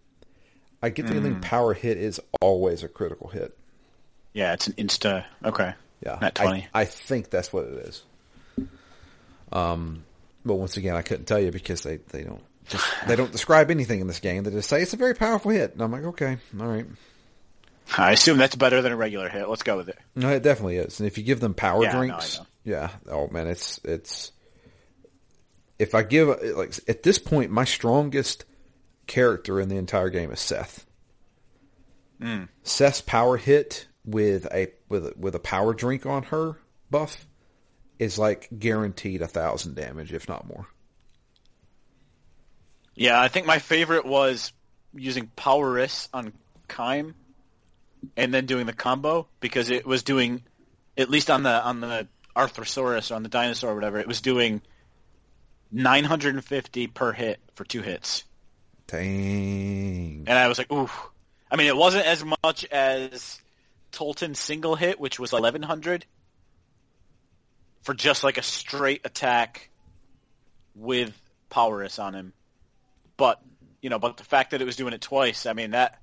I 0.82 0.88
get 0.90 1.06
the 1.06 1.12
mm. 1.12 1.22
feeling 1.22 1.40
power 1.40 1.72
hit 1.72 1.98
is 1.98 2.20
always 2.40 2.82
a 2.82 2.88
critical 2.88 3.28
hit. 3.28 3.56
Yeah, 4.32 4.54
it's 4.54 4.66
an 4.66 4.72
insta. 4.72 5.24
Okay. 5.44 5.72
Yeah, 6.04 6.18
not 6.20 6.34
twenty. 6.34 6.66
I, 6.74 6.80
I 6.80 6.84
think 6.84 7.30
that's 7.30 7.52
what 7.52 7.66
it 7.66 7.74
is. 7.86 8.02
Um, 9.52 10.02
but 10.44 10.54
once 10.56 10.76
again, 10.76 10.96
I 10.96 11.02
couldn't 11.02 11.26
tell 11.26 11.38
you 11.38 11.52
because 11.52 11.84
they, 11.84 11.98
they 12.08 12.24
don't 12.24 12.42
just, 12.68 12.84
they 13.06 13.14
don't 13.14 13.30
describe 13.30 13.70
anything 13.70 14.00
in 14.00 14.08
this 14.08 14.18
game. 14.18 14.42
They 14.42 14.50
just 14.50 14.68
say 14.68 14.82
it's 14.82 14.94
a 14.94 14.96
very 14.96 15.14
powerful 15.14 15.52
hit, 15.52 15.74
and 15.74 15.80
I'm 15.80 15.92
like, 15.92 16.04
okay, 16.06 16.38
all 16.58 16.66
right. 16.66 16.86
I 17.98 18.12
assume 18.12 18.38
that's 18.38 18.56
better 18.56 18.82
than 18.82 18.92
a 18.92 18.96
regular 18.96 19.28
hit. 19.28 19.48
Let's 19.48 19.62
go 19.62 19.76
with 19.76 19.88
it. 19.88 19.98
No, 20.14 20.30
it 20.30 20.42
definitely 20.42 20.76
is. 20.76 21.00
And 21.00 21.06
if 21.06 21.18
you 21.18 21.24
give 21.24 21.40
them 21.40 21.54
power 21.54 21.84
yeah, 21.84 21.96
drinks, 21.96 22.38
no, 22.38 22.46
yeah, 22.64 22.90
oh 23.08 23.28
man, 23.28 23.46
it's 23.46 23.80
it's. 23.84 24.32
If 25.78 25.94
I 25.94 26.02
give 26.02 26.28
like 26.28 26.74
at 26.88 27.02
this 27.02 27.18
point, 27.18 27.50
my 27.50 27.64
strongest 27.64 28.44
character 29.06 29.60
in 29.60 29.68
the 29.68 29.76
entire 29.76 30.10
game 30.10 30.30
is 30.30 30.40
Seth. 30.40 30.86
Mm. 32.20 32.48
Seth's 32.62 33.00
power 33.00 33.36
hit 33.36 33.88
with 34.04 34.46
a 34.52 34.68
with 34.88 35.06
a, 35.06 35.14
with 35.16 35.34
a 35.34 35.40
power 35.40 35.74
drink 35.74 36.06
on 36.06 36.24
her 36.24 36.56
buff 36.90 37.26
is 37.98 38.18
like 38.18 38.48
guaranteed 38.56 39.22
a 39.22 39.28
thousand 39.28 39.74
damage, 39.74 40.12
if 40.12 40.28
not 40.28 40.46
more. 40.46 40.66
Yeah, 42.94 43.20
I 43.20 43.28
think 43.28 43.46
my 43.46 43.58
favorite 43.58 44.04
was 44.04 44.52
using 44.94 45.30
Powerus 45.36 46.08
on 46.12 46.32
Kaim 46.68 47.14
and 48.16 48.32
then 48.32 48.46
doing 48.46 48.66
the 48.66 48.72
combo 48.72 49.26
because 49.40 49.70
it 49.70 49.86
was 49.86 50.02
doing 50.02 50.42
at 50.96 51.10
least 51.10 51.30
on 51.30 51.42
the 51.42 51.62
on 51.62 51.80
the 51.80 52.08
Arthrosaurus 52.36 53.10
or 53.10 53.14
on 53.14 53.22
the 53.22 53.28
dinosaur 53.28 53.72
or 53.72 53.74
whatever, 53.74 53.98
it 53.98 54.06
was 54.06 54.20
doing 54.20 54.62
950 55.70 56.86
per 56.88 57.12
hit 57.12 57.40
for 57.54 57.64
two 57.64 57.82
hits. 57.82 58.24
Dang. 58.86 60.24
And 60.26 60.38
I 60.38 60.48
was 60.48 60.58
like, 60.58 60.70
ooh. 60.72 60.90
I 61.50 61.56
mean, 61.56 61.66
it 61.66 61.76
wasn't 61.76 62.06
as 62.06 62.24
much 62.44 62.64
as 62.66 63.40
Tolten 63.92 64.34
single 64.34 64.74
hit, 64.74 64.98
which 64.98 65.18
was 65.18 65.32
1100 65.32 66.06
for 67.82 67.94
just 67.94 68.24
like 68.24 68.38
a 68.38 68.42
straight 68.42 69.02
attack 69.04 69.70
with 70.74 71.12
Powerus 71.50 72.02
on 72.02 72.14
him. 72.14 72.32
But, 73.16 73.40
you 73.82 73.90
know, 73.90 73.98
but 73.98 74.16
the 74.16 74.24
fact 74.24 74.52
that 74.52 74.62
it 74.62 74.64
was 74.64 74.76
doing 74.76 74.94
it 74.94 75.00
twice, 75.00 75.44
I 75.44 75.52
mean, 75.52 75.72
that 75.72 76.00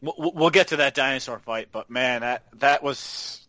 we'll 0.00 0.50
get 0.50 0.68
to 0.68 0.76
that 0.76 0.94
dinosaur 0.94 1.38
fight, 1.38 1.68
but 1.72 1.90
man, 1.90 2.20
that 2.20 2.44
that 2.54 2.82
was 2.82 3.46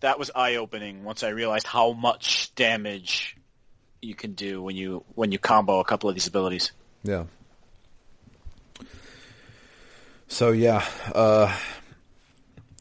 that 0.00 0.18
was 0.18 0.30
eye 0.34 0.56
opening 0.56 1.04
once 1.04 1.22
I 1.22 1.30
realized 1.30 1.66
how 1.66 1.92
much 1.92 2.54
damage 2.54 3.36
you 4.00 4.14
can 4.14 4.32
do 4.32 4.62
when 4.62 4.76
you 4.76 5.04
when 5.14 5.32
you 5.32 5.38
combo 5.38 5.80
a 5.80 5.84
couple 5.84 6.08
of 6.08 6.14
these 6.14 6.26
abilities. 6.26 6.72
Yeah. 7.02 7.24
So 10.28 10.52
yeah, 10.52 10.84
uh, 11.14 11.56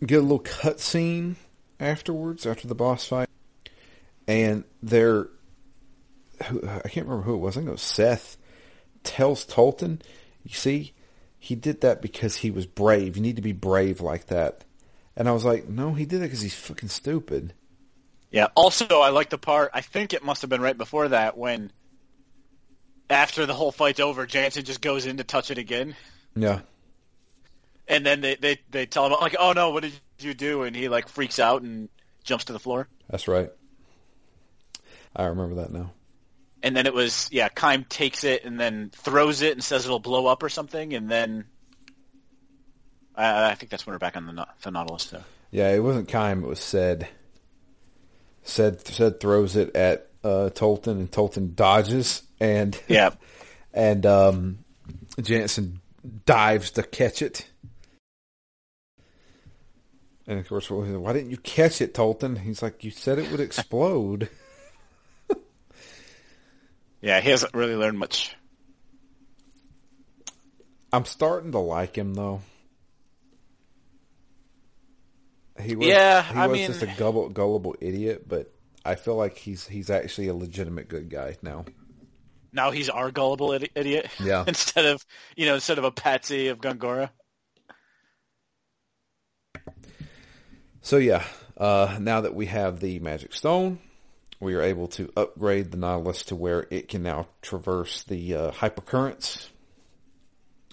get 0.06 0.20
a 0.20 0.22
little 0.22 0.40
cutscene 0.40 1.36
afterwards 1.80 2.46
after 2.46 2.68
the 2.68 2.76
boss 2.76 3.08
fight, 3.08 3.30
and 4.28 4.64
they're 4.84 5.30
I 6.40 6.90
can't 6.90 7.08
remember 7.08 7.24
who 7.24 7.36
it 7.36 7.38
was. 7.38 7.56
I 7.56 7.62
think 7.62 7.70
it 7.70 7.72
was 7.72 7.82
Seth 7.82 8.38
tells 9.04 9.46
Tolten, 9.46 10.02
"You 10.44 10.54
see, 10.54 10.94
he 11.40 11.56
did 11.56 11.82
that 11.82 12.02
because 12.02 12.38
he 12.38 12.52
was 12.52 12.66
brave. 12.66 13.16
You 13.16 13.24
need 13.24 13.36
to 13.36 13.42
be 13.42 13.54
brave 13.54 14.02
like 14.02 14.28
that." 14.28 14.64
And 15.16 15.28
I 15.28 15.32
was 15.32 15.46
like, 15.46 15.68
"No, 15.68 15.94
he 15.94 16.06
did 16.06 16.18
it 16.18 16.26
because 16.26 16.42
he's 16.42 16.56
fucking 16.56 16.90
stupid." 16.90 17.54
Yeah. 18.32 18.48
Also, 18.56 18.86
I 18.86 19.10
like 19.10 19.30
the 19.30 19.38
part. 19.38 19.72
I 19.74 19.82
think 19.82 20.14
it 20.14 20.24
must 20.24 20.42
have 20.42 20.50
been 20.50 20.62
right 20.62 20.78
before 20.78 21.08
that 21.10 21.38
when, 21.38 21.72
after 23.10 23.46
the 23.46 23.54
whole 23.54 23.72
fight's 23.72 24.00
over, 24.00 24.26
Jansen 24.26 24.66
just 24.66 24.82
goes 24.82 25.06
in 25.06 25.18
to 25.18 25.24
touch 25.24 25.50
it 25.52 25.58
again. 25.58 25.96
Yeah 26.36 26.62
and 27.88 28.06
then 28.06 28.22
they, 28.22 28.36
they, 28.36 28.60
they 28.70 28.86
tell 28.86 29.06
him 29.06 29.14
like, 29.20 29.36
"Oh 29.40 29.54
no, 29.54 29.72
what 29.72 29.84
did 29.84 29.94
you 30.20 30.34
do?" 30.34 30.64
And 30.64 30.76
he 30.76 30.90
like 30.90 31.08
freaks 31.08 31.40
out 31.40 31.62
and 31.62 31.90
jumps 32.24 32.46
to 32.46 32.54
the 32.54 32.60
floor. 32.60 32.88
That's 33.10 33.28
right. 33.28 33.50
I 35.16 35.26
remember 35.26 35.56
that 35.56 35.72
now. 35.72 35.92
And 36.68 36.76
then 36.76 36.86
it 36.86 36.94
was 36.94 37.30
yeah, 37.32 37.48
Kaim 37.48 37.86
takes 37.86 38.26
it 38.26 38.44
and 38.44 38.60
then 38.60 38.92
throws 38.94 39.42
it 39.42 39.54
and 39.54 39.64
says 39.64 39.86
it'll 39.86 40.00
blow 40.00 40.28
up 40.28 40.44
or 40.44 40.50
something, 40.50 40.94
and 40.94 41.10
then 41.10 41.46
I, 43.16 43.52
I 43.52 43.56
think 43.56 43.70
that's 43.70 43.86
when 43.88 43.94
we're 43.94 44.00
back 44.00 44.18
on 44.18 44.26
the, 44.26 44.46
the 44.64 44.72
Nautilus 44.72 45.06
though. 45.06 45.24
Yeah, 45.50 45.72
it 45.72 45.80
wasn't 45.80 46.10
Kaim; 46.10 46.44
it 46.44 46.48
was 46.48 46.60
said. 46.60 47.08
Said 48.44 48.86
said 48.86 49.22
throws 49.22 49.56
it 49.56 49.78
at 49.78 50.10
uh, 50.26 50.50
Tolten, 50.54 50.92
and 50.92 51.10
Tolten 51.10 51.56
dodges, 51.56 52.24
and 52.42 52.78
yeah, 52.90 53.12
and 53.74 54.06
um, 54.06 54.58
Jansen 55.22 55.80
dives 56.26 56.72
to 56.72 56.84
catch 56.84 57.22
it. 57.22 57.48
And 60.28 60.38
of 60.38 60.50
course, 60.50 60.70
why 60.70 61.14
didn't 61.14 61.32
you 61.32 61.38
catch 61.38 61.80
it, 61.80 61.94
Tolten? 61.94 62.40
He's 62.40 62.62
like, 62.62 62.84
you 62.84 62.92
said 62.92 63.20
it 63.20 63.32
would 63.32 63.40
explode. 63.40 64.30
yeah, 67.08 67.22
he 67.22 67.30
hasn't 67.30 67.54
really 67.54 67.76
learned 67.76 67.98
much. 67.98 68.36
I'm 70.92 71.06
starting 71.06 71.54
to 71.54 71.60
like 71.60 71.98
him 71.98 72.14
though. 72.14 72.42
He 75.62 75.78
was, 75.78 75.88
yeah, 75.88 76.22
he 76.22 76.38
I 76.38 76.48
was 76.48 76.58
mean, 76.58 76.68
just 76.68 76.84
a 76.84 76.88
gullible, 76.98 77.30
gullible 77.30 77.76
idiot, 77.80 78.28
but 78.28 78.54
I 78.84 78.96
feel 78.96 79.16
like 79.16 79.38
he's 79.38 79.66
he's 79.66 79.90
actually 79.90 80.28
a 80.28 80.34
legitimate 80.34 80.90
good 80.90 81.10
guy 81.10 81.38
now. 81.42 81.64
Now 82.52 82.72
he's 82.72 82.90
our 82.90 83.10
gullible 83.10 83.54
idiot. 83.54 84.10
Yeah. 84.20 84.44
instead 84.48 84.86
of 84.86 85.06
you 85.38 85.46
know 85.46 85.56
instead 85.56 85.78
of 85.78 85.86
a 85.86 85.92
patsy 85.92 86.50
of 86.50 86.60
Gongora. 86.60 87.10
So 90.82 90.98
yeah, 90.98 91.24
uh, 91.56 91.98
now 92.02 92.22
that 92.22 92.36
we 92.36 92.48
have 92.48 92.82
the 92.82 93.00
magic 93.00 93.34
stone, 93.34 93.80
we 94.40 94.54
are 94.54 94.62
able 94.62 94.88
to 94.88 95.12
upgrade 95.18 95.72
the 95.72 95.78
Nautilus 95.78 96.24
to 96.26 96.36
where 96.36 96.68
it 96.70 96.88
can 96.88 97.04
now 97.04 97.28
traverse 97.42 98.04
the 98.04 98.36
uh, 98.36 98.52
hypercurrents. 98.52 99.48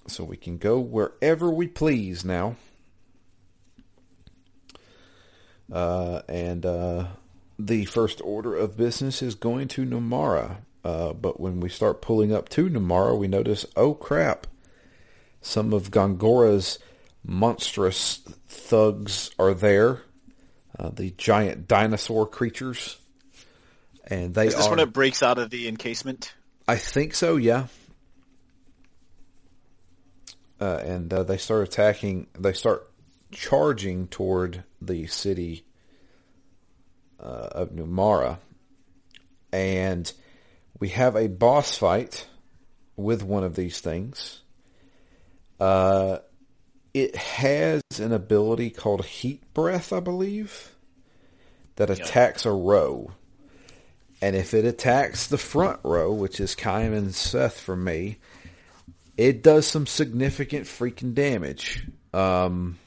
So 0.07 0.25
we 0.25 0.37
can 0.37 0.59
go 0.59 0.79
wherever 0.79 1.51
we 1.51 1.67
please 1.67 2.25
now. 2.25 2.57
Uh, 5.73 6.21
and 6.29 6.67
uh, 6.67 7.07
the 7.59 7.87
first 7.87 8.21
order 8.23 8.55
of 8.55 8.77
business 8.77 9.23
is 9.23 9.35
going 9.35 9.69
to 9.69 9.87
Numara. 9.87 10.59
Uh, 10.85 11.15
but 11.15 11.41
when 11.41 11.61
we 11.61 11.71
start 11.71 12.03
pulling 12.03 12.35
up 12.35 12.51
to 12.51 12.69
Numara, 12.69 13.17
we 13.17 13.29
notice, 13.29 13.65
oh 13.77 13.95
crap, 13.95 14.47
some 15.41 15.73
of 15.73 15.91
Gongora's 15.91 16.79
monstrous 17.25 18.17
thugs 18.47 19.31
are 19.39 19.55
there, 19.55 20.03
uh, 20.79 20.91
the 20.91 21.12
giant 21.12 21.67
dinosaur 21.67 22.27
creatures, 22.27 22.99
and 24.07 24.35
they 24.35 24.49
is 24.49 24.55
this 24.55 24.67
are, 24.67 24.71
when 24.71 24.81
it 24.81 24.93
breaks 24.93 25.23
out 25.23 25.39
of 25.39 25.51
the 25.51 25.69
encasement? 25.69 26.35
I 26.67 26.77
think 26.77 27.15
so. 27.15 27.37
Yeah. 27.37 27.67
Uh, 30.61 30.81
and 30.85 31.13
uh, 31.13 31.23
they 31.23 31.37
start 31.37 31.67
attacking. 31.67 32.29
They 32.39 32.53
start 32.53 32.91
charging 33.33 34.07
toward 34.09 34.65
the 34.81 35.07
city 35.07 35.65
uh, 37.21 37.49
of 37.53 37.71
Numara, 37.71 38.39
and 39.53 40.11
we 40.79 40.91
have 40.91 41.17
a 41.17 41.27
boss 41.27 41.77
fight 41.77 42.27
with 42.97 43.23
one 43.23 43.45
of 43.45 43.57
these 43.57 43.81
things. 43.81 44.41
Uh, 45.59 46.19
it 46.93 47.17
has 47.17 47.83
an 47.99 48.13
ability 48.13 48.71
called 48.71 49.05
Heat 49.05 49.43
Breath, 49.53 49.93
I 49.93 50.01
believe, 50.01 50.75
that 51.77 51.91
attacks 51.91 52.47
a 52.47 52.53
row. 52.53 53.11
And 54.25 54.35
if 54.35 54.55
it 54.55 54.64
attacks 54.64 55.27
the 55.27 55.37
front 55.37 55.81
row, 55.85 56.11
which 56.11 56.41
is 56.41 56.55
Kaim 56.55 56.95
and 56.95 57.14
Seth 57.14 57.61
for 57.61 57.77
me, 57.77 58.16
it 59.18 59.43
does 59.43 59.66
some 59.66 59.87
significant 59.87 60.64
freaking 60.64 61.12
damage. 61.12 61.87
Um, 62.14 62.79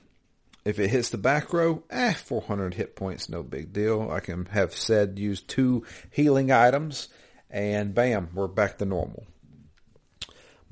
If 0.66 0.80
it 0.80 0.90
hits 0.90 1.12
the 1.12 1.20
back 1.20 1.54
row, 1.54 1.84
eh, 1.92 2.14
400 2.14 2.74
hit 2.74 2.96
points, 2.96 3.30
no 3.30 3.44
big 3.44 3.72
deal. 3.72 4.10
I 4.10 4.20
can 4.20 4.48
have 4.48 4.74
said 4.74 5.20
use 5.20 5.40
two 5.40 5.86
healing 6.10 6.52
items, 6.52 7.08
and 7.52 7.94
bam, 7.94 8.32
we're 8.34 8.48
back 8.48 8.80
to 8.80 8.86
normal. 8.86 9.28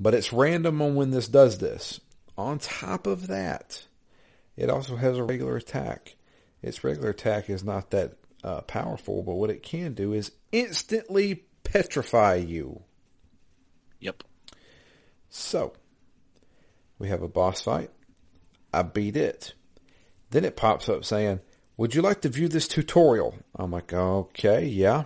But 0.00 0.14
it's 0.14 0.32
random 0.32 0.82
on 0.82 0.96
when 0.96 1.12
this 1.12 1.28
does 1.28 1.58
this. 1.58 2.00
On 2.36 2.58
top 2.58 3.06
of 3.06 3.28
that, 3.28 3.86
it 4.56 4.68
also 4.68 4.96
has 4.96 5.16
a 5.16 5.22
regular 5.22 5.54
attack. 5.54 6.16
Its 6.60 6.82
regular 6.82 7.10
attack 7.10 7.48
is 7.48 7.62
not 7.62 7.90
that 7.90 8.16
uh, 8.46 8.60
powerful, 8.62 9.24
but 9.24 9.34
what 9.34 9.50
it 9.50 9.62
can 9.62 9.92
do 9.92 10.12
is 10.12 10.30
instantly 10.52 11.44
petrify 11.64 12.36
you. 12.36 12.82
Yep. 13.98 14.22
So, 15.28 15.72
we 16.98 17.08
have 17.08 17.22
a 17.22 17.28
boss 17.28 17.60
fight. 17.60 17.90
I 18.72 18.82
beat 18.82 19.16
it. 19.16 19.54
Then 20.30 20.44
it 20.44 20.56
pops 20.56 20.88
up 20.88 21.04
saying, 21.04 21.40
Would 21.76 21.96
you 21.96 22.02
like 22.02 22.20
to 22.20 22.28
view 22.28 22.46
this 22.46 22.68
tutorial? 22.68 23.34
I'm 23.56 23.72
like, 23.72 23.92
Okay, 23.92 24.64
yeah. 24.64 25.04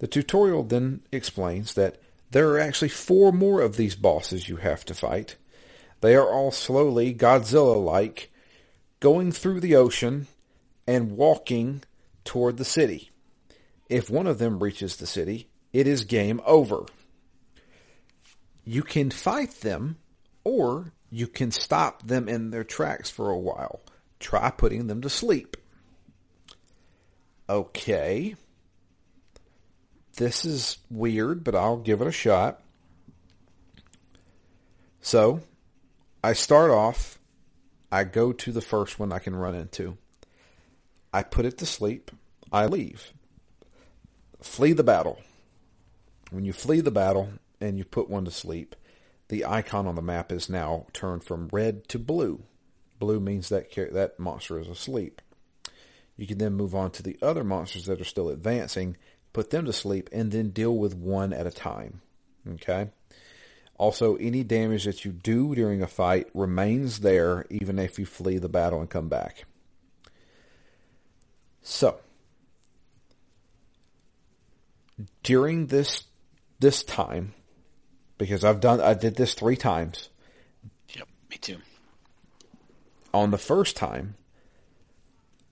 The 0.00 0.08
tutorial 0.08 0.64
then 0.64 1.02
explains 1.12 1.74
that 1.74 2.00
there 2.32 2.48
are 2.50 2.58
actually 2.58 2.88
four 2.88 3.32
more 3.32 3.60
of 3.60 3.76
these 3.76 3.94
bosses 3.94 4.48
you 4.48 4.56
have 4.56 4.84
to 4.86 4.94
fight. 4.94 5.36
They 6.00 6.16
are 6.16 6.32
all 6.32 6.50
slowly, 6.50 7.14
Godzilla 7.14 7.82
like, 7.82 8.32
going 8.98 9.30
through 9.30 9.60
the 9.60 9.76
ocean 9.76 10.26
and 10.86 11.16
walking 11.16 11.84
toward 12.24 12.56
the 12.56 12.64
city. 12.64 13.10
If 13.88 14.08
one 14.08 14.26
of 14.26 14.38
them 14.38 14.62
reaches 14.62 14.96
the 14.96 15.06
city, 15.06 15.48
it 15.72 15.86
is 15.86 16.04
game 16.04 16.40
over. 16.44 16.84
You 18.64 18.82
can 18.82 19.10
fight 19.10 19.60
them, 19.62 19.96
or 20.44 20.92
you 21.10 21.26
can 21.26 21.50
stop 21.50 22.02
them 22.02 22.28
in 22.28 22.50
their 22.50 22.64
tracks 22.64 23.10
for 23.10 23.30
a 23.30 23.38
while. 23.38 23.80
Try 24.20 24.50
putting 24.50 24.86
them 24.86 25.00
to 25.02 25.10
sleep. 25.10 25.56
Okay. 27.48 28.36
This 30.16 30.44
is 30.44 30.78
weird, 30.90 31.42
but 31.42 31.54
I'll 31.54 31.78
give 31.78 32.00
it 32.00 32.06
a 32.06 32.12
shot. 32.12 32.60
So, 35.00 35.40
I 36.22 36.34
start 36.34 36.70
off, 36.70 37.18
I 37.90 38.04
go 38.04 38.32
to 38.32 38.52
the 38.52 38.60
first 38.60 38.98
one 38.98 39.12
I 39.12 39.18
can 39.18 39.34
run 39.34 39.54
into. 39.54 39.96
I 41.12 41.22
put 41.22 41.44
it 41.44 41.58
to 41.58 41.66
sleep, 41.66 42.10
I 42.52 42.66
leave. 42.66 43.12
Flee 44.40 44.72
the 44.72 44.84
battle. 44.84 45.20
When 46.30 46.44
you 46.44 46.52
flee 46.52 46.80
the 46.80 46.90
battle 46.90 47.30
and 47.60 47.76
you 47.78 47.84
put 47.84 48.08
one 48.08 48.24
to 48.24 48.30
sleep, 48.30 48.76
the 49.28 49.44
icon 49.44 49.86
on 49.86 49.94
the 49.94 50.02
map 50.02 50.32
is 50.32 50.48
now 50.48 50.86
turned 50.92 51.24
from 51.24 51.48
red 51.52 51.88
to 51.88 51.98
blue. 51.98 52.42
Blue 52.98 53.20
means 53.20 53.48
that 53.48 53.72
that 53.92 54.18
monster 54.18 54.58
is 54.58 54.68
asleep. 54.68 55.20
You 56.16 56.26
can 56.26 56.38
then 56.38 56.54
move 56.54 56.74
on 56.74 56.90
to 56.92 57.02
the 57.02 57.18
other 57.22 57.42
monsters 57.42 57.86
that 57.86 58.00
are 58.00 58.04
still 58.04 58.28
advancing, 58.28 58.96
put 59.32 59.50
them 59.50 59.64
to 59.64 59.72
sleep, 59.72 60.10
and 60.12 60.30
then 60.30 60.50
deal 60.50 60.76
with 60.76 60.94
one 60.94 61.32
at 61.32 61.46
a 61.46 61.50
time. 61.50 62.02
Okay? 62.46 62.90
Also, 63.76 64.16
any 64.16 64.44
damage 64.44 64.84
that 64.84 65.04
you 65.04 65.12
do 65.12 65.54
during 65.54 65.82
a 65.82 65.86
fight 65.86 66.28
remains 66.34 67.00
there 67.00 67.46
even 67.48 67.78
if 67.78 67.98
you 67.98 68.04
flee 68.04 68.36
the 68.36 68.48
battle 68.48 68.80
and 68.80 68.90
come 68.90 69.08
back. 69.08 69.44
So, 71.62 71.98
during 75.22 75.66
this 75.66 76.04
this 76.58 76.82
time, 76.82 77.34
because 78.18 78.44
I've 78.44 78.60
done 78.60 78.80
I 78.80 78.94
did 78.94 79.16
this 79.16 79.34
three 79.34 79.56
times. 79.56 80.08
Yep, 80.94 81.08
me 81.30 81.36
too. 81.36 81.58
On 83.12 83.30
the 83.30 83.38
first 83.38 83.76
time, 83.76 84.14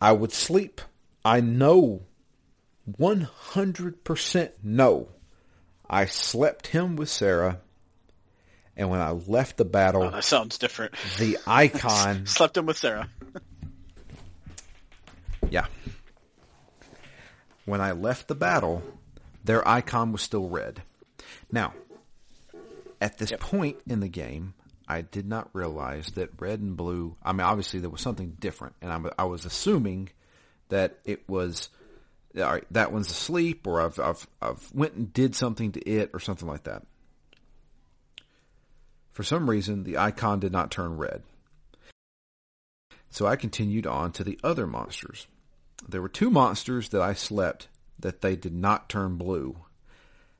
I 0.00 0.12
would 0.12 0.32
sleep. 0.32 0.80
I 1.24 1.40
know 1.40 2.02
100% 2.98 4.50
know 4.62 5.08
I 5.90 6.06
slept 6.06 6.68
him 6.68 6.96
with 6.96 7.08
Sarah 7.08 7.60
and 8.78 8.90
when 8.90 9.00
I 9.00 9.10
left 9.10 9.56
the 9.56 9.64
battle, 9.64 10.04
oh, 10.04 10.10
that 10.10 10.22
sounds 10.22 10.56
different. 10.56 10.94
The 11.18 11.36
icon 11.46 12.26
slept 12.26 12.56
him 12.56 12.64
with 12.64 12.78
Sarah. 12.78 13.10
yeah. 15.50 15.66
When 17.68 17.82
I 17.82 17.92
left 17.92 18.28
the 18.28 18.34
battle, 18.34 18.82
their 19.44 19.66
icon 19.68 20.10
was 20.10 20.22
still 20.22 20.48
red. 20.48 20.80
Now, 21.52 21.74
at 22.98 23.18
this 23.18 23.30
yep. 23.30 23.40
point 23.40 23.76
in 23.86 24.00
the 24.00 24.08
game, 24.08 24.54
I 24.88 25.02
did 25.02 25.28
not 25.28 25.50
realize 25.52 26.12
that 26.12 26.30
red 26.40 26.60
and 26.60 26.78
blue. 26.78 27.14
I 27.22 27.32
mean, 27.32 27.42
obviously 27.42 27.80
there 27.80 27.90
was 27.90 28.00
something 28.00 28.38
different, 28.40 28.74
and 28.80 28.90
I, 28.90 29.22
I 29.22 29.24
was 29.26 29.44
assuming 29.44 30.08
that 30.70 30.98
it 31.04 31.28
was 31.28 31.68
all 32.38 32.44
right. 32.44 32.64
That 32.70 32.90
one's 32.90 33.10
asleep, 33.10 33.66
or 33.66 33.82
I've 33.82 34.00
I've 34.00 34.26
I've 34.40 34.72
went 34.72 34.94
and 34.94 35.12
did 35.12 35.36
something 35.36 35.72
to 35.72 35.86
it, 35.86 36.08
or 36.14 36.20
something 36.20 36.48
like 36.48 36.64
that. 36.64 36.86
For 39.12 39.22
some 39.22 39.48
reason, 39.48 39.84
the 39.84 39.98
icon 39.98 40.40
did 40.40 40.52
not 40.52 40.70
turn 40.70 40.96
red. 40.96 41.22
So 43.10 43.26
I 43.26 43.36
continued 43.36 43.86
on 43.86 44.12
to 44.12 44.24
the 44.24 44.40
other 44.42 44.66
monsters. 44.66 45.26
There 45.88 46.02
were 46.02 46.08
two 46.08 46.28
monsters 46.28 46.90
that 46.90 47.00
I 47.00 47.14
slept 47.14 47.68
that 47.98 48.20
they 48.20 48.36
did 48.36 48.54
not 48.54 48.90
turn 48.90 49.16
blue, 49.16 49.56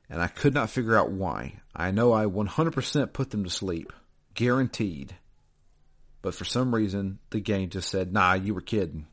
and 0.07 0.21
I 0.21 0.27
could 0.27 0.53
not 0.53 0.69
figure 0.69 0.95
out 0.95 1.11
why. 1.11 1.59
I 1.75 1.89
know 1.89 2.13
I 2.13 2.25
100% 2.25 3.13
put 3.13 3.31
them 3.31 3.43
to 3.43 3.49
sleep, 3.49 3.91
guaranteed. 4.35 5.15
But 6.21 6.35
for 6.35 6.45
some 6.45 6.75
reason, 6.75 7.17
the 7.31 7.39
game 7.39 7.69
just 7.69 7.89
said, 7.89 8.13
"Nah, 8.13 8.33
you 8.33 8.53
were 8.53 8.61
kidding." 8.61 9.07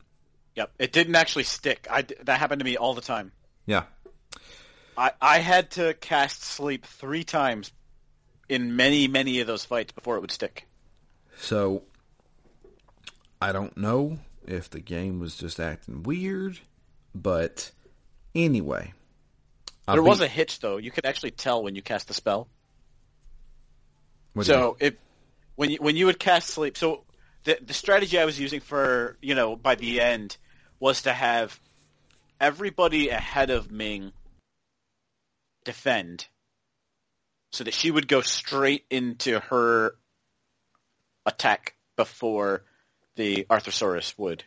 Yep, 0.55 0.71
it 0.77 0.91
didn't 0.91 1.15
actually 1.15 1.45
stick. 1.45 1.87
I 1.89 2.01
that 2.01 2.39
happened 2.39 2.59
to 2.59 2.65
me 2.65 2.77
all 2.77 2.93
the 2.93 3.01
time. 3.01 3.31
Yeah. 3.65 3.83
I 4.97 5.11
I 5.21 5.39
had 5.39 5.71
to 5.71 5.93
cast 5.93 6.43
sleep 6.43 6.85
three 6.85 7.23
times 7.23 7.71
in 8.49 8.75
many, 8.75 9.07
many 9.07 9.39
of 9.39 9.47
those 9.47 9.63
fights 9.65 9.93
before 9.93 10.17
it 10.17 10.21
would 10.21 10.31
stick. 10.31 10.67
So, 11.37 11.83
I 13.41 13.51
don't 13.51 13.77
know 13.77 14.19
if 14.47 14.69
the 14.69 14.79
game 14.79 15.19
was 15.19 15.35
just 15.35 15.59
acting 15.59 16.03
weird, 16.03 16.59
but 17.13 17.71
anyway. 18.33 18.93
There 19.87 20.03
was 20.03 20.21
a 20.21 20.27
hitch 20.27 20.59
though. 20.59 20.77
You 20.77 20.91
could 20.91 21.05
actually 21.05 21.31
tell 21.31 21.63
when 21.63 21.75
you 21.75 21.81
cast 21.81 22.07
the 22.07 22.13
spell. 22.13 22.47
so 24.41 24.75
it 24.79 24.99
when 25.55 25.69
you 25.69 25.77
when 25.77 25.95
you 25.95 26.07
would 26.07 26.19
cast 26.19 26.49
sleep. 26.49 26.77
So 26.77 27.03
the 27.45 27.57
the 27.65 27.73
strategy 27.73 28.19
I 28.19 28.25
was 28.25 28.39
using 28.39 28.59
for 28.59 29.17
you 29.21 29.33
know 29.33 29.55
by 29.55 29.75
the 29.75 30.01
end 30.01 30.35
was 30.79 31.03
to 31.03 31.13
have 31.13 31.57
everybody 32.39 33.09
ahead 33.09 33.49
of 33.49 33.71
Ming 33.71 34.11
defend 35.63 36.27
so 37.51 37.63
that 37.63 37.73
she 37.73 37.89
would 37.89 38.07
go 38.07 38.21
straight 38.21 38.85
into 38.89 39.39
her 39.39 39.95
attack 41.25 41.75
before 41.95 42.63
the 43.17 43.45
Arthrosaurus 43.49 44.17
would. 44.17 44.43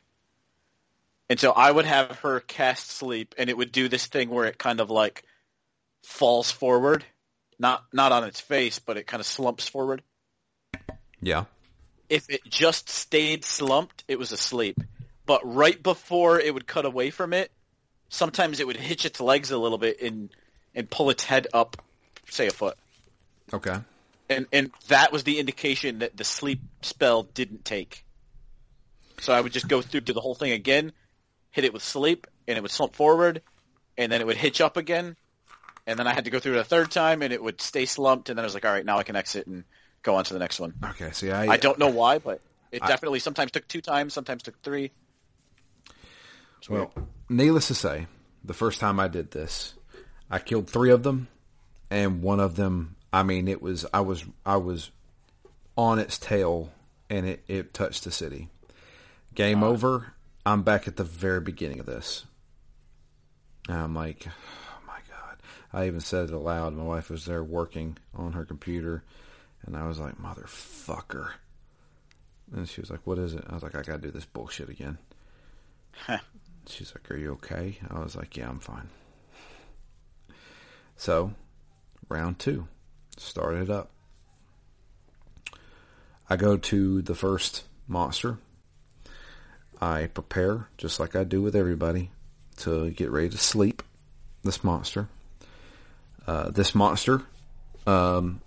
And 1.28 1.38
so 1.38 1.52
I 1.52 1.70
would 1.70 1.84
have 1.84 2.20
her 2.20 2.40
cast 2.40 2.90
sleep 2.90 3.34
and 3.38 3.50
it 3.50 3.56
would 3.56 3.70
do 3.70 3.88
this 3.88 4.06
thing 4.06 4.30
where 4.30 4.46
it 4.46 4.58
kind 4.58 4.80
of 4.80 4.90
like 4.90 5.22
falls 6.02 6.50
forward. 6.50 7.04
Not 7.58 7.84
not 7.92 8.10
on 8.10 8.24
its 8.24 8.40
face, 8.40 8.78
but 8.78 8.96
it 8.96 9.06
kind 9.06 9.20
of 9.20 9.26
slumps 9.26 9.68
forward. 9.68 10.02
Yeah. 11.20 11.44
If 12.08 12.30
it 12.30 12.40
just 12.48 12.88
stayed 12.88 13.44
slumped, 13.44 14.02
it 14.08 14.18
was 14.18 14.32
asleep. 14.32 14.80
But 15.26 15.42
right 15.44 15.80
before 15.80 16.40
it 16.40 16.52
would 16.52 16.66
cut 16.66 16.86
away 16.86 17.10
from 17.10 17.32
it, 17.34 17.52
sometimes 18.08 18.58
it 18.58 18.66
would 18.66 18.78
hitch 18.78 19.04
its 19.04 19.20
legs 19.20 19.50
a 19.50 19.58
little 19.58 19.78
bit 19.78 20.00
and 20.00 20.30
and 20.74 20.88
pull 20.88 21.10
its 21.10 21.22
head 21.24 21.46
up, 21.52 21.76
say 22.28 22.46
a 22.46 22.50
foot. 22.50 22.78
Okay. 23.52 23.76
And 24.28 24.46
and 24.52 24.70
that 24.88 25.12
was 25.12 25.24
the 25.24 25.38
indication 25.38 26.00
that 26.00 26.16
the 26.16 26.24
sleep 26.24 26.60
spell 26.82 27.24
didn't 27.24 27.64
take. 27.64 28.04
So 29.20 29.32
I 29.32 29.40
would 29.40 29.52
just 29.52 29.68
go 29.68 29.82
through 29.82 30.02
to 30.02 30.12
the 30.12 30.20
whole 30.20 30.34
thing 30.34 30.52
again, 30.52 30.92
hit 31.50 31.64
it 31.64 31.72
with 31.72 31.82
sleep, 31.82 32.26
and 32.48 32.56
it 32.56 32.60
would 32.60 32.70
slump 32.70 32.94
forward, 32.94 33.42
and 33.96 34.10
then 34.10 34.20
it 34.20 34.26
would 34.26 34.36
hitch 34.36 34.60
up 34.60 34.76
again, 34.76 35.16
and 35.86 35.98
then 35.98 36.06
I 36.06 36.14
had 36.14 36.24
to 36.24 36.30
go 36.30 36.38
through 36.38 36.54
it 36.54 36.60
a 36.60 36.64
third 36.64 36.90
time, 36.90 37.22
and 37.22 37.32
it 37.32 37.42
would 37.42 37.60
stay 37.60 37.84
slumped, 37.84 38.28
and 38.28 38.38
then 38.38 38.44
I 38.44 38.46
was 38.46 38.54
like, 38.54 38.64
all 38.64 38.72
right, 38.72 38.84
now 38.84 38.98
I 38.98 39.02
can 39.02 39.16
exit 39.16 39.46
and 39.46 39.64
go 40.02 40.16
on 40.16 40.24
to 40.24 40.32
the 40.32 40.40
next 40.40 40.60
one. 40.60 40.74
Okay, 40.84 41.10
see, 41.12 41.30
I 41.30 41.46
I 41.46 41.56
don't 41.56 41.78
know 41.78 41.88
why, 41.88 42.18
but 42.18 42.40
it 42.72 42.82
I, 42.82 42.86
definitely 42.86 43.18
sometimes 43.18 43.52
took 43.52 43.68
two 43.68 43.80
times, 43.80 44.14
sometimes 44.14 44.42
took 44.42 44.60
three. 44.62 44.92
Well, 46.68 46.92
needless 47.28 47.68
to 47.68 47.74
say, 47.74 48.06
the 48.44 48.54
first 48.54 48.80
time 48.80 49.00
I 49.00 49.08
did 49.08 49.30
this, 49.30 49.74
I 50.30 50.38
killed 50.38 50.68
three 50.68 50.90
of 50.90 51.02
them, 51.02 51.28
and 51.90 52.22
one 52.22 52.40
of 52.40 52.56
them 52.56 52.96
I 53.12 53.22
mean, 53.22 53.48
it 53.48 53.60
was 53.60 53.86
I 53.92 54.00
was 54.00 54.24
I 54.46 54.56
was 54.56 54.90
on 55.76 55.98
its 55.98 56.18
tail, 56.18 56.72
and 57.08 57.26
it 57.26 57.44
it 57.48 57.74
touched 57.74 58.04
the 58.04 58.10
city. 58.10 58.48
Game 59.40 59.62
over. 59.62 60.12
I'm 60.44 60.64
back 60.64 60.86
at 60.86 60.96
the 60.96 61.04
very 61.04 61.40
beginning 61.40 61.80
of 61.80 61.86
this. 61.86 62.26
And 63.70 63.78
I'm 63.78 63.94
like, 63.94 64.26
oh 64.28 64.86
my 64.86 64.98
god! 65.08 65.38
I 65.72 65.86
even 65.86 66.00
said 66.00 66.28
it 66.28 66.34
aloud. 66.34 66.74
My 66.74 66.82
wife 66.82 67.08
was 67.08 67.24
there 67.24 67.42
working 67.42 67.96
on 68.14 68.32
her 68.32 68.44
computer, 68.44 69.02
and 69.64 69.78
I 69.78 69.88
was 69.88 69.98
like, 69.98 70.18
motherfucker. 70.18 71.30
And 72.54 72.68
she 72.68 72.82
was 72.82 72.90
like, 72.90 73.06
"What 73.06 73.18
is 73.18 73.32
it?" 73.32 73.42
I 73.48 73.54
was 73.54 73.62
like, 73.62 73.74
"I 73.74 73.80
gotta 73.80 74.02
do 74.02 74.10
this 74.10 74.26
bullshit 74.26 74.68
again." 74.68 74.98
Huh. 75.92 76.18
She's 76.66 76.92
like, 76.94 77.10
"Are 77.10 77.16
you 77.16 77.32
okay?" 77.32 77.78
I 77.88 77.98
was 78.00 78.14
like, 78.14 78.36
"Yeah, 78.36 78.50
I'm 78.50 78.60
fine." 78.60 78.90
So, 80.98 81.32
round 82.10 82.38
two, 82.38 82.68
started 83.16 83.70
up. 83.70 83.90
I 86.28 86.36
go 86.36 86.58
to 86.58 87.00
the 87.00 87.14
first 87.14 87.64
monster. 87.88 88.36
I 89.80 90.06
prepare, 90.06 90.68
just 90.76 91.00
like 91.00 91.16
I 91.16 91.24
do 91.24 91.42
with 91.42 91.56
everybody, 91.56 92.10
to 92.58 92.90
get 92.90 93.10
ready 93.10 93.30
to 93.30 93.38
sleep. 93.38 93.82
This 94.42 94.64
monster. 94.64 95.08
Uh, 96.26 96.50
this 96.50 96.74
monster 96.74 97.22
um, 97.86 98.40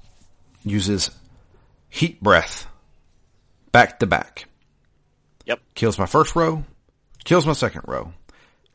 uses 0.63 1.11
heat 1.89 2.21
breath 2.21 2.67
back 3.71 3.99
to 3.99 4.07
back. 4.07 4.45
Yep. 5.45 5.59
Kills 5.75 5.99
my 5.99 6.05
first 6.05 6.35
row, 6.35 6.63
kills 7.23 7.45
my 7.45 7.53
second 7.53 7.83
row. 7.85 8.13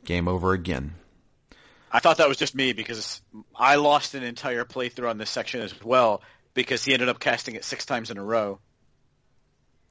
Game 0.04 0.28
over 0.28 0.52
again. 0.52 0.94
I 1.90 2.00
thought 2.00 2.18
that 2.18 2.28
was 2.28 2.36
just 2.36 2.54
me 2.54 2.72
because 2.72 3.22
I 3.54 3.76
lost 3.76 4.14
an 4.14 4.22
entire 4.22 4.64
playthrough 4.64 5.09
on 5.09 5.18
this 5.18 5.30
section 5.30 5.61
as 5.61 5.74
well 5.82 6.22
because 6.54 6.84
he 6.84 6.92
ended 6.92 7.09
up 7.09 7.18
casting 7.18 7.54
it 7.54 7.64
six 7.64 7.86
times 7.86 8.11
in 8.11 8.18
a 8.18 8.22
row. 8.22 8.59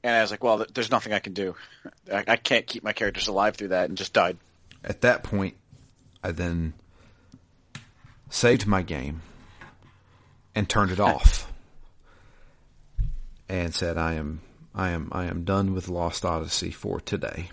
And 0.02 0.14
I 0.14 0.20
was 0.20 0.30
like, 0.30 0.44
well, 0.44 0.64
there's 0.72 0.90
nothing 0.90 1.12
I 1.12 1.18
can 1.18 1.32
do. 1.32 1.56
I, 2.12 2.24
I 2.28 2.36
can't 2.36 2.66
keep 2.66 2.82
my 2.84 2.92
characters 2.92 3.28
alive 3.28 3.56
through 3.56 3.68
that 3.68 3.88
and 3.88 3.98
just 3.98 4.12
died. 4.12 4.36
At 4.84 5.00
that 5.00 5.24
point, 5.24 5.56
I 6.22 6.30
then 6.30 6.74
saved 8.30 8.66
my 8.66 8.82
game 8.82 9.22
and 10.54 10.68
turned 10.68 10.92
it 10.92 11.00
off 11.00 11.50
and 13.48 13.74
said, 13.74 13.98
I 13.98 14.14
am, 14.14 14.40
I 14.74 14.90
am, 14.90 15.08
I 15.10 15.24
am 15.24 15.44
done 15.44 15.74
with 15.74 15.88
Lost 15.88 16.24
Odyssey 16.24 16.70
for 16.70 17.00
today. 17.00 17.50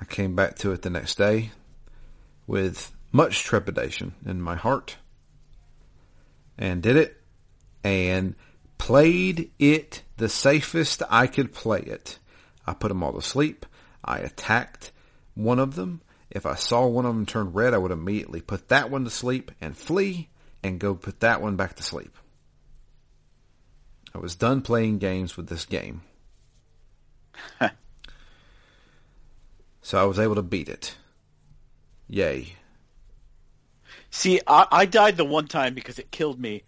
I 0.00 0.04
came 0.04 0.34
back 0.34 0.56
to 0.56 0.72
it 0.72 0.82
the 0.82 0.90
next 0.90 1.16
day 1.16 1.50
with 2.46 2.92
much 3.10 3.44
trepidation 3.44 4.12
in 4.26 4.42
my 4.42 4.56
heart 4.56 4.96
and 6.58 6.82
did 6.82 6.96
it 6.96 7.20
and 7.82 8.34
played 8.78 9.50
it 9.58 10.02
the 10.16 10.28
safest 10.28 11.02
I 11.10 11.26
could 11.26 11.52
play 11.52 11.80
it. 11.80 12.18
I 12.66 12.74
put 12.74 12.88
them 12.88 13.02
all 13.02 13.12
to 13.12 13.22
sleep. 13.22 13.66
I 14.04 14.18
attacked 14.18 14.92
one 15.34 15.58
of 15.58 15.74
them. 15.74 16.00
If 16.30 16.46
I 16.46 16.54
saw 16.54 16.86
one 16.86 17.06
of 17.06 17.14
them 17.14 17.26
turn 17.26 17.52
red, 17.52 17.74
I 17.74 17.78
would 17.78 17.90
immediately 17.90 18.40
put 18.40 18.68
that 18.68 18.90
one 18.90 19.04
to 19.04 19.10
sleep 19.10 19.52
and 19.60 19.76
flee 19.76 20.28
and 20.62 20.80
go 20.80 20.94
put 20.94 21.20
that 21.20 21.40
one 21.40 21.56
back 21.56 21.76
to 21.76 21.82
sleep. 21.82 22.16
I 24.14 24.18
was 24.18 24.34
done 24.34 24.62
playing 24.62 24.98
games 24.98 25.36
with 25.36 25.48
this 25.48 25.64
game. 25.64 26.02
so 29.82 30.00
I 30.00 30.04
was 30.04 30.18
able 30.18 30.36
to 30.36 30.42
beat 30.42 30.68
it. 30.68 30.96
Yay. 32.08 32.54
See, 34.10 34.40
I, 34.46 34.66
I 34.70 34.86
died 34.86 35.16
the 35.16 35.24
one 35.24 35.48
time 35.48 35.74
because 35.74 35.98
it 35.98 36.12
killed 36.12 36.40
me. 36.40 36.62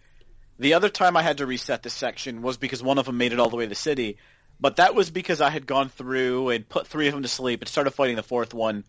The 0.59 0.73
other 0.73 0.89
time 0.89 1.15
I 1.15 1.21
had 1.21 1.37
to 1.37 1.45
reset 1.45 1.83
this 1.83 1.93
section 1.93 2.41
was 2.41 2.57
because 2.57 2.81
one 2.81 2.97
of 2.97 3.05
them 3.05 3.17
made 3.17 3.33
it 3.33 3.39
all 3.39 3.49
the 3.49 3.55
way 3.55 3.65
to 3.65 3.69
the 3.69 3.75
city. 3.75 4.17
But 4.59 4.77
that 4.77 4.95
was 4.95 5.11
because 5.11 5.39
I 5.39 5.49
had 5.49 5.67
gone 5.67 5.89
through 5.89 6.49
and 6.49 6.67
put 6.67 6.87
three 6.87 7.07
of 7.07 7.13
them 7.13 7.21
to 7.21 7.29
sleep 7.29 7.61
and 7.61 7.69
started 7.69 7.91
fighting 7.91 8.15
the 8.15 8.23
fourth 8.23 8.53
one. 8.53 8.83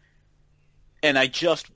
And 1.02 1.18
I 1.18 1.26
just 1.26 1.70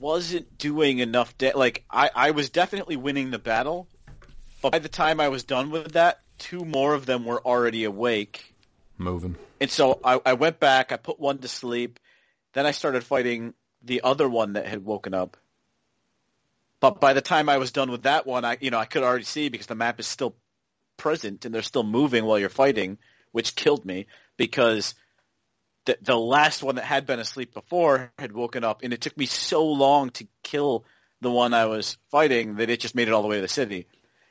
wasn't 0.00 0.58
doing 0.58 0.98
enough. 0.98 1.38
Da- 1.38 1.52
like, 1.54 1.84
I, 1.90 2.10
I 2.14 2.30
was 2.32 2.50
definitely 2.50 2.96
winning 2.96 3.30
the 3.30 3.38
battle. 3.38 3.88
But 4.62 4.72
by 4.72 4.78
the 4.80 4.88
time 4.88 5.20
I 5.20 5.28
was 5.28 5.44
done 5.44 5.70
with 5.70 5.92
that, 5.92 6.20
two 6.38 6.64
more 6.64 6.94
of 6.94 7.06
them 7.06 7.24
were 7.24 7.40
already 7.40 7.84
awake. 7.84 8.52
Moving. 8.98 9.36
And 9.60 9.70
so 9.70 10.00
I, 10.02 10.20
I 10.26 10.32
went 10.32 10.58
back, 10.58 10.90
I 10.90 10.96
put 10.96 11.20
one 11.20 11.38
to 11.38 11.48
sleep. 11.48 12.00
Then 12.52 12.66
I 12.66 12.72
started 12.72 13.04
fighting 13.04 13.54
the 13.82 14.00
other 14.02 14.28
one 14.28 14.54
that 14.54 14.66
had 14.66 14.84
woken 14.84 15.14
up. 15.14 15.36
But 16.86 17.00
by 17.00 17.14
the 17.14 17.20
time 17.20 17.48
I 17.48 17.58
was 17.58 17.72
done 17.72 17.90
with 17.90 18.04
that 18.04 18.28
one, 18.28 18.44
I 18.44 18.58
you 18.60 18.70
know 18.70 18.78
I 18.78 18.84
could 18.84 19.02
already 19.02 19.24
see 19.24 19.48
because 19.48 19.66
the 19.66 19.74
map 19.74 19.98
is 19.98 20.06
still 20.06 20.36
present 20.96 21.44
and 21.44 21.52
they're 21.52 21.62
still 21.62 21.82
moving 21.82 22.24
while 22.24 22.38
you're 22.38 22.48
fighting, 22.48 22.98
which 23.32 23.56
killed 23.56 23.84
me 23.84 24.06
because 24.36 24.94
the 25.86 25.98
the 26.00 26.16
last 26.16 26.62
one 26.62 26.76
that 26.76 26.84
had 26.84 27.04
been 27.04 27.18
asleep 27.18 27.52
before 27.54 28.12
had 28.20 28.30
woken 28.30 28.62
up, 28.62 28.84
and 28.84 28.92
it 28.92 29.00
took 29.00 29.16
me 29.16 29.26
so 29.26 29.66
long 29.66 30.10
to 30.10 30.28
kill 30.44 30.84
the 31.20 31.30
one 31.30 31.54
I 31.54 31.66
was 31.66 31.98
fighting 32.12 32.54
that 32.56 32.70
it 32.70 32.78
just 32.78 32.94
made 32.94 33.08
it 33.08 33.14
all 33.14 33.22
the 33.22 33.28
way 33.28 33.36
to 33.36 33.42
the 33.42 33.48
city. 33.48 33.88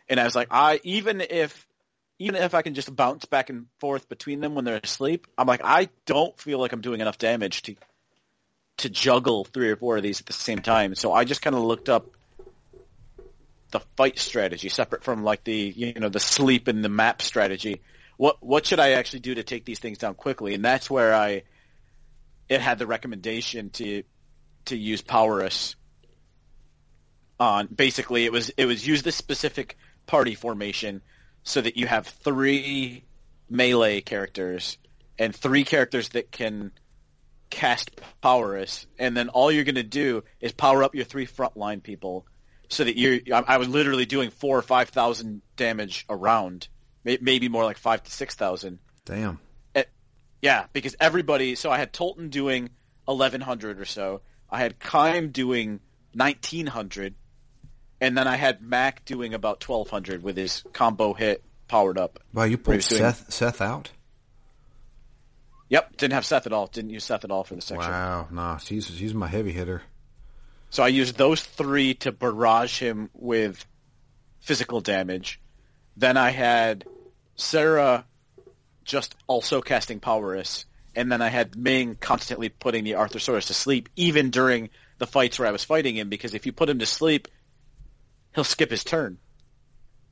And 0.08 0.18
I 0.18 0.24
was 0.24 0.36
like, 0.36 0.48
I 0.50 0.80
even 0.84 1.20
if 1.20 1.68
even 2.20 2.36
if 2.36 2.54
I 2.54 2.62
can 2.62 2.74
just 2.74 2.96
bounce 2.96 3.26
back 3.26 3.50
and 3.50 3.66
forth 3.82 4.08
between 4.08 4.40
them 4.40 4.56
when 4.56 4.64
they're 4.64 4.80
asleep, 4.82 5.28
I'm 5.38 5.48
like, 5.48 5.62
I 5.62 5.90
don't 6.06 6.40
feel 6.40 6.60
like 6.60 6.72
I'm 6.72 6.80
doing 6.80 7.02
enough 7.02 7.18
damage 7.18 7.64
to 7.64 7.76
to 8.78 8.90
juggle 8.90 9.44
three 9.44 9.72
or 9.72 9.76
four 9.76 9.98
of 9.98 10.04
these 10.04 10.22
at 10.22 10.26
the 10.26 10.32
same 10.32 10.60
time. 10.60 10.96
So 10.96 11.12
I 11.12 11.26
just 11.26 11.42
kind 11.42 11.54
of 11.54 11.62
looked 11.62 11.90
up 11.90 12.16
the 13.76 13.82
fight 13.98 14.18
strategy 14.18 14.70
separate 14.70 15.04
from 15.04 15.26
like 15.26 15.44
the 15.44 15.74
you 15.76 15.94
know 15.96 16.08
the 16.08 16.18
sleep 16.18 16.70
and 16.70 16.82
the 16.82 16.88
map 16.88 17.22
strategy. 17.22 17.82
What 18.16 18.42
what 18.42 18.66
should 18.66 18.80
I 18.80 18.92
actually 18.92 19.20
do 19.20 19.36
to 19.36 19.44
take 19.44 19.66
these 19.66 19.80
things 19.80 19.98
down 19.98 20.14
quickly? 20.16 20.54
And 20.54 20.64
that's 20.64 20.90
where 20.90 21.14
I 21.14 21.44
it 22.48 22.62
had 22.62 22.80
the 22.80 22.88
recommendation 22.88 23.72
to 23.72 24.04
to 24.68 24.78
use 24.78 25.02
Powerus 25.02 25.76
on 27.38 27.68
basically 27.68 28.24
it 28.24 28.32
was 28.32 28.48
it 28.52 28.66
was 28.66 28.88
use 28.88 29.04
this 29.04 29.18
specific 29.18 29.78
party 30.06 30.36
formation 30.36 31.02
so 31.44 31.60
that 31.60 31.76
you 31.76 31.86
have 31.86 32.08
three 32.08 33.04
melee 33.50 34.00
characters 34.00 34.78
and 35.20 35.36
three 35.36 35.66
characters 35.66 36.08
that 36.10 36.32
can 36.32 36.72
cast 37.50 37.92
Powerus, 38.24 38.86
and 38.98 39.18
then 39.18 39.28
all 39.28 39.52
you're 39.52 39.66
going 39.66 39.76
to 39.76 39.84
do 39.84 40.24
is 40.40 40.54
power 40.54 40.82
up 40.82 40.96
your 40.96 41.06
three 41.06 41.28
frontline 41.28 41.84
people, 41.84 42.26
so 42.70 42.84
that 42.84 42.96
you. 42.96 43.22
I 43.32 43.58
was 43.58 43.68
literally 43.68 44.06
doing 44.06 44.30
four 44.30 44.58
or 44.58 44.62
five 44.62 44.90
thousand 44.90 45.42
damage 45.56 46.06
around, 46.10 46.68
maybe 47.04 47.50
more 47.50 47.64
like 47.64 47.78
five 47.78 48.04
to 48.04 48.12
six 48.12 48.36
thousand. 48.36 48.80
Damn. 49.06 49.40
It, 49.74 49.90
yeah, 50.42 50.66
because 50.74 50.96
everybody. 51.00 51.56
So 51.56 51.70
I 51.72 51.78
had 51.78 51.94
Tolten 51.94 52.30
doing 52.30 52.70
eleven 53.08 53.42
hundred 53.42 53.80
or 53.80 53.86
so. 53.86 54.22
I 54.50 54.60
had 54.60 54.80
Kaim 54.80 55.32
doing 55.32 55.80
nineteen 56.14 56.68
hundred, 56.68 57.16
and 58.02 58.18
then 58.18 58.28
I 58.28 58.36
had 58.36 58.62
Mack 58.62 59.06
doing 59.06 59.34
about 59.34 59.60
twelve 59.60 59.90
hundred 59.90 60.24
with 60.24 60.38
his 60.38 60.64
combo 60.74 61.14
hit 61.14 61.44
powered 61.68 61.98
up. 61.98 62.20
Wow, 62.34 62.44
you 62.44 62.58
pulled 62.58 62.84
Seth 62.84 63.32
Seth 63.34 63.62
out. 63.62 63.92
Yep, 65.70 65.98
didn't 65.98 66.14
have 66.14 66.26
Seth 66.26 66.46
at 66.46 66.54
all. 66.54 66.68
Didn't 66.68 66.92
use 66.92 67.04
Seth 67.04 67.24
at 67.24 67.32
all 67.32 67.44
for 67.44 67.56
the 67.56 67.62
section. 67.62 67.92
Wow, 67.92 68.28
nah, 68.32 68.58
she's 68.58 68.88
she's 68.88 69.14
my 69.14 69.28
heavy 69.28 69.52
hitter. 69.52 69.82
So 70.70 70.84
I 70.84 70.90
used 70.90 71.18
those 71.18 71.42
three 71.42 71.94
to 71.96 72.12
barrage 72.12 72.80
him 72.80 73.10
with 73.14 73.66
physical 74.42 74.82
damage. 74.82 75.40
Then 75.98 76.18
I 76.18 76.32
had 76.32 76.86
Sarah 77.36 78.06
just 78.84 79.16
also 79.28 79.62
casting 79.62 80.00
Powerus, 80.00 80.66
and 80.96 81.12
then 81.12 81.22
I 81.22 81.30
had 81.30 81.56
Ming 81.56 81.96
constantly 81.96 82.50
putting 82.50 82.84
the 82.84 82.92
Arthrosaurus 82.92 83.48
to 83.48 83.54
sleep, 83.54 83.90
even 83.96 84.30
during 84.30 84.70
the 84.98 85.08
fights 85.08 85.40
where 85.40 85.48
I 85.48 85.52
was 85.52 85.64
fighting 85.64 85.96
him, 85.96 86.10
because 86.10 86.34
if 86.34 86.46
you 86.46 86.52
put 86.52 86.70
him 86.70 86.80
to 86.80 86.86
sleep, 86.86 87.28
he'll 88.34 88.44
skip 88.44 88.72
his 88.72 88.84
turn. 88.84 89.18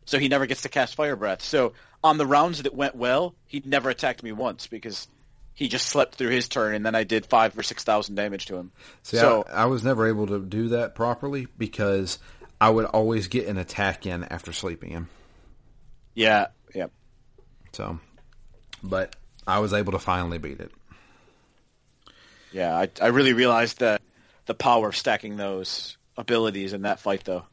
So 0.06 0.20
he 0.20 0.28
never 0.28 0.46
gets 0.46 0.64
to 0.64 0.70
cast 0.70 0.96
Fire 0.96 1.16
Breath. 1.16 1.42
So 1.42 1.74
on 2.04 2.18
the 2.18 2.26
rounds 2.26 2.64
that 2.64 2.76
went 2.76 2.96
well, 2.96 3.36
he 3.48 3.62
never 3.66 3.90
attacked 3.90 4.24
me 4.24 4.32
once 4.32 4.68
because 4.68 5.08
he 5.54 5.68
just 5.68 5.88
slept 5.88 6.16
through 6.16 6.30
his 6.30 6.48
turn, 6.48 6.74
and 6.76 6.86
then 6.86 6.96
I 6.96 7.04
did 7.04 7.26
five 7.26 7.58
or 7.58 7.64
six 7.64 7.84
thousand 7.84 8.16
damage 8.16 8.48
to 8.48 8.56
him. 8.56 8.72
See, 9.04 9.18
so 9.18 9.46
I, 9.50 9.64
I, 9.64 9.66
was 9.66 9.84
never 9.84 10.08
able 10.08 10.28
to 10.28 10.40
do 10.40 10.70
that 10.70 10.96
properly 10.96 11.48
because 11.58 12.18
I 12.60 12.70
would 12.70 12.86
always 12.86 13.28
get 13.28 13.48
an 13.48 13.58
attack 13.58 14.06
in 14.06 14.24
after 14.24 14.52
sleeping 14.52 14.92
him. 14.92 15.10
Yeah, 16.16 16.48
yeah. 16.74 16.88
So, 17.72 18.00
but 18.82 19.16
I 19.46 19.60
was 19.60 19.74
able 19.74 19.92
to 19.94 20.00
finally 20.00 20.38
beat 20.38 20.60
it. 20.60 20.72
Yeah, 22.52 22.76
I 22.76 22.90
I 23.02 23.08
really 23.08 23.34
realized 23.34 23.80
that 23.80 24.02
the 24.46 24.54
power 24.54 24.90
of 24.90 24.98
stacking 24.98 25.38
those 25.38 25.98
abilities 26.18 26.74
in 26.74 26.84
that 26.84 27.00
fight, 27.00 27.24
though. 27.26 27.46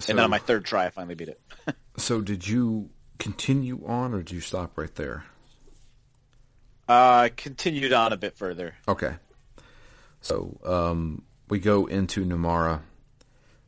So, 0.00 0.10
and 0.10 0.18
then 0.18 0.24
on 0.24 0.30
my 0.30 0.38
third 0.38 0.64
try, 0.64 0.86
I 0.86 0.90
finally 0.90 1.14
beat 1.14 1.28
it. 1.28 1.40
so, 1.96 2.20
did 2.20 2.46
you 2.46 2.90
continue 3.18 3.86
on, 3.86 4.12
or 4.12 4.18
did 4.18 4.32
you 4.32 4.40
stop 4.40 4.76
right 4.76 4.92
there? 4.96 5.24
Uh, 6.88 7.28
continued 7.36 7.92
on 7.92 8.12
a 8.12 8.16
bit 8.16 8.36
further. 8.36 8.74
Okay. 8.86 9.14
So 10.20 10.58
um, 10.64 11.22
we 11.48 11.58
go 11.58 11.86
into 11.86 12.24
Numara. 12.24 12.80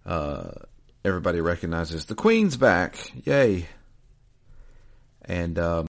Uh, 0.04 0.50
everybody 1.04 1.40
recognizes 1.40 2.04
the 2.06 2.14
Queen's 2.14 2.56
back. 2.56 2.96
Yay. 3.26 3.66
And 5.24 5.58
um, 5.58 5.86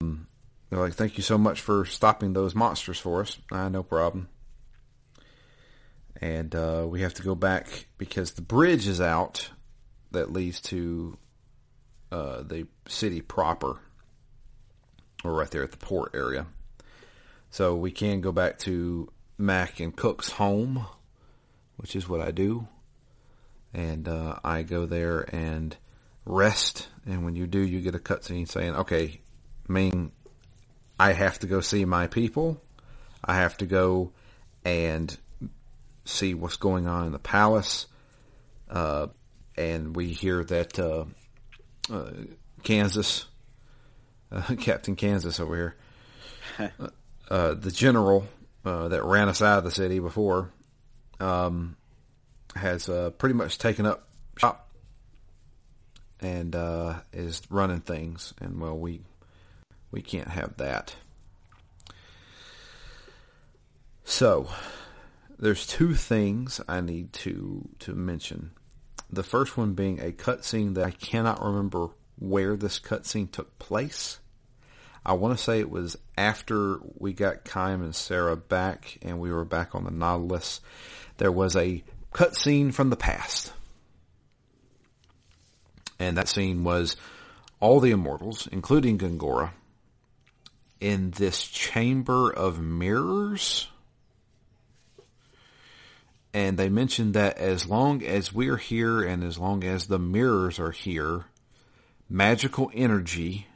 they're 0.00 0.78
like, 0.78 0.94
thank 0.94 1.16
you 1.16 1.22
so 1.22 1.36
much 1.36 1.60
for 1.60 1.84
stopping 1.84 2.32
those 2.32 2.54
monsters 2.54 2.98
for 2.98 3.20
us. 3.20 3.38
Ah, 3.52 3.68
no 3.68 3.82
problem. 3.82 4.28
And 6.20 6.54
uh, 6.54 6.86
we 6.88 7.00
have 7.02 7.14
to 7.14 7.22
go 7.22 7.34
back 7.34 7.86
because 7.98 8.32
the 8.32 8.42
bridge 8.42 8.86
is 8.86 9.00
out 9.00 9.50
that 10.12 10.32
leads 10.32 10.60
to 10.60 11.16
uh, 12.12 12.42
the 12.42 12.66
city 12.88 13.20
proper, 13.20 13.80
or 15.24 15.32
right 15.32 15.50
there 15.50 15.62
at 15.62 15.70
the 15.70 15.76
port 15.76 16.12
area. 16.14 16.46
So 17.50 17.76
we 17.76 17.90
can 17.90 18.20
go 18.20 18.32
back 18.32 18.58
to 18.60 19.08
Mack 19.36 19.80
and 19.80 19.94
Cooke's 19.94 20.30
home, 20.30 20.86
which 21.76 21.96
is 21.96 22.08
what 22.08 22.20
I 22.20 22.30
do, 22.30 22.68
and 23.74 24.06
uh, 24.06 24.38
I 24.44 24.62
go 24.62 24.86
there 24.86 25.20
and 25.34 25.76
rest. 26.24 26.88
And 27.06 27.24
when 27.24 27.34
you 27.34 27.46
do, 27.46 27.60
you 27.60 27.80
get 27.80 27.94
a 27.94 27.98
cutscene 27.98 28.48
saying, 28.48 28.74
"Okay, 28.74 29.20
Ming, 29.68 30.12
I 30.98 31.12
have 31.12 31.38
to 31.40 31.46
go 31.46 31.60
see 31.60 31.84
my 31.84 32.06
people. 32.06 32.62
I 33.24 33.34
have 33.34 33.56
to 33.58 33.66
go 33.66 34.12
and 34.64 35.16
see 36.04 36.34
what's 36.34 36.56
going 36.56 36.86
on 36.86 37.06
in 37.06 37.12
the 37.12 37.18
palace." 37.18 37.86
Uh, 38.68 39.08
and 39.56 39.96
we 39.96 40.12
hear 40.12 40.44
that 40.44 40.78
uh, 40.78 41.04
uh, 41.92 42.10
Kansas, 42.62 43.26
uh, 44.32 44.54
Captain 44.58 44.96
Kansas 44.96 45.40
over 45.40 45.56
here, 46.58 46.70
uh, 47.30 47.54
the 47.54 47.70
general 47.70 48.26
uh, 48.64 48.88
that 48.88 49.02
ran 49.04 49.28
us 49.28 49.42
out 49.42 49.58
of 49.58 49.64
the 49.64 49.70
city 49.70 49.98
before, 49.98 50.50
um, 51.18 51.76
has 52.54 52.88
uh, 52.88 53.10
pretty 53.10 53.34
much 53.34 53.58
taken 53.58 53.86
up 53.86 54.08
shop 54.36 54.68
and 56.20 56.54
is 57.12 57.42
running 57.50 57.80
things. 57.80 58.34
And 58.40 58.60
well, 58.60 58.76
we 58.76 59.02
we 59.90 60.02
can't 60.02 60.28
have 60.28 60.56
that. 60.58 60.94
So, 64.04 64.48
there's 65.38 65.66
two 65.66 65.94
things 65.94 66.60
I 66.68 66.80
need 66.80 67.12
to 67.14 67.68
to 67.80 67.94
mention. 67.94 68.50
The 69.12 69.22
first 69.22 69.56
one 69.56 69.74
being 69.74 70.00
a 70.00 70.12
cutscene 70.12 70.74
that 70.74 70.84
I 70.84 70.90
cannot 70.90 71.42
remember 71.42 71.90
where 72.20 72.56
this 72.56 72.78
cutscene 72.78 73.30
took 73.30 73.58
place. 73.58 74.20
I 75.04 75.14
want 75.14 75.36
to 75.36 75.42
say 75.42 75.58
it 75.58 75.70
was 75.70 75.96
after 76.16 76.78
we 76.98 77.12
got 77.12 77.44
Kaim 77.44 77.82
and 77.82 77.94
Sarah 77.94 78.36
back 78.36 78.98
and 79.02 79.18
we 79.18 79.32
were 79.32 79.44
back 79.44 79.74
on 79.74 79.84
the 79.84 79.90
Nautilus. 79.90 80.60
There 81.16 81.32
was 81.32 81.56
a 81.56 81.82
cutscene 82.12 82.72
from 82.72 82.90
the 82.90 82.96
past. 82.96 83.52
And 85.98 86.16
that 86.16 86.28
scene 86.28 86.64
was 86.64 86.96
all 87.58 87.80
the 87.80 87.90
immortals, 87.90 88.48
including 88.52 88.98
Gongora, 88.98 89.50
in 90.80 91.10
this 91.10 91.42
chamber 91.42 92.30
of 92.30 92.60
mirrors 92.60 93.68
and 96.32 96.56
they 96.56 96.68
mentioned 96.68 97.14
that 97.14 97.38
as 97.38 97.66
long 97.66 98.04
as 98.04 98.32
we're 98.32 98.56
here 98.56 99.02
and 99.02 99.24
as 99.24 99.38
long 99.38 99.64
as 99.64 99.86
the 99.86 99.98
mirrors 99.98 100.60
are 100.60 100.70
here, 100.70 101.24
magical 102.10 102.70
energy 102.74 103.46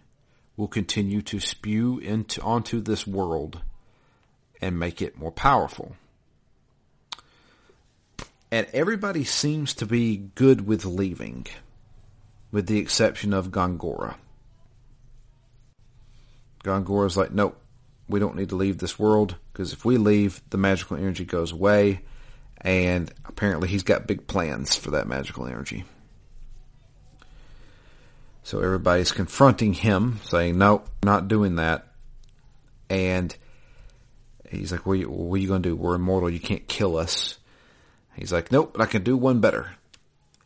will 0.56 0.68
continue 0.68 1.20
to 1.20 1.40
spew 1.40 1.98
into 1.98 2.40
onto 2.40 2.80
this 2.80 3.04
world 3.06 3.60
and 4.60 4.78
make 4.78 5.02
it 5.02 5.18
more 5.18 5.32
powerful. 5.32 5.96
And 8.52 8.68
everybody 8.72 9.24
seems 9.24 9.74
to 9.74 9.86
be 9.86 10.16
good 10.16 10.64
with 10.64 10.84
leaving, 10.84 11.48
with 12.52 12.68
the 12.68 12.78
exception 12.78 13.34
of 13.34 13.50
Gongora. 13.50 14.14
Gongora's 16.62 17.16
like, 17.16 17.32
nope, 17.32 17.60
we 18.08 18.20
don't 18.20 18.36
need 18.36 18.50
to 18.50 18.56
leave 18.56 18.78
this 18.78 18.96
world 18.96 19.34
because 19.52 19.72
if 19.72 19.84
we 19.84 19.96
leave, 19.96 20.40
the 20.50 20.56
magical 20.56 20.96
energy 20.96 21.24
goes 21.24 21.50
away 21.50 22.02
and 22.60 23.12
apparently 23.24 23.68
he's 23.68 23.82
got 23.82 24.06
big 24.06 24.28
plans 24.28 24.76
for 24.76 24.92
that 24.92 25.08
magical 25.08 25.46
energy. 25.46 25.84
So 28.44 28.60
everybody's 28.60 29.10
confronting 29.10 29.72
him, 29.72 30.20
saying, 30.24 30.58
"No, 30.58 30.76
nope, 30.76 30.88
not 31.02 31.28
doing 31.28 31.56
that." 31.56 31.86
And 32.90 33.34
he's 34.50 34.70
like, 34.70 34.84
"What 34.84 34.92
are 34.92 34.96
you, 34.96 35.36
you 35.36 35.48
going 35.48 35.62
to 35.62 35.70
do? 35.70 35.74
We're 35.74 35.94
immortal. 35.94 36.28
You 36.28 36.40
can't 36.40 36.68
kill 36.68 36.98
us." 36.98 37.38
He's 38.14 38.34
like, 38.34 38.52
"Nope, 38.52 38.74
but 38.74 38.82
I 38.82 38.86
can 38.86 39.02
do 39.02 39.16
one 39.16 39.40
better." 39.40 39.72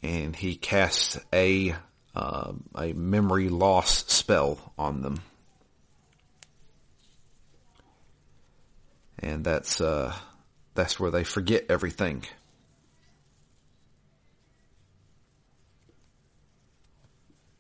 And 0.00 0.36
he 0.36 0.54
casts 0.54 1.18
a 1.32 1.74
uh, 2.14 2.52
a 2.76 2.92
memory 2.92 3.48
loss 3.48 4.04
spell 4.06 4.72
on 4.78 5.02
them, 5.02 5.20
and 9.18 9.44
that's 9.44 9.80
uh, 9.80 10.14
that's 10.76 11.00
where 11.00 11.10
they 11.10 11.24
forget 11.24 11.66
everything. 11.68 12.24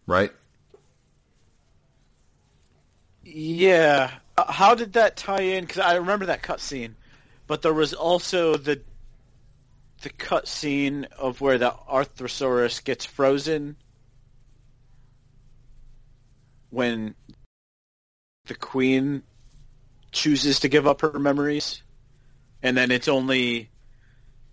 Right? 0.08 0.32
Yeah. 3.22 4.10
Uh, 4.38 4.50
how 4.50 4.74
did 4.74 4.94
that 4.94 5.18
tie 5.18 5.42
in? 5.42 5.64
Because 5.64 5.80
I 5.80 5.96
remember 5.96 6.26
that 6.26 6.42
cutscene, 6.42 6.94
but 7.46 7.60
there 7.60 7.74
was 7.74 7.92
also 7.92 8.56
the 8.56 8.80
the 10.00 10.08
cutscene 10.10 11.04
of 11.18 11.40
where 11.42 11.58
the 11.58 11.74
Arthrosaurus 11.90 12.82
gets 12.82 13.04
frozen 13.04 13.76
when 16.70 17.14
the 18.46 18.54
queen 18.54 19.22
chooses 20.10 20.60
to 20.60 20.68
give 20.68 20.86
up 20.86 21.00
her 21.02 21.18
memories 21.18 21.82
and 22.62 22.76
then 22.76 22.92
it's 22.92 23.08
only 23.08 23.70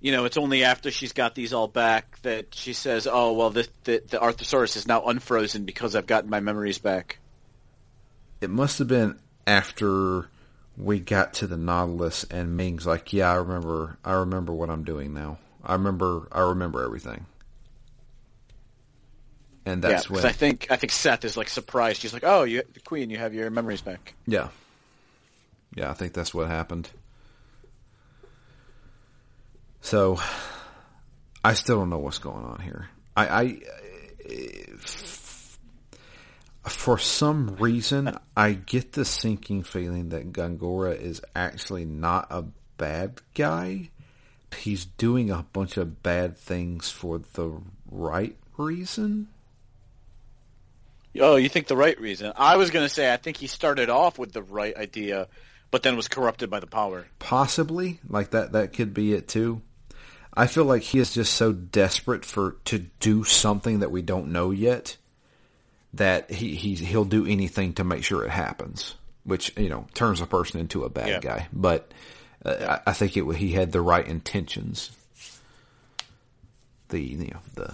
you 0.02 0.12
know 0.12 0.26
it's 0.26 0.38
only 0.38 0.64
after 0.64 0.92
she's 0.92 1.14
got 1.14 1.36
these 1.36 1.54
all 1.54 1.68
back 1.68 2.22
that 2.22 2.54
she 2.54 2.74
says 2.74 3.08
oh 3.10 3.34
well 3.34 3.50
the 3.50 3.68
the, 3.84 4.02
the 4.08 4.18
arthrosaurus 4.18 4.76
is 4.76 4.88
now 4.88 5.04
unfrozen 5.06 5.66
because 5.66 5.96
i've 5.96 6.08
gotten 6.08 6.30
my 6.30 6.40
memories 6.40 6.78
back 6.78 7.20
it 8.42 8.50
must 8.50 8.80
have 8.80 8.88
been 8.88 9.20
after 9.48 10.30
we 10.78 11.00
got 11.00 11.34
to 11.34 11.48
the 11.48 11.58
nautilus 11.58 12.24
and 12.26 12.58
ming's 12.58 12.86
like 12.86 13.14
yeah 13.14 13.32
i 13.32 13.36
remember 13.36 13.98
i 14.04 14.14
remember 14.14 14.54
what 14.54 14.70
i'm 14.70 14.84
doing 14.84 15.14
now 15.14 15.38
i 15.64 15.74
remember 15.74 16.28
i 16.32 16.42
remember 16.42 16.84
everything 16.84 17.26
and 19.66 19.82
that's 19.82 20.10
yeah, 20.10 20.16
when 20.16 20.26
I 20.26 20.32
think 20.32 20.68
I 20.70 20.76
think 20.76 20.92
Seth 20.92 21.26
is 21.26 21.36
like 21.36 21.50
surprised. 21.50 22.02
He's 22.04 22.14
like, 22.14 22.24
"Oh, 22.24 22.44
you, 22.44 22.62
the 22.74 22.80
Queen, 22.82 23.10
you 23.10 23.18
have 23.18 23.34
your 23.34 23.50
memories 23.50 23.82
back." 23.82 24.14
Yeah, 24.28 24.50
yeah, 25.76 25.90
I 25.90 25.94
think 25.94 26.14
that's 26.14 26.34
what 26.34 26.48
happened. 26.48 26.90
So 29.86 30.20
I 31.44 31.54
still 31.54 31.78
don't 31.78 31.92
know 31.92 32.00
what's 32.00 32.18
going 32.18 32.44
on 32.44 32.60
here. 32.60 32.90
I, 33.16 33.28
I 33.28 33.60
uh, 36.64 36.70
for 36.70 36.98
some 36.98 37.58
reason, 37.58 38.18
I 38.36 38.54
get 38.54 38.94
the 38.94 39.06
sinking 39.06 39.62
feeling 39.62 40.10
that 40.10 40.34
Gongora 40.34 41.00
is 41.00 41.22
actually 41.36 41.86
not 41.86 42.26
a 42.32 42.46
bad 42.80 43.22
guy. 43.36 43.92
He's 44.58 44.86
doing 44.86 45.30
a 45.30 45.46
bunch 45.54 45.78
of 45.78 46.02
bad 46.02 46.36
things 46.36 46.90
for 46.90 47.20
the 47.20 47.62
right 47.92 48.36
reason. 48.58 49.28
Oh, 51.20 51.36
you 51.36 51.48
think 51.48 51.68
the 51.68 51.78
right 51.78 52.02
reason? 52.02 52.34
I 52.36 52.58
was 52.58 52.72
going 52.72 52.88
to 52.88 52.94
say 52.94 53.14
I 53.14 53.18
think 53.18 53.38
he 53.38 53.46
started 53.46 53.92
off 53.92 54.18
with 54.18 54.32
the 54.32 54.42
right 54.42 54.76
idea, 54.76 55.28
but 55.70 55.84
then 55.84 55.96
was 55.96 56.08
corrupted 56.08 56.50
by 56.50 56.60
the 56.60 56.66
power. 56.66 57.06
Possibly, 57.20 58.00
like 58.10 58.32
that. 58.32 58.54
That 58.54 58.74
could 58.74 58.92
be 58.92 59.14
it 59.14 59.28
too. 59.28 59.62
I 60.36 60.48
feel 60.48 60.66
like 60.66 60.82
he 60.82 61.00
is 61.00 61.14
just 61.14 61.34
so 61.34 61.54
desperate 61.54 62.26
for 62.26 62.58
to 62.66 62.80
do 63.00 63.24
something 63.24 63.80
that 63.80 63.92
we 63.92 64.02
don't 64.02 64.32
know 64.32 64.52
yet 64.52 64.98
that 65.96 66.30
he, 66.30 66.56
he 66.56 66.76
he'll 66.76 67.06
do 67.06 67.26
anything 67.26 67.74
to 67.74 67.84
make 67.84 68.04
sure 68.04 68.24
it 68.24 68.30
happens, 68.30 68.96
which 69.24 69.54
you 69.58 69.70
know 69.70 69.88
turns 69.94 70.22
a 70.22 70.26
person 70.26 70.60
into 70.60 70.84
a 70.84 70.90
bad 70.90 71.08
yeah. 71.08 71.20
guy. 71.20 71.48
But 71.54 71.92
uh. 72.44 72.80
I, 72.86 72.90
I, 72.92 72.94
think 72.94 73.16
it 73.16 73.24
he 73.36 73.54
had 73.54 73.72
the 73.72 73.82
right 73.82 74.06
intentions. 74.06 74.92
The 76.90 77.00
you 77.00 77.18
know 77.28 77.40
the 77.56 77.74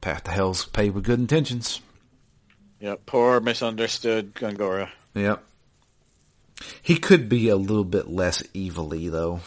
path 0.00 0.24
to 0.24 0.30
hell's 0.30 0.64
paved 0.64 0.94
with 0.94 1.04
good 1.04 1.18
intentions. 1.18 1.80
Yep, 2.80 3.06
poor 3.06 3.40
misunderstood 3.40 4.34
Gongora. 4.34 4.90
Yep. 5.14 5.42
He 6.80 6.96
could 6.96 7.28
be 7.28 7.48
a 7.48 7.56
little 7.56 7.84
bit 7.84 8.08
less 8.08 8.42
evilly 8.54 9.08
though. 9.08 9.40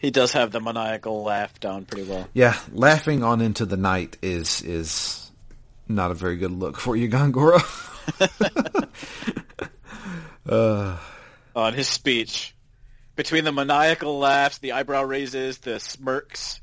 He 0.00 0.10
does 0.10 0.32
have 0.32 0.50
the 0.50 0.60
maniacal 0.60 1.22
laugh 1.22 1.60
down 1.60 1.84
pretty 1.84 2.08
well. 2.08 2.26
Yeah, 2.32 2.58
laughing 2.72 3.22
on 3.22 3.42
into 3.42 3.66
the 3.66 3.76
night 3.76 4.16
is 4.22 4.62
is 4.62 5.30
not 5.88 6.10
a 6.10 6.14
very 6.14 6.38
good 6.38 6.52
look 6.52 6.78
for 6.78 6.96
you, 6.96 7.10
Gongora. 7.10 7.60
uh, 10.48 10.96
on 11.54 11.74
his 11.74 11.86
speech, 11.86 12.54
between 13.14 13.44
the 13.44 13.52
maniacal 13.52 14.18
laughs, 14.18 14.56
the 14.56 14.72
eyebrow 14.72 15.02
raises, 15.02 15.58
the 15.58 15.78
smirks. 15.78 16.62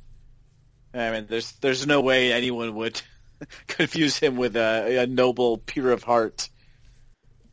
I 0.91 1.11
mean, 1.11 1.27
there's 1.29 1.51
there's 1.61 1.85
no 1.85 2.01
way 2.01 2.33
anyone 2.33 2.73
would 2.73 2.99
confuse 3.67 4.17
him 4.17 4.35
with 4.37 4.55
a, 4.55 5.03
a 5.03 5.05
noble, 5.05 5.59
pure 5.59 5.91
of 5.91 6.01
heart 6.01 6.49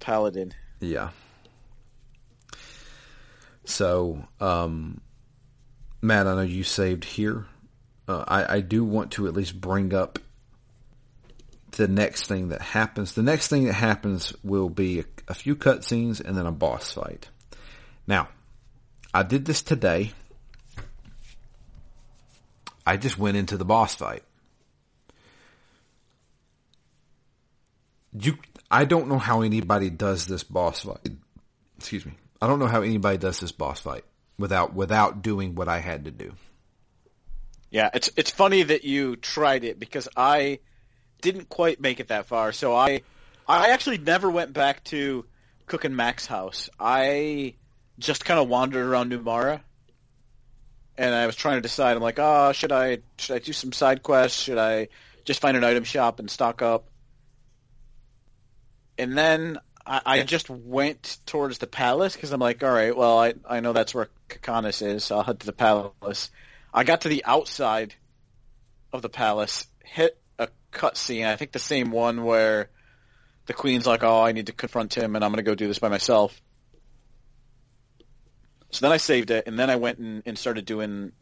paladin. 0.00 0.54
Yeah. 0.80 1.10
So, 3.66 4.26
um, 4.40 5.02
Matt, 6.04 6.26
I 6.26 6.34
know 6.34 6.42
you 6.42 6.64
saved 6.64 7.02
here. 7.02 7.46
Uh, 8.06 8.24
I, 8.28 8.56
I 8.56 8.60
do 8.60 8.84
want 8.84 9.12
to 9.12 9.26
at 9.26 9.32
least 9.32 9.58
bring 9.58 9.94
up 9.94 10.18
the 11.70 11.88
next 11.88 12.26
thing 12.26 12.50
that 12.50 12.60
happens. 12.60 13.14
The 13.14 13.22
next 13.22 13.48
thing 13.48 13.64
that 13.64 13.72
happens 13.72 14.34
will 14.44 14.68
be 14.68 15.00
a, 15.00 15.04
a 15.28 15.34
few 15.34 15.56
cutscenes 15.56 16.20
and 16.20 16.36
then 16.36 16.44
a 16.44 16.52
boss 16.52 16.92
fight. 16.92 17.30
Now, 18.06 18.28
I 19.14 19.22
did 19.22 19.46
this 19.46 19.62
today. 19.62 20.12
I 22.86 22.98
just 22.98 23.18
went 23.18 23.38
into 23.38 23.56
the 23.56 23.64
boss 23.64 23.94
fight. 23.94 24.24
You, 28.12 28.36
I 28.70 28.84
don't 28.84 29.08
know 29.08 29.18
how 29.18 29.40
anybody 29.40 29.88
does 29.88 30.26
this 30.26 30.44
boss 30.44 30.82
fight. 30.82 31.08
Excuse 31.78 32.04
me. 32.04 32.12
I 32.42 32.46
don't 32.46 32.58
know 32.58 32.66
how 32.66 32.82
anybody 32.82 33.16
does 33.16 33.40
this 33.40 33.52
boss 33.52 33.80
fight 33.80 34.04
without 34.38 34.74
without 34.74 35.22
doing 35.22 35.54
what 35.54 35.68
I 35.68 35.78
had 35.78 36.04
to 36.04 36.10
do. 36.10 36.32
Yeah, 37.70 37.90
it's 37.92 38.10
it's 38.16 38.30
funny 38.30 38.62
that 38.62 38.84
you 38.84 39.16
tried 39.16 39.64
it 39.64 39.78
because 39.78 40.08
I 40.16 40.60
didn't 41.20 41.48
quite 41.48 41.80
make 41.80 42.00
it 42.00 42.08
that 42.08 42.26
far. 42.26 42.52
So 42.52 42.74
I 42.74 43.02
I 43.48 43.70
actually 43.70 43.98
never 43.98 44.30
went 44.30 44.52
back 44.52 44.84
to 44.84 45.24
Cooke 45.66 45.84
and 45.84 45.96
Mack's 45.96 46.26
house. 46.26 46.68
I 46.78 47.54
just 47.98 48.24
kind 48.24 48.40
of 48.40 48.48
wandered 48.48 48.86
around 48.86 49.12
Numara, 49.12 49.60
and 50.96 51.14
I 51.14 51.26
was 51.26 51.36
trying 51.36 51.56
to 51.56 51.60
decide. 51.60 51.96
I'm 51.96 52.02
like, 52.02 52.18
oh, 52.18 52.52
should 52.52 52.72
I 52.72 52.98
should 53.18 53.36
I 53.36 53.38
do 53.38 53.52
some 53.52 53.72
side 53.72 54.02
quests? 54.02 54.40
Should 54.42 54.58
I 54.58 54.88
just 55.24 55.40
find 55.40 55.56
an 55.56 55.64
item 55.64 55.84
shop 55.84 56.20
and 56.20 56.30
stock 56.30 56.62
up? 56.62 56.88
And 58.98 59.18
then 59.18 59.58
I, 59.86 60.00
I 60.04 60.22
just 60.22 60.48
went 60.48 61.18
towards 61.26 61.58
the 61.58 61.66
palace 61.66 62.14
because 62.14 62.32
I'm 62.32 62.40
like, 62.40 62.62
all 62.62 62.72
right, 62.72 62.96
well, 62.96 63.18
I 63.18 63.34
I 63.48 63.60
know 63.60 63.72
that's 63.72 63.94
where 63.94 64.08
Kakanas 64.28 64.84
is, 64.84 65.04
so 65.04 65.16
I'll 65.16 65.22
head 65.22 65.40
to 65.40 65.46
the 65.46 65.52
palace. 65.52 66.30
I 66.72 66.84
got 66.84 67.02
to 67.02 67.08
the 67.08 67.24
outside 67.24 67.94
of 68.92 69.02
the 69.02 69.08
palace, 69.08 69.66
hit 69.84 70.18
a 70.38 70.48
cutscene. 70.72 71.26
I 71.26 71.36
think 71.36 71.52
the 71.52 71.58
same 71.58 71.90
one 71.90 72.24
where 72.24 72.70
the 73.46 73.52
queen's 73.52 73.86
like, 73.86 74.02
"Oh, 74.02 74.22
I 74.22 74.32
need 74.32 74.46
to 74.46 74.52
confront 74.52 74.94
him, 74.94 75.16
and 75.16 75.24
I'm 75.24 75.30
going 75.30 75.44
to 75.44 75.50
go 75.50 75.54
do 75.54 75.68
this 75.68 75.78
by 75.78 75.88
myself." 75.88 76.40
So 78.70 78.80
then 78.80 78.92
I 78.92 78.96
saved 78.96 79.30
it, 79.30 79.46
and 79.46 79.58
then 79.58 79.70
I 79.70 79.76
went 79.76 79.98
and, 79.98 80.22
and 80.24 80.38
started 80.38 80.64
doing 80.64 81.12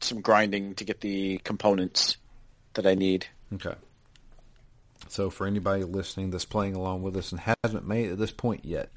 some 0.00 0.20
grinding 0.20 0.74
to 0.76 0.84
get 0.84 1.00
the 1.00 1.38
components 1.38 2.16
that 2.74 2.86
I 2.86 2.94
need. 2.94 3.26
Okay. 3.54 3.74
So 5.08 5.30
for 5.30 5.46
anybody 5.46 5.84
listening 5.84 6.30
that's 6.30 6.44
playing 6.44 6.74
along 6.74 7.02
with 7.02 7.16
us 7.16 7.32
and 7.32 7.40
hasn't 7.64 7.86
made 7.86 8.06
it 8.06 8.08
to 8.10 8.16
this 8.16 8.30
point 8.30 8.64
yet, 8.64 8.90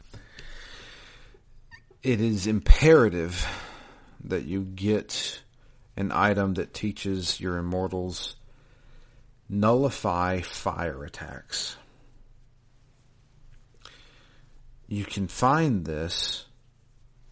it 2.04 2.22
is 2.22 2.48
imperative 2.48 3.48
that 4.26 4.44
you 4.44 4.62
get 4.64 5.42
an 5.96 6.12
item 6.12 6.56
that 6.56 6.74
teaches 6.74 7.40
your 7.40 7.58
immortals 7.58 8.36
nullify 9.50 10.42
fire 10.42 11.04
attacks. 11.04 11.78
You 14.88 15.06
can 15.06 15.28
find 15.28 15.86
this 15.86 16.46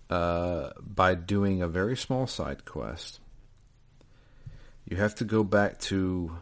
uh, 0.10 0.72
by 0.80 1.16
doing 1.16 1.62
a 1.62 1.68
very 1.68 1.96
small 1.96 2.28
side 2.28 2.66
quest. 2.66 3.20
You 4.86 4.98
have 4.98 5.16
to 5.16 5.26
go 5.26 5.44
back 5.44 5.80
to 5.82 6.38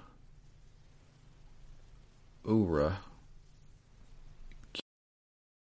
Uhra, 2.49 2.95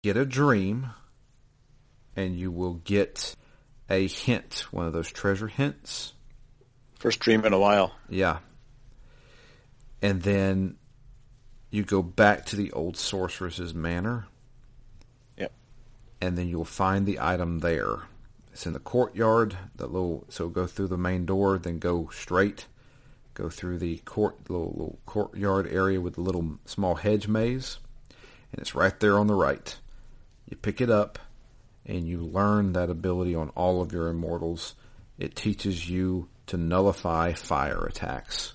get 0.04 0.18
a 0.18 0.26
dream, 0.26 0.88
and 2.16 2.36
you 2.36 2.52
will 2.52 2.74
get 2.74 3.36
a 3.92 4.08
hint, 4.08 4.66
one 4.72 4.88
of 4.88 4.94
those 4.94 5.12
treasure 5.12 5.48
hints. 5.48 6.14
First 6.98 7.20
dream 7.20 7.46
in 7.46 7.54
a 7.54 7.60
while. 7.60 7.94
Yeah. 8.10 8.40
And 10.02 10.24
then 10.24 10.78
you 11.70 11.84
go 11.84 12.02
back 12.02 12.46
to 12.48 12.56
the 12.56 12.72
old 12.72 12.98
sorceress's 12.98 13.76
manor. 13.76 14.26
Yep. 15.38 15.52
And 16.22 16.38
then 16.38 16.48
you'll 16.48 16.66
find 16.66 17.06
the 17.06 17.20
item 17.20 17.60
there. 17.60 18.00
It's 18.52 18.66
in 18.66 18.74
the 18.74 18.80
courtyard. 18.80 19.58
The 19.76 19.86
little 19.86 20.26
so 20.30 20.50
go 20.50 20.66
through 20.66 20.88
the 20.88 20.98
main 20.98 21.26
door, 21.26 21.60
then 21.60 21.78
go 21.78 22.10
straight. 22.12 22.66
Go 23.34 23.50
through 23.50 23.80
the 23.80 23.98
court 24.00 24.50
little, 24.50 24.72
little 24.72 25.00
courtyard 25.06 25.68
area 25.68 26.00
with 26.00 26.16
the 26.16 26.22
little 26.22 26.60
small 26.66 26.96
hedge 26.96 27.28
maze, 27.28 27.80
and 28.52 28.62
it's 28.62 28.76
right 28.76 29.00
there 29.00 29.18
on 29.18 29.28
the 29.28 29.34
right. 29.34 29.76
You 30.50 30.58
pick 30.58 30.82
it 30.82 30.90
up, 30.90 31.18
and 31.86 32.08
you 32.08 32.20
learn 32.20 32.74
that 32.74 32.90
ability 32.90 33.36
on 33.36 33.50
all 33.50 33.82
of 33.82 33.92
your 33.92 34.08
immortals. 34.08 34.76
It 35.18 35.36
teaches 35.36 35.90
you 35.90 36.28
to 36.48 36.58
nullify 36.58 37.34
fire 37.34 37.86
attacks 37.86 38.54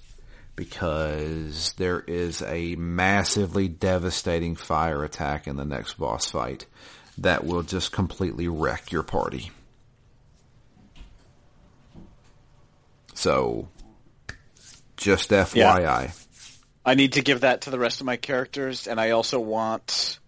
because 0.54 1.72
there 1.76 2.00
is 2.00 2.42
a 2.42 2.74
massively 2.76 3.68
devastating 3.68 4.56
fire 4.56 5.04
attack 5.04 5.46
in 5.46 5.56
the 5.56 5.64
next 5.64 5.94
boss 5.94 6.30
fight 6.30 6.66
that 7.18 7.44
will 7.44 7.62
just 7.62 7.92
completely 7.92 8.48
wreck 8.48 8.90
your 8.90 9.02
party. 9.02 9.50
So, 13.14 13.68
just 14.98 15.30
FYI. 15.30 15.54
Yeah. 15.54 16.10
I 16.84 16.94
need 16.94 17.14
to 17.14 17.22
give 17.22 17.40
that 17.40 17.62
to 17.62 17.70
the 17.70 17.78
rest 17.78 18.00
of 18.00 18.06
my 18.06 18.16
characters, 18.16 18.86
and 18.86 19.00
I 19.00 19.10
also 19.10 19.40
want 19.40 20.18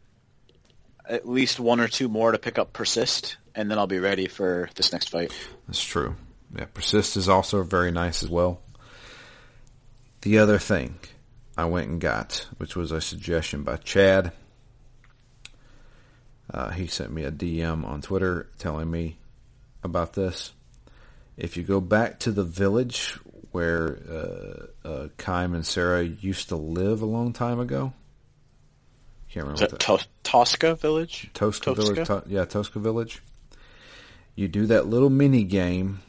at 1.09 1.29
least 1.29 1.59
one 1.61 1.81
or 1.81 1.89
two 1.89 2.09
more 2.09 2.33
to 2.33 2.39
pick 2.39 2.59
up 2.59 2.73
Persist, 2.73 3.37
and 3.55 3.71
then 3.71 3.79
I'll 3.79 3.87
be 3.87 3.99
ready 3.99 4.27
for 4.27 4.71
this 4.75 4.93
next 4.93 5.09
fight. 5.09 5.33
That's 5.67 5.83
true. 5.83 6.17
Yeah, 6.57 6.67
Persist 6.73 7.17
is 7.17 7.29
also 7.29 7.63
very 7.63 7.91
nice 7.91 8.23
as 8.23 8.29
well. 8.29 8.61
The 10.23 10.39
other 10.39 10.59
thing 10.59 10.99
I 11.57 11.65
went 11.65 11.89
and 11.89 12.01
got, 12.01 12.47
which 12.59 12.77
was 12.77 12.93
a 12.93 13.01
suggestion 13.01 13.63
by 13.63 13.77
Chad. 13.77 14.33
Uh, 16.53 16.71
he 16.71 16.87
sent 16.87 17.13
me 17.13 17.25
a 17.25 17.31
DM 17.31 17.85
on 17.85 18.03
Twitter 18.03 18.49
telling 18.59 18.91
me 18.91 19.17
about 19.83 20.13
this. 20.13 20.53
If 21.37 21.57
you 21.57 21.63
go 21.63 21.81
back 21.81 22.19
to 22.21 22.33
the 22.33 22.45
village 22.45 23.19
where 23.53 23.99
uh, 24.09 24.89
uh, 24.89 25.09
Kaim 25.19 25.55
and 25.55 25.67
Sarah 25.67 26.03
used 26.03 26.49
to 26.51 26.57
live 26.57 27.03
a 27.03 27.07
long 27.07 27.33
time 27.33 27.59
ago, 27.61 27.93
can't 29.31 29.47
remember. 29.47 29.65
Is 29.65 29.71
that, 29.71 29.79
that. 29.79 30.07
Tosca 30.25 30.75
Village? 30.75 31.31
Tosca, 31.35 31.75
Tosca? 31.75 31.93
Village. 31.93 32.07
To- 32.09 32.25
yeah, 32.27 32.45
Tosca 32.45 32.79
Village. 32.81 33.23
You 34.35 34.49
do 34.49 34.67
that 34.67 34.87
little 34.87 35.11
mini 35.11 35.45
game 35.45 36.01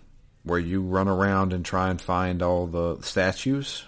where 0.44 0.60
you 0.60 0.82
run 0.82 1.08
around 1.08 1.54
and 1.54 1.64
try 1.64 1.90
and 1.90 2.02
find 2.02 2.42
all 2.42 2.66
the 2.66 3.00
statues. 3.02 3.86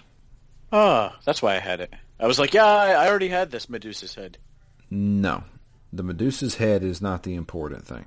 Ah, 0.72 1.18
that's 1.24 1.42
why 1.42 1.56
I 1.56 1.60
had 1.60 1.80
it. 1.80 1.92
I 2.18 2.26
was 2.26 2.38
like, 2.38 2.54
yeah, 2.54 2.64
I 2.64 3.08
already 3.08 3.28
had 3.28 3.50
this 3.50 3.68
Medusa's 3.68 4.14
head. 4.14 4.38
No, 4.90 5.42
the 5.92 6.04
Medusa's 6.04 6.56
head 6.56 6.84
is 6.84 7.02
not 7.02 7.24
the 7.24 7.34
important 7.34 7.86
thing. 7.86 8.04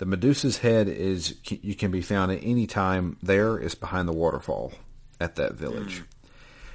The 0.00 0.06
Medusa's 0.06 0.56
head 0.56 0.88
is 0.88 1.34
you 1.44 1.74
can 1.74 1.90
be 1.90 2.00
found 2.00 2.32
at 2.32 2.40
any 2.42 2.66
time. 2.66 3.18
There 3.22 3.58
is 3.58 3.74
behind 3.74 4.08
the 4.08 4.14
waterfall 4.14 4.72
at 5.20 5.36
that 5.36 5.56
village. 5.56 6.00
Mm. 6.00 6.04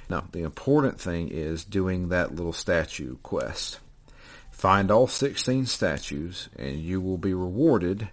Now, 0.08 0.24
the 0.30 0.44
important 0.44 1.00
thing 1.00 1.26
is 1.26 1.64
doing 1.64 2.10
that 2.10 2.36
little 2.36 2.52
statue 2.52 3.16
quest. 3.24 3.80
Find 4.52 4.92
all 4.92 5.08
16 5.08 5.66
statues, 5.66 6.48
and 6.56 6.78
you 6.78 7.00
will 7.00 7.18
be 7.18 7.34
rewarded 7.34 8.10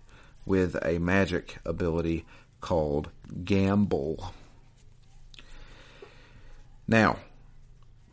with 0.48 0.76
a 0.84 0.98
magic 0.98 1.60
ability 1.64 2.26
called 2.60 3.12
Gamble. 3.46 4.34
Now, 6.88 7.20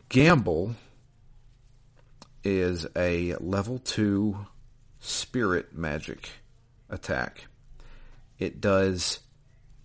Gamble 0.07 0.75
is 2.43 2.85
a 2.95 3.33
level 3.37 3.79
2 3.79 4.45
spirit 4.99 5.75
magic 5.75 6.29
attack. 6.91 7.47
It 8.37 8.61
does 8.61 9.19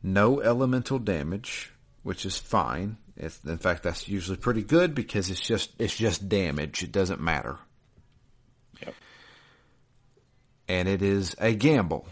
no 0.02 0.40
elemental 0.40 0.98
damage, 0.98 1.72
which 2.02 2.26
is 2.26 2.36
fine. 2.36 2.98
It's, 3.16 3.42
in 3.44 3.56
fact, 3.58 3.82
that's 3.82 4.08
usually 4.08 4.36
pretty 4.36 4.62
good 4.62 4.94
because 4.94 5.30
it's 5.30 5.40
just 5.40 5.70
it's 5.78 5.96
just 5.96 6.28
damage. 6.28 6.82
It 6.82 6.92
doesn't 6.92 7.20
matter. 7.20 7.56
Yep. 8.82 8.94
And 10.68 10.88
it 10.88 11.00
is 11.00 11.34
a 11.38 11.54
gamble. 11.54 12.06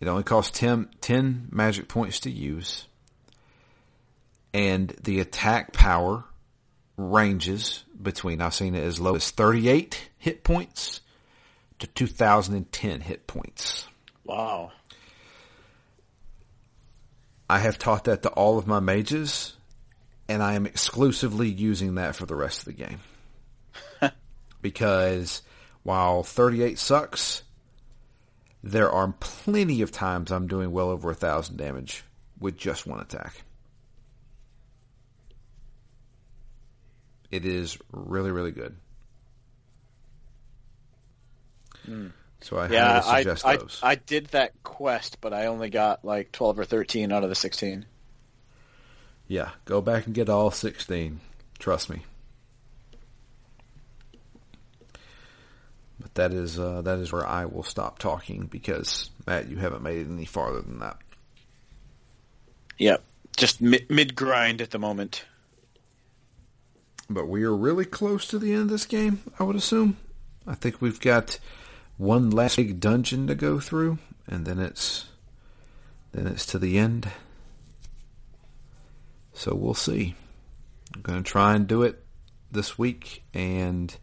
It 0.00 0.08
only 0.08 0.22
costs 0.22 0.56
10, 0.58 0.90
10 1.00 1.48
magic 1.50 1.88
points 1.88 2.20
to 2.20 2.30
use. 2.30 2.86
And 4.52 4.90
the 5.02 5.20
attack 5.20 5.72
power 5.72 6.24
ranges 6.96 7.84
between, 8.00 8.40
I've 8.40 8.54
seen 8.54 8.74
it 8.74 8.84
as 8.84 9.00
low 9.00 9.16
as 9.16 9.30
38 9.30 10.10
hit 10.18 10.44
points 10.44 11.00
to 11.78 11.86
2010 11.86 13.00
hit 13.00 13.26
points. 13.26 13.86
Wow. 14.24 14.72
I 17.48 17.58
have 17.58 17.78
taught 17.78 18.04
that 18.04 18.22
to 18.22 18.28
all 18.30 18.58
of 18.58 18.66
my 18.66 18.80
mages, 18.80 19.54
and 20.28 20.42
I 20.42 20.54
am 20.54 20.66
exclusively 20.66 21.48
using 21.48 21.94
that 21.96 22.16
for 22.16 22.26
the 22.26 22.34
rest 22.34 22.60
of 22.60 22.64
the 22.64 22.72
game. 22.72 23.00
because 24.62 25.42
while 25.82 26.22
38 26.24 26.78
sucks, 26.78 27.42
there 28.62 28.90
are 28.90 29.14
plenty 29.20 29.82
of 29.82 29.92
times 29.92 30.32
I'm 30.32 30.48
doing 30.48 30.72
well 30.72 30.90
over 30.90 31.10
a 31.10 31.14
thousand 31.14 31.56
damage 31.56 32.02
with 32.40 32.56
just 32.56 32.86
one 32.86 33.00
attack. 33.00 33.42
It 37.30 37.44
is 37.44 37.78
really, 37.92 38.32
really 38.32 38.52
good. 38.52 38.76
Mm. 41.88 42.12
So 42.40 42.58
I 42.58 42.68
yeah, 42.68 43.00
highly 43.00 43.22
suggest 43.24 43.46
I, 43.46 43.56
those. 43.56 43.80
I, 43.82 43.90
I 43.90 43.94
did 43.94 44.26
that 44.28 44.52
quest, 44.62 45.18
but 45.20 45.32
I 45.32 45.46
only 45.46 45.70
got 45.70 46.04
like 46.04 46.32
12 46.32 46.60
or 46.60 46.64
13 46.64 47.12
out 47.12 47.22
of 47.22 47.28
the 47.28 47.34
16. 47.34 47.86
yeah, 49.28 49.50
go 49.64 49.80
back 49.80 50.06
and 50.06 50.14
get 50.14 50.28
all 50.28 50.50
16. 50.50 51.20
Trust 51.58 51.90
me. 51.90 52.02
But 55.98 56.14
that 56.14 56.32
is 56.32 56.58
uh, 56.58 56.82
that 56.82 56.98
is 56.98 57.10
where 57.12 57.26
I 57.26 57.46
will 57.46 57.62
stop 57.62 57.98
talking 57.98 58.46
because 58.46 59.10
Matt, 59.26 59.48
you 59.48 59.56
haven't 59.56 59.82
made 59.82 59.98
it 59.98 60.10
any 60.10 60.26
farther 60.26 60.60
than 60.60 60.80
that. 60.80 60.98
Yep. 62.78 63.02
Just 63.36 63.60
mid, 63.60 63.90
mid 63.90 64.14
grind 64.14 64.60
at 64.60 64.70
the 64.70 64.78
moment. 64.78 65.24
But 67.08 67.28
we 67.28 67.44
are 67.44 67.54
really 67.54 67.84
close 67.84 68.26
to 68.28 68.38
the 68.38 68.52
end 68.52 68.62
of 68.62 68.68
this 68.68 68.84
game, 68.84 69.22
I 69.38 69.44
would 69.44 69.56
assume. 69.56 69.96
I 70.46 70.54
think 70.54 70.80
we've 70.80 71.00
got 71.00 71.38
one 71.96 72.30
last 72.30 72.56
big 72.56 72.80
dungeon 72.80 73.26
to 73.26 73.34
go 73.34 73.60
through, 73.60 73.98
and 74.26 74.46
then 74.46 74.58
it's 74.58 75.06
then 76.12 76.26
it's 76.26 76.46
to 76.46 76.58
the 76.58 76.78
end. 76.78 77.10
So 79.32 79.54
we'll 79.54 79.74
see. 79.74 80.14
I'm 80.94 81.02
gonna 81.02 81.22
try 81.22 81.54
and 81.54 81.66
do 81.66 81.82
it 81.82 82.04
this 82.50 82.78
week 82.78 83.22
and 83.34 83.94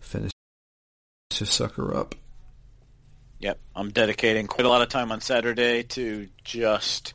finish 0.00 0.32
this 1.38 1.50
sucker 1.50 1.96
up. 1.96 2.14
Yep. 3.40 3.58
I'm 3.74 3.90
dedicating 3.90 4.46
quite 4.46 4.64
a 4.64 4.68
lot 4.68 4.82
of 4.82 4.88
time 4.88 5.12
on 5.12 5.20
Saturday 5.20 5.82
to 5.82 6.28
just. 6.44 7.14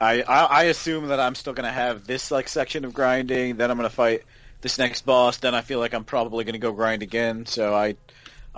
I, 0.00 0.22
I, 0.22 0.44
I 0.44 0.62
assume 0.64 1.08
that 1.08 1.18
I'm 1.18 1.34
still 1.34 1.54
going 1.54 1.66
to 1.66 1.72
have 1.72 2.06
this 2.06 2.30
like 2.30 2.48
section 2.48 2.84
of 2.84 2.94
grinding. 2.94 3.56
Then 3.56 3.70
I'm 3.70 3.76
going 3.76 3.88
to 3.88 3.94
fight 3.94 4.22
this 4.60 4.78
next 4.78 5.06
boss. 5.06 5.38
Then 5.38 5.54
I 5.54 5.62
feel 5.62 5.80
like 5.80 5.94
I'm 5.94 6.04
probably 6.04 6.44
going 6.44 6.52
to 6.52 6.60
go 6.60 6.72
grind 6.72 7.02
again. 7.02 7.46
So 7.46 7.74
I, 7.74 7.96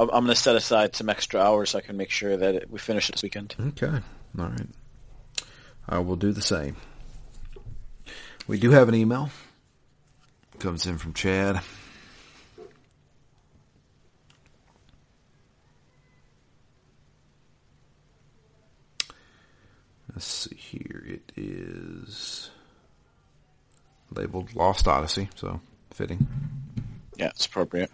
I'm, 0.00 0.08
I'm 0.08 0.24
going 0.24 0.34
to 0.34 0.34
set 0.34 0.56
aside 0.56 0.96
some 0.96 1.10
extra 1.10 1.40
hours 1.40 1.70
so 1.70 1.78
I 1.78 1.82
can 1.82 1.96
make 1.98 2.10
sure 2.10 2.34
that 2.34 2.54
it, 2.54 2.70
we 2.70 2.78
finish 2.78 3.08
this 3.08 3.22
weekend. 3.22 3.54
Okay. 3.60 4.00
All 4.38 4.46
right. 4.46 4.66
I 5.86 5.98
will 5.98 6.16
do 6.16 6.32
the 6.32 6.40
same. 6.40 6.76
We 8.46 8.58
do 8.58 8.70
have 8.70 8.88
an 8.88 8.94
email. 8.94 9.30
Comes 10.58 10.86
in 10.86 10.96
from 10.96 11.12
Chad. 11.12 11.60
Let's 20.14 20.24
see 20.24 20.56
here. 20.56 21.04
It 21.06 21.32
is 21.36 22.50
labeled 24.14 24.54
Lost 24.54 24.88
Odyssey, 24.88 25.28
so 25.34 25.60
fitting. 25.90 26.26
Yeah, 27.16 27.28
it's 27.28 27.44
appropriate. 27.46 27.90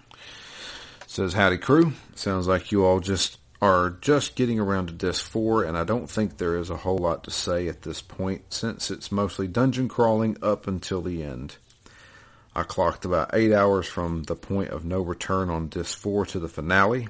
Says 1.06 1.32
howdy 1.32 1.58
crew. 1.58 1.92
Sounds 2.14 2.48
like 2.48 2.72
you 2.72 2.84
all 2.84 3.00
just 3.00 3.38
are 3.62 3.90
just 4.00 4.36
getting 4.36 4.60
around 4.60 4.88
to 4.88 4.92
disc 4.92 5.24
four, 5.24 5.64
and 5.64 5.78
I 5.78 5.84
don't 5.84 6.10
think 6.10 6.36
there 6.36 6.56
is 6.56 6.68
a 6.68 6.76
whole 6.76 6.98
lot 6.98 7.24
to 7.24 7.30
say 7.30 7.68
at 7.68 7.82
this 7.82 8.02
point 8.02 8.52
since 8.52 8.90
it's 8.90 9.10
mostly 9.10 9.48
dungeon 9.48 9.88
crawling 9.88 10.36
up 10.42 10.66
until 10.66 11.00
the 11.00 11.22
end. 11.22 11.56
I 12.54 12.62
clocked 12.64 13.04
about 13.04 13.30
eight 13.34 13.52
hours 13.52 13.86
from 13.86 14.24
the 14.24 14.34
point 14.36 14.70
of 14.70 14.84
no 14.84 15.00
return 15.00 15.48
on 15.50 15.68
disc 15.68 15.96
four 15.96 16.26
to 16.26 16.38
the 16.38 16.48
finale. 16.48 17.08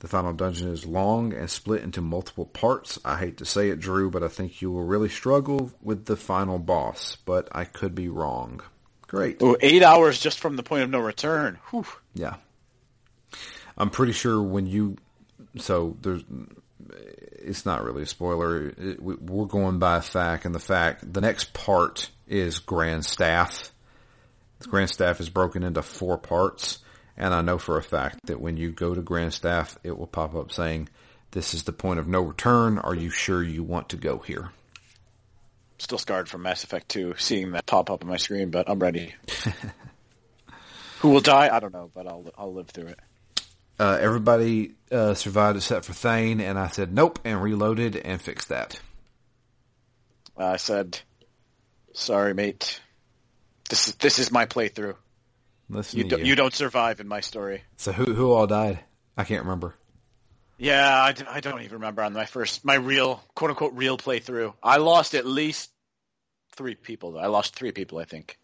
The 0.00 0.08
final 0.08 0.32
dungeon 0.32 0.72
is 0.72 0.86
long 0.86 1.34
and 1.34 1.50
split 1.50 1.82
into 1.82 2.00
multiple 2.00 2.46
parts. 2.46 2.98
I 3.04 3.18
hate 3.18 3.36
to 3.38 3.44
say 3.44 3.68
it, 3.68 3.80
Drew, 3.80 4.10
but 4.10 4.22
I 4.22 4.28
think 4.28 4.62
you 4.62 4.70
will 4.70 4.84
really 4.84 5.10
struggle 5.10 5.70
with 5.82 6.06
the 6.06 6.16
final 6.16 6.58
boss, 6.58 7.16
but 7.26 7.48
I 7.52 7.64
could 7.64 7.94
be 7.94 8.08
wrong. 8.08 8.62
Great. 9.06 9.42
Oh, 9.42 9.56
eight 9.60 9.82
hours 9.82 10.18
just 10.18 10.38
from 10.38 10.56
the 10.56 10.62
point 10.62 10.84
of 10.84 10.90
no 10.90 11.00
return. 11.00 11.58
Whew. 11.70 11.84
Yeah. 12.14 12.36
I'm 13.80 13.88
pretty 13.90 14.12
sure 14.12 14.42
when 14.42 14.66
you, 14.66 14.96
so 15.56 15.96
there's, 16.02 16.22
it's 17.32 17.64
not 17.64 17.82
really 17.82 18.02
a 18.02 18.06
spoiler. 18.06 18.68
It, 18.68 19.02
we, 19.02 19.14
we're 19.14 19.46
going 19.46 19.78
by 19.78 19.96
a 19.96 20.02
fact, 20.02 20.44
and 20.44 20.54
the 20.54 20.60
fact, 20.60 21.10
the 21.10 21.22
next 21.22 21.54
part 21.54 22.10
is 22.28 22.58
Grand 22.58 23.06
Staff. 23.06 23.72
The 24.58 24.68
Grand 24.68 24.90
Staff 24.90 25.20
is 25.20 25.30
broken 25.30 25.62
into 25.62 25.80
four 25.80 26.18
parts, 26.18 26.80
and 27.16 27.32
I 27.32 27.40
know 27.40 27.56
for 27.56 27.78
a 27.78 27.82
fact 27.82 28.26
that 28.26 28.38
when 28.38 28.58
you 28.58 28.70
go 28.70 28.94
to 28.94 29.00
Grand 29.00 29.32
Staff, 29.32 29.78
it 29.82 29.96
will 29.96 30.06
pop 30.06 30.34
up 30.34 30.52
saying, 30.52 30.90
this 31.30 31.54
is 31.54 31.62
the 31.62 31.72
point 31.72 32.00
of 32.00 32.06
no 32.06 32.20
return. 32.20 32.76
Are 32.76 32.94
you 32.94 33.08
sure 33.08 33.42
you 33.42 33.62
want 33.62 33.88
to 33.90 33.96
go 33.96 34.18
here? 34.18 34.50
Still 35.78 35.96
scarred 35.96 36.28
from 36.28 36.42
Mass 36.42 36.64
Effect 36.64 36.90
2, 36.90 37.14
seeing 37.16 37.52
that 37.52 37.64
pop 37.64 37.88
up 37.88 38.02
on 38.02 38.10
my 38.10 38.18
screen, 38.18 38.50
but 38.50 38.68
I'm 38.68 38.78
ready. 38.78 39.14
Who 40.98 41.08
will 41.08 41.22
die? 41.22 41.48
I 41.50 41.60
don't 41.60 41.72
know, 41.72 41.90
but 41.94 42.06
I'll 42.06 42.26
I'll 42.36 42.52
live 42.52 42.68
through 42.68 42.88
it. 42.88 42.98
Uh, 43.80 43.96
everybody 43.98 44.74
uh, 44.92 45.14
survived 45.14 45.56
except 45.56 45.86
for 45.86 45.94
Thane, 45.94 46.42
and 46.42 46.58
I 46.58 46.68
said 46.68 46.92
nope, 46.92 47.18
and 47.24 47.40
reloaded 47.40 47.96
and 47.96 48.20
fixed 48.20 48.50
that. 48.50 48.78
I 50.36 50.58
said, 50.58 51.00
"Sorry, 51.94 52.34
mate. 52.34 52.78
This 53.70 53.88
is 53.88 53.94
this 53.94 54.18
is 54.18 54.30
my 54.30 54.44
playthrough. 54.44 54.96
Listen 55.70 55.98
You 55.98 56.04
don't 56.04 56.20
you. 56.20 56.26
you 56.26 56.34
don't 56.34 56.52
survive 56.52 57.00
in 57.00 57.08
my 57.08 57.20
story." 57.20 57.62
So 57.78 57.92
who 57.92 58.12
who 58.12 58.32
all 58.32 58.46
died? 58.46 58.80
I 59.16 59.24
can't 59.24 59.44
remember. 59.44 59.74
Yeah, 60.58 60.86
I, 60.86 61.14
I 61.30 61.40
don't 61.40 61.62
even 61.62 61.76
remember 61.76 62.02
on 62.02 62.12
my 62.12 62.26
first 62.26 62.66
my 62.66 62.74
real 62.74 63.22
quote 63.34 63.50
unquote 63.50 63.72
real 63.72 63.96
playthrough. 63.96 64.52
I 64.62 64.76
lost 64.76 65.14
at 65.14 65.24
least 65.24 65.70
three 66.52 66.74
people. 66.74 67.18
I 67.18 67.28
lost 67.28 67.56
three 67.56 67.72
people, 67.72 67.96
I 67.96 68.04
think. 68.04 68.36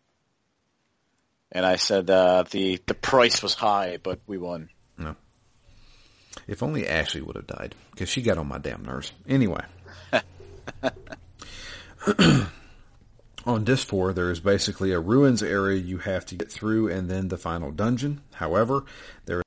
And 1.53 1.67
I 1.67 1.77
said 1.77 2.09
uh, 2.09 2.45
the 2.45 2.81
the 2.87 2.95
price 2.95 3.43
was 3.43 3.53
high, 3.53 3.99
but 4.03 4.21
we 4.27 4.39
won. 4.39 4.71
If 6.47 6.63
only 6.63 6.87
Ashley 6.87 7.21
would 7.21 7.37
have 7.37 7.47
died, 7.47 7.75
because 7.91 8.09
she 8.09 8.23
got 8.23 8.39
on 8.39 8.49
my 8.49 8.59
damn 8.59 8.85
nerves. 8.85 9.13
Anyway. 9.29 9.65
on 13.47 13.65
disc 13.65 13.87
4, 13.89 14.13
there 14.13 14.31
is 14.31 14.41
basically 14.41 14.93
a 14.93 15.01
ruins 15.01 15.43
area 15.43 15.79
you 15.79 15.99
have 15.99 16.27
to 16.27 16.35
get 16.35 16.51
through 16.51 16.89
and 16.89 17.09
then 17.09 17.29
the 17.29 17.39
final 17.39 17.71
dungeon. 17.71 18.21
However, 18.35 18.85
there's 19.25 19.43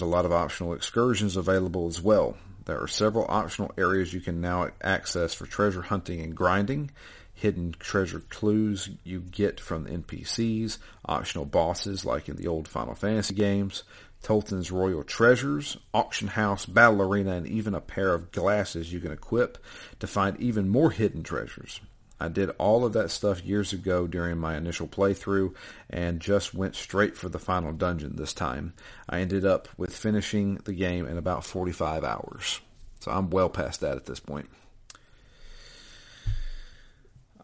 a 0.00 0.06
lot 0.06 0.24
of 0.24 0.32
optional 0.32 0.74
excursions 0.74 1.36
available 1.36 1.86
as 1.86 2.00
well. 2.00 2.36
There 2.64 2.78
are 2.78 2.88
several 2.88 3.26
optional 3.28 3.72
areas 3.78 4.12
you 4.12 4.20
can 4.20 4.40
now 4.40 4.68
access 4.82 5.32
for 5.32 5.46
treasure 5.46 5.80
hunting 5.80 6.20
and 6.20 6.36
grinding, 6.36 6.90
hidden 7.32 7.74
treasure 7.78 8.20
clues 8.20 8.90
you 9.04 9.20
get 9.20 9.60
from 9.60 9.86
NPCs, 9.86 10.76
optional 11.06 11.46
bosses 11.46 12.04
like 12.04 12.28
in 12.28 12.36
the 12.36 12.48
old 12.48 12.68
Final 12.68 12.94
Fantasy 12.94 13.34
games, 13.34 13.84
Tolten's 14.22 14.70
Royal 14.70 15.04
Treasures, 15.04 15.78
Auction 15.94 16.28
House, 16.28 16.66
Battle 16.66 17.02
Arena, 17.02 17.32
and 17.32 17.46
even 17.46 17.74
a 17.74 17.80
pair 17.80 18.14
of 18.14 18.32
glasses 18.32 18.92
you 18.92 19.00
can 19.00 19.12
equip 19.12 19.58
to 20.00 20.06
find 20.06 20.38
even 20.40 20.68
more 20.68 20.90
hidden 20.90 21.22
treasures. 21.22 21.80
I 22.20 22.28
did 22.28 22.50
all 22.58 22.84
of 22.84 22.94
that 22.94 23.10
stuff 23.10 23.44
years 23.44 23.72
ago 23.72 24.08
during 24.08 24.38
my 24.38 24.56
initial 24.56 24.88
playthrough 24.88 25.54
and 25.88 26.18
just 26.20 26.52
went 26.52 26.74
straight 26.74 27.16
for 27.16 27.28
the 27.28 27.38
final 27.38 27.72
dungeon 27.72 28.16
this 28.16 28.34
time. 28.34 28.74
I 29.08 29.20
ended 29.20 29.44
up 29.46 29.68
with 29.76 29.94
finishing 29.94 30.56
the 30.64 30.72
game 30.72 31.06
in 31.06 31.16
about 31.16 31.44
45 31.44 32.02
hours. 32.02 32.60
So 33.00 33.12
I'm 33.12 33.30
well 33.30 33.48
past 33.48 33.80
that 33.82 33.96
at 33.96 34.06
this 34.06 34.18
point. 34.18 34.50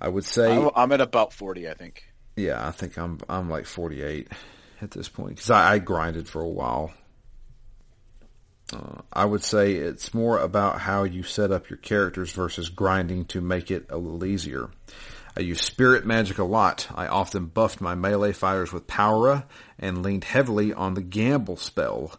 I 0.00 0.08
would 0.08 0.24
say 0.24 0.52
I'm, 0.74 0.92
at 0.92 1.00
about 1.00 1.32
forty, 1.32 1.68
I 1.68 1.74
think. 1.74 2.04
yeah, 2.36 2.66
I 2.66 2.72
think 2.72 2.98
I'm 2.98 3.20
I'm 3.28 3.48
like 3.48 3.64
48 3.64 4.28
at 4.80 4.90
this 4.90 5.08
point 5.08 5.36
because 5.36 5.50
I, 5.50 5.74
I 5.74 5.78
grinded 5.78 6.28
for 6.28 6.40
a 6.40 6.48
while. 6.48 6.92
Uh, 8.72 9.02
I 9.12 9.24
would 9.24 9.42
say 9.42 9.74
it's 9.74 10.14
more 10.14 10.38
about 10.38 10.80
how 10.80 11.04
you 11.04 11.22
set 11.22 11.52
up 11.52 11.68
your 11.68 11.76
characters 11.76 12.32
versus 12.32 12.70
grinding 12.70 13.26
to 13.26 13.40
make 13.40 13.70
it 13.70 13.86
a 13.90 13.98
little 13.98 14.24
easier. 14.24 14.70
I 15.36 15.40
use 15.40 15.60
spirit 15.60 16.06
magic 16.06 16.38
a 16.38 16.44
lot. 16.44 16.86
I 16.94 17.08
often 17.08 17.46
buffed 17.46 17.80
my 17.80 17.94
melee 17.94 18.32
fighters 18.32 18.72
with 18.72 18.86
Powera 18.86 19.44
and 19.78 20.02
leaned 20.02 20.24
heavily 20.24 20.72
on 20.72 20.94
the 20.94 21.02
gamble 21.02 21.56
spell, 21.56 22.12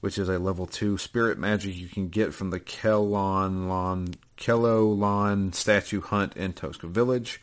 which 0.00 0.18
is 0.18 0.28
a 0.28 0.38
level 0.38 0.66
2 0.66 0.98
spirit 0.98 1.38
magic 1.38 1.76
you 1.76 1.88
can 1.88 2.08
get 2.08 2.34
from 2.34 2.50
the 2.50 2.60
Kelon 2.60 3.68
Lon, 3.68 4.08
Kelolon 4.36 5.54
statue 5.54 6.00
hunt 6.00 6.36
in 6.36 6.52
Tosca 6.52 6.88
Village. 6.88 7.40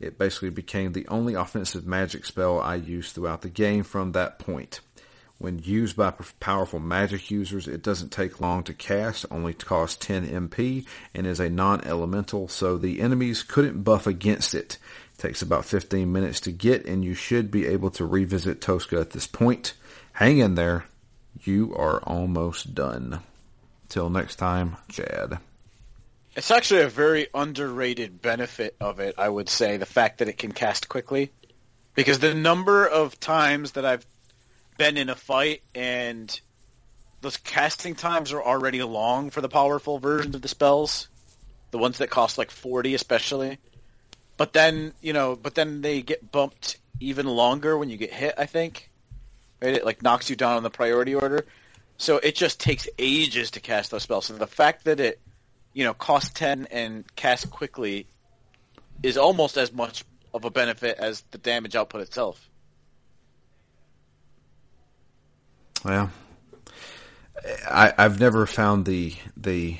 It 0.00 0.18
basically 0.18 0.50
became 0.50 0.92
the 0.92 1.06
only 1.08 1.34
offensive 1.34 1.86
magic 1.86 2.24
spell 2.24 2.60
I 2.60 2.76
used 2.76 3.14
throughout 3.14 3.42
the 3.42 3.48
game 3.48 3.82
from 3.82 4.12
that 4.12 4.38
point. 4.38 4.80
When 5.38 5.58
used 5.58 5.96
by 5.96 6.12
powerful 6.40 6.78
magic 6.78 7.30
users, 7.30 7.66
it 7.66 7.82
doesn't 7.82 8.12
take 8.12 8.40
long 8.40 8.62
to 8.64 8.72
cast, 8.72 9.26
only 9.30 9.52
costs 9.52 9.96
10 10.06 10.28
MP, 10.28 10.86
and 11.12 11.26
is 11.26 11.40
a 11.40 11.50
non-elemental, 11.50 12.48
so 12.48 12.78
the 12.78 13.00
enemies 13.00 13.42
couldn't 13.42 13.82
buff 13.82 14.06
against 14.06 14.54
it. 14.54 14.78
It 15.14 15.18
takes 15.18 15.42
about 15.42 15.64
15 15.64 16.10
minutes 16.10 16.40
to 16.40 16.52
get, 16.52 16.86
and 16.86 17.04
you 17.04 17.14
should 17.14 17.50
be 17.50 17.66
able 17.66 17.90
to 17.90 18.06
revisit 18.06 18.60
Tosca 18.60 19.00
at 19.00 19.10
this 19.10 19.26
point. 19.26 19.74
Hang 20.12 20.38
in 20.38 20.54
there. 20.54 20.86
You 21.42 21.74
are 21.74 21.98
almost 22.04 22.74
done. 22.74 23.20
Till 23.88 24.08
next 24.08 24.36
time, 24.36 24.76
Chad. 24.88 25.40
It's 26.36 26.50
actually 26.50 26.82
a 26.82 26.88
very 26.88 27.28
underrated 27.32 28.20
benefit 28.20 28.74
of 28.80 28.98
it, 28.98 29.14
I 29.18 29.28
would 29.28 29.48
say, 29.48 29.76
the 29.76 29.86
fact 29.86 30.18
that 30.18 30.28
it 30.28 30.36
can 30.36 30.52
cast 30.52 30.88
quickly. 30.88 31.30
Because 31.94 32.18
the 32.18 32.34
number 32.34 32.86
of 32.86 33.20
times 33.20 33.72
that 33.72 33.84
I've 33.84 34.04
been 34.76 34.96
in 34.96 35.08
a 35.08 35.14
fight 35.14 35.62
and 35.74 36.40
those 37.20 37.36
casting 37.36 37.94
times 37.94 38.32
are 38.32 38.42
already 38.42 38.82
long 38.82 39.30
for 39.30 39.40
the 39.40 39.48
powerful 39.48 39.98
versions 39.98 40.34
of 40.34 40.42
the 40.42 40.48
spells, 40.48 41.08
the 41.70 41.78
ones 41.78 41.98
that 41.98 42.10
cost 42.10 42.36
like 42.36 42.50
40 42.50 42.94
especially. 42.94 43.58
But 44.36 44.52
then, 44.52 44.92
you 45.00 45.12
know, 45.12 45.36
but 45.36 45.54
then 45.54 45.82
they 45.82 46.02
get 46.02 46.32
bumped 46.32 46.78
even 46.98 47.26
longer 47.26 47.78
when 47.78 47.90
you 47.90 47.96
get 47.96 48.12
hit, 48.12 48.34
I 48.36 48.46
think. 48.46 48.90
Right? 49.62 49.74
It 49.74 49.84
like 49.84 50.02
knocks 50.02 50.28
you 50.28 50.34
down 50.34 50.56
on 50.56 50.64
the 50.64 50.70
priority 50.70 51.14
order. 51.14 51.46
So 51.96 52.18
it 52.18 52.34
just 52.34 52.58
takes 52.58 52.88
ages 52.98 53.52
to 53.52 53.60
cast 53.60 53.92
those 53.92 54.02
spells. 54.02 54.26
So 54.26 54.34
the 54.34 54.48
fact 54.48 54.84
that 54.84 54.98
it, 54.98 55.20
you 55.74 55.84
know, 55.84 55.92
costs 55.92 56.30
10 56.30 56.68
and 56.70 57.04
cast 57.16 57.50
quickly 57.50 58.06
is 59.02 59.18
almost 59.18 59.56
as 59.56 59.72
much 59.72 60.04
of 60.32 60.44
a 60.44 60.50
benefit 60.50 60.96
as 60.98 61.22
the 61.32 61.38
damage 61.38 61.76
output 61.76 62.00
itself. 62.00 62.48
Well, 65.84 66.10
I, 67.68 67.92
I've 67.98 68.18
never 68.18 68.46
found 68.46 68.86
the 68.86 69.14
the 69.36 69.76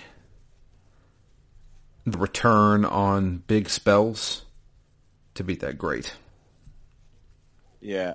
the 2.05 2.18
return 2.18 2.84
on 2.84 3.38
big 3.47 3.70
spells 3.70 4.45
to 5.34 5.45
be 5.45 5.55
that 5.57 5.78
great. 5.78 6.14
Yeah. 7.80 8.14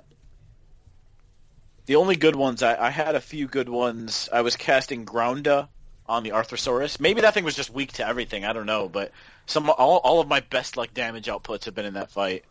The 1.86 1.96
only 1.96 2.14
good 2.14 2.36
ones, 2.36 2.62
I, 2.62 2.76
I 2.86 2.90
had 2.90 3.16
a 3.16 3.20
few 3.20 3.48
good 3.48 3.68
ones. 3.68 4.28
I 4.32 4.42
was 4.42 4.54
casting 4.54 5.04
Grounda 5.04 5.68
on 6.10 6.24
the 6.24 6.30
Arthrosaurus. 6.30 6.98
Maybe 6.98 7.20
that 7.20 7.34
thing 7.34 7.44
was 7.44 7.54
just 7.54 7.70
weak 7.70 7.92
to 7.94 8.06
everything. 8.06 8.44
I 8.44 8.52
don't 8.52 8.66
know, 8.66 8.88
but 8.88 9.12
some 9.46 9.70
all, 9.70 9.98
all 9.98 10.20
of 10.20 10.26
my 10.26 10.40
best 10.40 10.76
like 10.76 10.92
damage 10.92 11.26
outputs 11.26 11.64
have 11.66 11.74
been 11.74 11.86
in 11.86 11.94
that 11.94 12.10
fight 12.10 12.44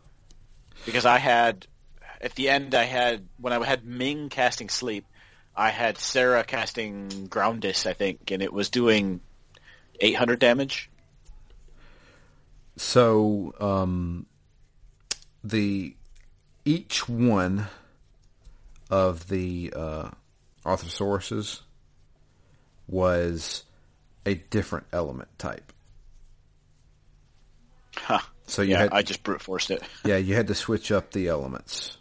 because 0.86 1.04
I 1.04 1.18
had 1.18 1.66
at 2.22 2.34
the 2.34 2.48
end 2.48 2.74
I 2.74 2.84
had 2.84 3.26
when 3.38 3.52
I 3.52 3.62
had 3.64 3.84
Ming 3.84 4.30
casting 4.30 4.70
Sleep, 4.70 5.04
I 5.54 5.68
had 5.68 5.98
Sarah 5.98 6.42
casting 6.42 7.28
Groundus, 7.28 7.86
I 7.86 7.92
think, 7.92 8.30
and 8.30 8.42
it 8.42 8.50
was 8.50 8.70
doing 8.70 9.20
800 10.00 10.38
damage. 10.38 10.88
So 12.78 13.52
um, 13.60 14.24
the 15.44 15.94
each 16.64 17.06
one 17.10 17.66
of 18.88 19.28
the 19.28 19.74
uh, 19.76 20.10
Arthrosauruses 20.64 21.60
was 22.90 23.64
a 24.26 24.34
different 24.34 24.86
element 24.92 25.28
type. 25.38 25.72
Huh. 27.96 28.20
So 28.46 28.62
you 28.62 28.72
yeah, 28.72 28.78
had, 28.80 28.92
I 28.92 29.02
just 29.02 29.22
brute 29.22 29.40
forced 29.40 29.70
it. 29.70 29.82
yeah, 30.04 30.16
you 30.16 30.34
had 30.34 30.48
to 30.48 30.54
switch 30.54 30.90
up 30.90 31.12
the 31.12 31.28
elements, 31.28 31.98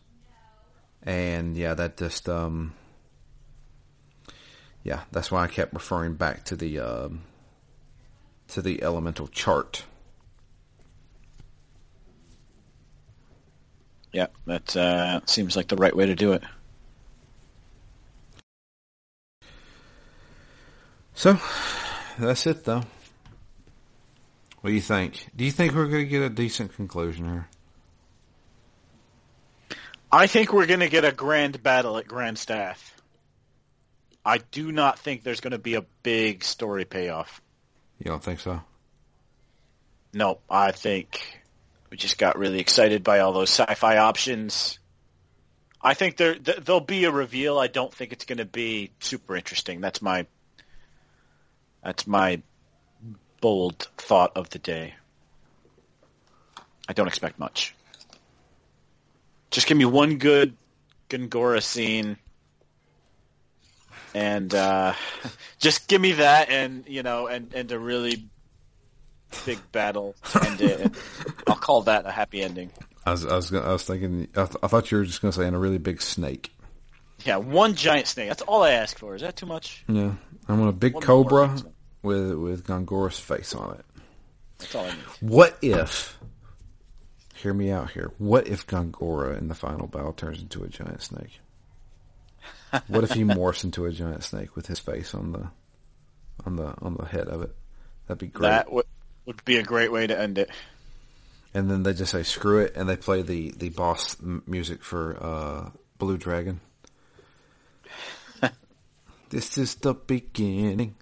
and 1.04 1.56
yeah, 1.56 1.76
that 1.76 1.98
just 1.98 2.28
um, 2.28 2.74
yeah, 4.84 5.02
that's 5.12 5.32
why 5.32 5.44
I 5.44 5.48
kept 5.48 5.74
referring 5.74 6.16
back 6.16 6.46
to 6.46 6.56
the 6.56 6.80
um, 6.80 7.22
to 8.50 8.62
the 8.62 8.82
elemental 8.82 9.28
chart. 9.28 9.84
Yeah, 14.12 14.28
that 14.48 14.76
uh, 14.76 15.22
seems 15.28 15.56
like 15.56 15.68
the 15.68 15.76
right 15.76 15.96
way 15.96 16.08
to 16.08 16.16
do 16.16 16.32
it. 16.34 16.44
So 21.20 21.38
that's 22.18 22.48
it, 22.48 22.64
though. 22.64 22.82
What 24.62 24.70
do 24.70 24.72
you 24.72 24.80
think? 24.80 25.28
Do 25.36 25.44
you 25.44 25.52
think 25.52 25.74
we're 25.74 25.88
going 25.88 26.06
to 26.06 26.10
get 26.10 26.22
a 26.22 26.30
decent 26.30 26.74
conclusion 26.74 27.26
here? 27.26 27.50
I 30.10 30.28
think 30.28 30.54
we're 30.54 30.66
going 30.66 30.80
to 30.80 30.88
get 30.88 31.04
a 31.04 31.12
grand 31.12 31.62
battle 31.62 31.98
at 31.98 32.08
Grand 32.08 32.38
Staff. 32.38 33.02
I 34.26 34.38
do 34.38 34.72
not 34.72 34.98
think 34.98 35.24
there's 35.24 35.42
going 35.42 35.52
to 35.52 35.60
be 35.60 35.74
a 35.74 35.84
big 36.04 36.42
story 36.46 36.86
payoff. 36.86 37.42
You 37.98 38.06
don't 38.06 38.24
think 38.24 38.40
so? 38.40 38.62
No, 40.14 40.40
I 40.50 40.72
think 40.72 41.42
we 41.90 41.98
just 41.98 42.18
got 42.18 42.38
really 42.38 42.62
excited 42.62 43.04
by 43.04 43.20
all 43.20 43.34
those 43.34 43.50
sci-fi 43.50 43.98
options. 43.98 44.80
I 45.82 45.96
think 45.96 46.16
there 46.16 46.36
th- 46.36 46.60
there'll 46.60 46.80
be 46.80 47.04
a 47.04 47.12
reveal. 47.12 47.60
I 47.60 47.68
don't 47.68 47.94
think 47.94 48.14
it's 48.14 48.24
going 48.24 48.38
to 48.38 48.46
be 48.46 48.92
super 49.02 49.36
interesting. 49.36 49.82
That's 49.82 50.02
my 50.02 50.26
that's 51.84 52.08
my 52.08 52.42
bold 53.42 53.88
thought 53.98 54.32
of 54.36 54.50
the 54.50 54.60
day. 54.60 54.96
I 56.88 56.94
don't 56.94 57.08
expect 57.08 57.40
much. 57.40 57.76
Just 59.52 59.68
give 59.68 59.78
me 59.78 59.86
one 59.86 60.18
good 60.18 60.56
Gongora 61.10 61.62
scene, 61.62 62.18
and 64.14 64.54
uh, 64.54 64.94
just 65.60 65.88
give 65.88 66.02
me 66.02 66.14
that, 66.14 66.50
and 66.50 66.84
you 66.88 67.04
know, 67.04 67.28
and 67.28 67.54
and 67.54 67.72
a 67.72 67.80
really 67.80 68.28
big 69.46 69.60
battle 69.72 70.16
to 70.32 70.44
end 70.46 70.62
it. 70.62 70.80
And 70.82 70.98
I'll 71.48 71.56
call 71.56 71.84
that 71.84 72.06
a 72.06 72.12
happy 72.12 72.42
ending. 72.42 72.72
I 73.06 73.12
was, 73.12 73.26
I 73.26 73.36
was, 73.36 73.50
gonna, 73.50 73.66
I 73.66 73.72
was 73.72 73.84
thinking. 73.84 74.28
I, 74.36 74.46
th- 74.46 74.58
I 74.62 74.68
thought 74.68 74.92
you 74.92 74.98
were 74.98 75.06
just 75.06 75.22
going 75.22 75.32
to 75.32 75.40
say 75.40 75.48
in 75.48 75.54
a 75.54 75.60
really 75.60 75.78
big 75.78 76.02
snake. 76.02 76.52
Yeah, 77.26 77.38
one 77.38 77.76
giant 77.76 78.08
snake. 78.08 78.30
That's 78.30 78.42
all 78.44 78.64
I 78.64 78.72
ask 78.72 78.98
for. 78.98 79.16
Is 79.16 79.22
that 79.22 79.36
too 79.36 79.46
much? 79.46 79.84
Yeah, 79.88 80.14
I 80.48 80.54
want 80.54 80.70
a 80.70 80.74
big 80.74 80.94
One 80.94 81.04
cobra. 81.04 81.58
With 82.02 82.34
with 82.34 82.66
Gongora's 82.66 83.20
face 83.20 83.54
on 83.56 83.76
it. 83.76 83.86
That's 84.58 84.76
all 84.76 84.86
I 84.86 84.90
need. 84.90 84.98
What 85.22 85.58
if? 85.62 86.18
Hear 87.36 87.54
me 87.54 87.72
out 87.72 87.92
here. 87.92 88.12
What 88.18 88.48
if 88.48 88.68
Gongora 88.68 89.38
in 89.38 89.48
the 89.48 89.56
final 89.56 89.88
battle 89.88 90.12
turns 90.12 90.42
into 90.42 90.64
a 90.64 90.68
giant 90.68 91.02
snake? 91.02 91.40
What 92.88 93.04
if 93.06 93.12
he 93.12 93.24
morphs 93.24 93.64
into 93.64 93.86
a 93.86 93.92
giant 93.92 94.24
snake 94.24 94.56
with 94.56 94.68
his 94.68 94.80
face 94.80 95.14
on 95.16 95.32
the 95.32 95.50
on 96.46 96.56
the 96.58 96.74
on 96.82 96.96
the 96.96 97.06
head 97.06 97.28
of 97.30 97.42
it? 97.42 97.56
That'd 98.08 98.20
be 98.20 98.28
great. 98.28 98.50
That 98.50 98.72
would 98.72 98.86
would 99.26 99.44
be 99.46 99.58
a 99.58 99.64
great 99.64 99.92
way 99.92 100.06
to 100.08 100.20
end 100.20 100.38
it. 100.38 100.50
and 101.54 101.70
then 101.72 101.84
they 101.84 101.94
just 101.94 102.12
say 102.12 102.24
screw 102.24 102.60
it, 102.60 102.76
and 102.76 102.90
they 102.90 102.98
play 102.98 103.22
the 103.22 103.52
the 103.56 103.70
boss 103.70 104.18
m- 104.22 104.44
music 104.46 104.84
for 104.84 105.18
uh, 105.24 105.70
Blue 105.98 106.18
Dragon. 106.18 106.60
this 109.30 109.58
is 109.58 109.76
the 109.76 109.94
beginning. 109.94 110.96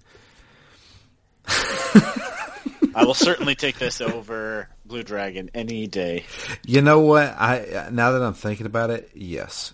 I 2.95 3.05
will 3.05 3.13
certainly 3.13 3.55
take 3.55 3.77
this 3.77 4.01
over 4.01 4.69
Blue 4.85 5.03
Dragon 5.03 5.49
any 5.53 5.87
day. 5.87 6.25
You 6.65 6.81
know 6.81 7.01
what? 7.01 7.27
I 7.37 7.89
now 7.91 8.11
that 8.11 8.23
I'm 8.23 8.33
thinking 8.33 8.65
about 8.65 8.89
it, 8.89 9.11
yes, 9.13 9.73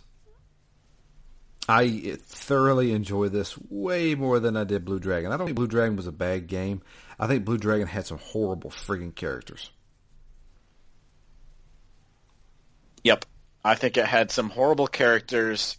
I 1.68 2.18
thoroughly 2.22 2.91
enjoy 2.91 3.30
this 3.30 3.58
way 3.70 4.16
more 4.16 4.40
than 4.40 4.58
I 4.58 4.66
did 4.66 4.84
Blue 4.84 5.00
Dragon. 5.00 5.32
I 5.32 5.38
don't 5.38 5.48
think 5.48 5.56
Blue 5.56 5.68
Dragon 5.68 5.95
was 5.95 6.08
a 6.08 6.12
bad 6.12 6.48
game. 6.48 6.82
I 7.18 7.28
think 7.28 7.45
Blue 7.45 7.58
Dragon 7.58 7.88
had 7.88 8.06
some 8.06 8.18
horrible 8.18 8.70
friggin' 8.70 9.16
characters. 9.16 9.70
Yep. 13.04 13.26
I 13.64 13.76
think 13.76 13.95
it 13.98 14.06
had 14.06 14.32
some 14.32 14.50
horrible 14.50 14.88
characters. 14.88 15.78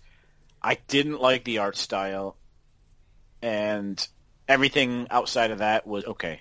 I 0.63 0.79
didn't 0.89 1.21
like 1.21 1.45
the 1.45 1.59
art 1.59 1.77
style. 1.77 2.37
And 3.43 4.07
everything 4.49 5.07
outside 5.11 5.51
of 5.51 5.59
that 5.59 5.87
was 5.87 6.05
okay. 6.05 6.41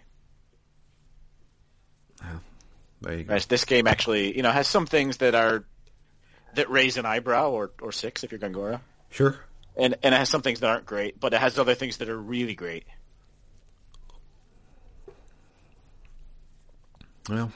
There 3.03 3.17
you 3.17 3.23
go. 3.23 3.29
Whereas 3.29 3.47
this 3.47 3.65
game 3.65 3.85
actually, 3.85 4.35
you 4.35 4.43
know, 4.43 4.51
has 4.51 4.67
some 4.67 4.85
things 4.85 5.17
that 5.17 5.35
are 5.35 5.65
that 6.55 6.69
raise 6.69 6.97
an 6.97 7.05
eyebrow 7.05 7.51
or, 7.51 7.71
or 7.81 7.91
six 7.91 8.23
if 8.23 8.31
you're 8.31 8.39
Gongora. 8.39 8.79
Sure. 9.09 9.37
And 9.75 9.95
and 10.03 10.15
it 10.15 10.17
has 10.17 10.29
some 10.29 10.41
things 10.41 10.61
that 10.61 10.69
aren't 10.69 10.85
great, 10.85 11.19
but 11.19 11.33
it 11.33 11.39
has 11.39 11.59
other 11.59 11.75
things 11.75 11.97
that 11.97 12.07
are 12.09 12.17
really 12.17 12.55
great. 12.55 12.85
Well, 17.29 17.51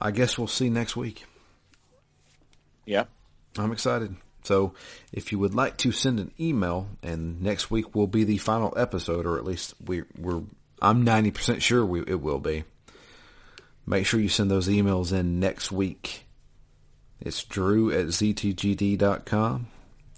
I 0.00 0.10
guess 0.10 0.36
we'll 0.36 0.46
see 0.46 0.68
next 0.70 0.96
week. 0.96 1.24
Yeah. 2.84 3.04
I'm 3.56 3.72
excited. 3.72 4.14
So, 4.48 4.72
if 5.12 5.30
you 5.30 5.38
would 5.40 5.54
like 5.54 5.76
to 5.78 5.92
send 5.92 6.18
an 6.18 6.32
email, 6.40 6.88
and 7.02 7.42
next 7.42 7.70
week 7.70 7.94
will 7.94 8.06
be 8.06 8.24
the 8.24 8.38
final 8.38 8.72
episode, 8.78 9.26
or 9.26 9.36
at 9.36 9.44
least 9.44 9.74
we, 9.84 10.04
we're, 10.18 10.40
I'm 10.80 11.04
90% 11.04 11.60
sure 11.60 11.84
we, 11.84 12.00
it 12.00 12.22
will 12.22 12.38
be. 12.38 12.64
Make 13.84 14.06
sure 14.06 14.18
you 14.18 14.30
send 14.30 14.50
those 14.50 14.66
emails 14.66 15.12
in 15.12 15.38
next 15.38 15.70
week. 15.70 16.24
It's 17.20 17.44
drew 17.44 17.92
at 17.92 18.06
ztgd.com. 18.06 19.66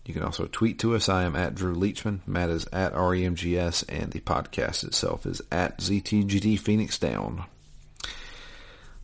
You 0.06 0.14
can 0.14 0.22
also 0.22 0.46
tweet 0.46 0.78
to 0.78 0.94
us. 0.94 1.08
I 1.08 1.24
am 1.24 1.34
at 1.34 1.56
Drew 1.56 1.74
Leachman. 1.74 2.20
Matt 2.24 2.50
is 2.50 2.68
at 2.72 2.94
REMGS, 2.94 3.84
and 3.88 4.12
the 4.12 4.20
podcast 4.20 4.84
itself 4.84 5.26
is 5.26 5.42
at 5.50 5.78
ZTGD 5.78 6.56
Phoenix 6.56 7.00
Down. 7.00 7.46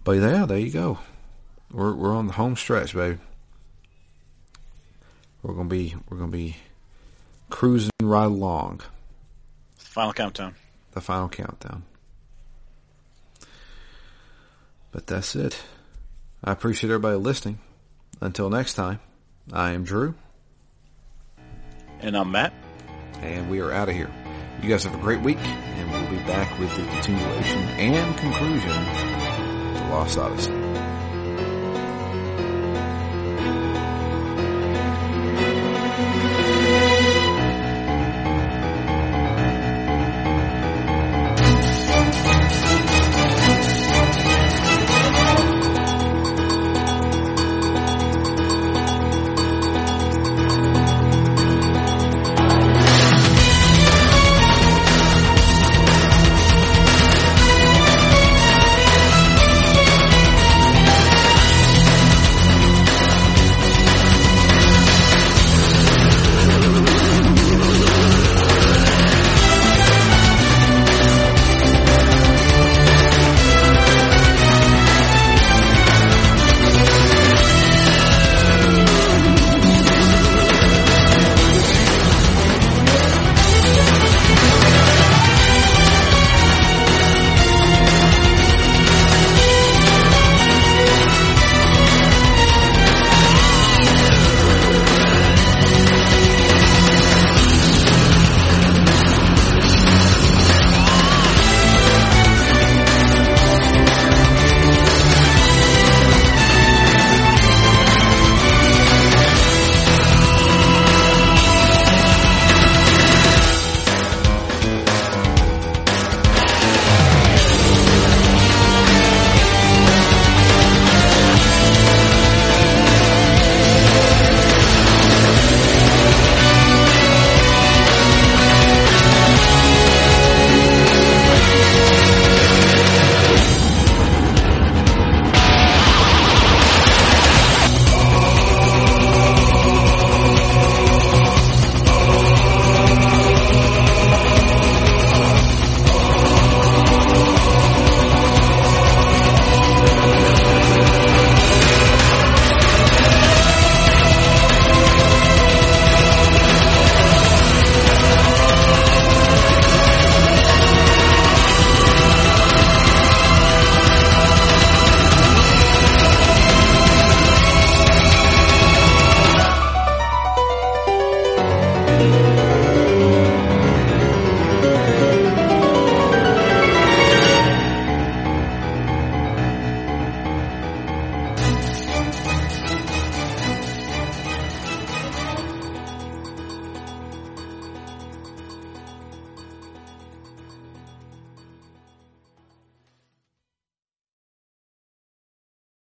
But 0.05 0.13
yeah, 0.13 0.47
there 0.47 0.57
you 0.57 0.71
go. 0.71 0.99
We're 1.73 1.95
we're 1.97 2.15
on 2.15 2.29
the 2.29 2.35
home 2.35 2.55
stretch, 2.55 2.95
baby. 2.95 3.19
We're 5.43 5.55
gonna 5.55 5.69
be 5.69 5.95
we're 6.09 6.17
gonna 6.19 6.31
be 6.33 6.57
cruising 7.51 7.91
right 8.03 8.25
along 8.25 8.81
Final 9.77 10.13
countdown. 10.13 10.55
the 10.93 11.01
final 11.01 11.29
countdown. 11.29 11.85
But 14.93 15.07
that's 15.07 15.37
it. 15.37 15.63
I 16.43 16.53
appreciate 16.53 16.91
everybody 16.91 17.17
listening. 17.17 17.59
until 18.21 18.49
next 18.51 18.75
time, 18.75 18.99
I 19.53 19.73
am 19.73 19.85
Drew. 19.85 20.15
And 22.01 22.17
I'm 22.17 22.31
Matt. 22.33 22.53
And 23.21 23.51
we 23.51 23.61
are 23.61 23.73
out 23.73 23.89
of 23.89 23.95
here. 23.95 24.11
You 24.63 24.69
guys 24.69 24.85
have 24.85 24.95
a 24.95 24.99
great 24.99 25.21
week, 25.21 25.39
and 25.39 25.91
we'll 25.91 26.11
be 26.11 26.25
back 26.27 26.59
with 26.59 26.75
the 26.77 26.83
continuation 26.87 27.59
and 27.79 28.17
conclusion 28.19 28.71
to 28.71 29.89
Lost 29.91 30.19
Odyssey. 30.19 30.53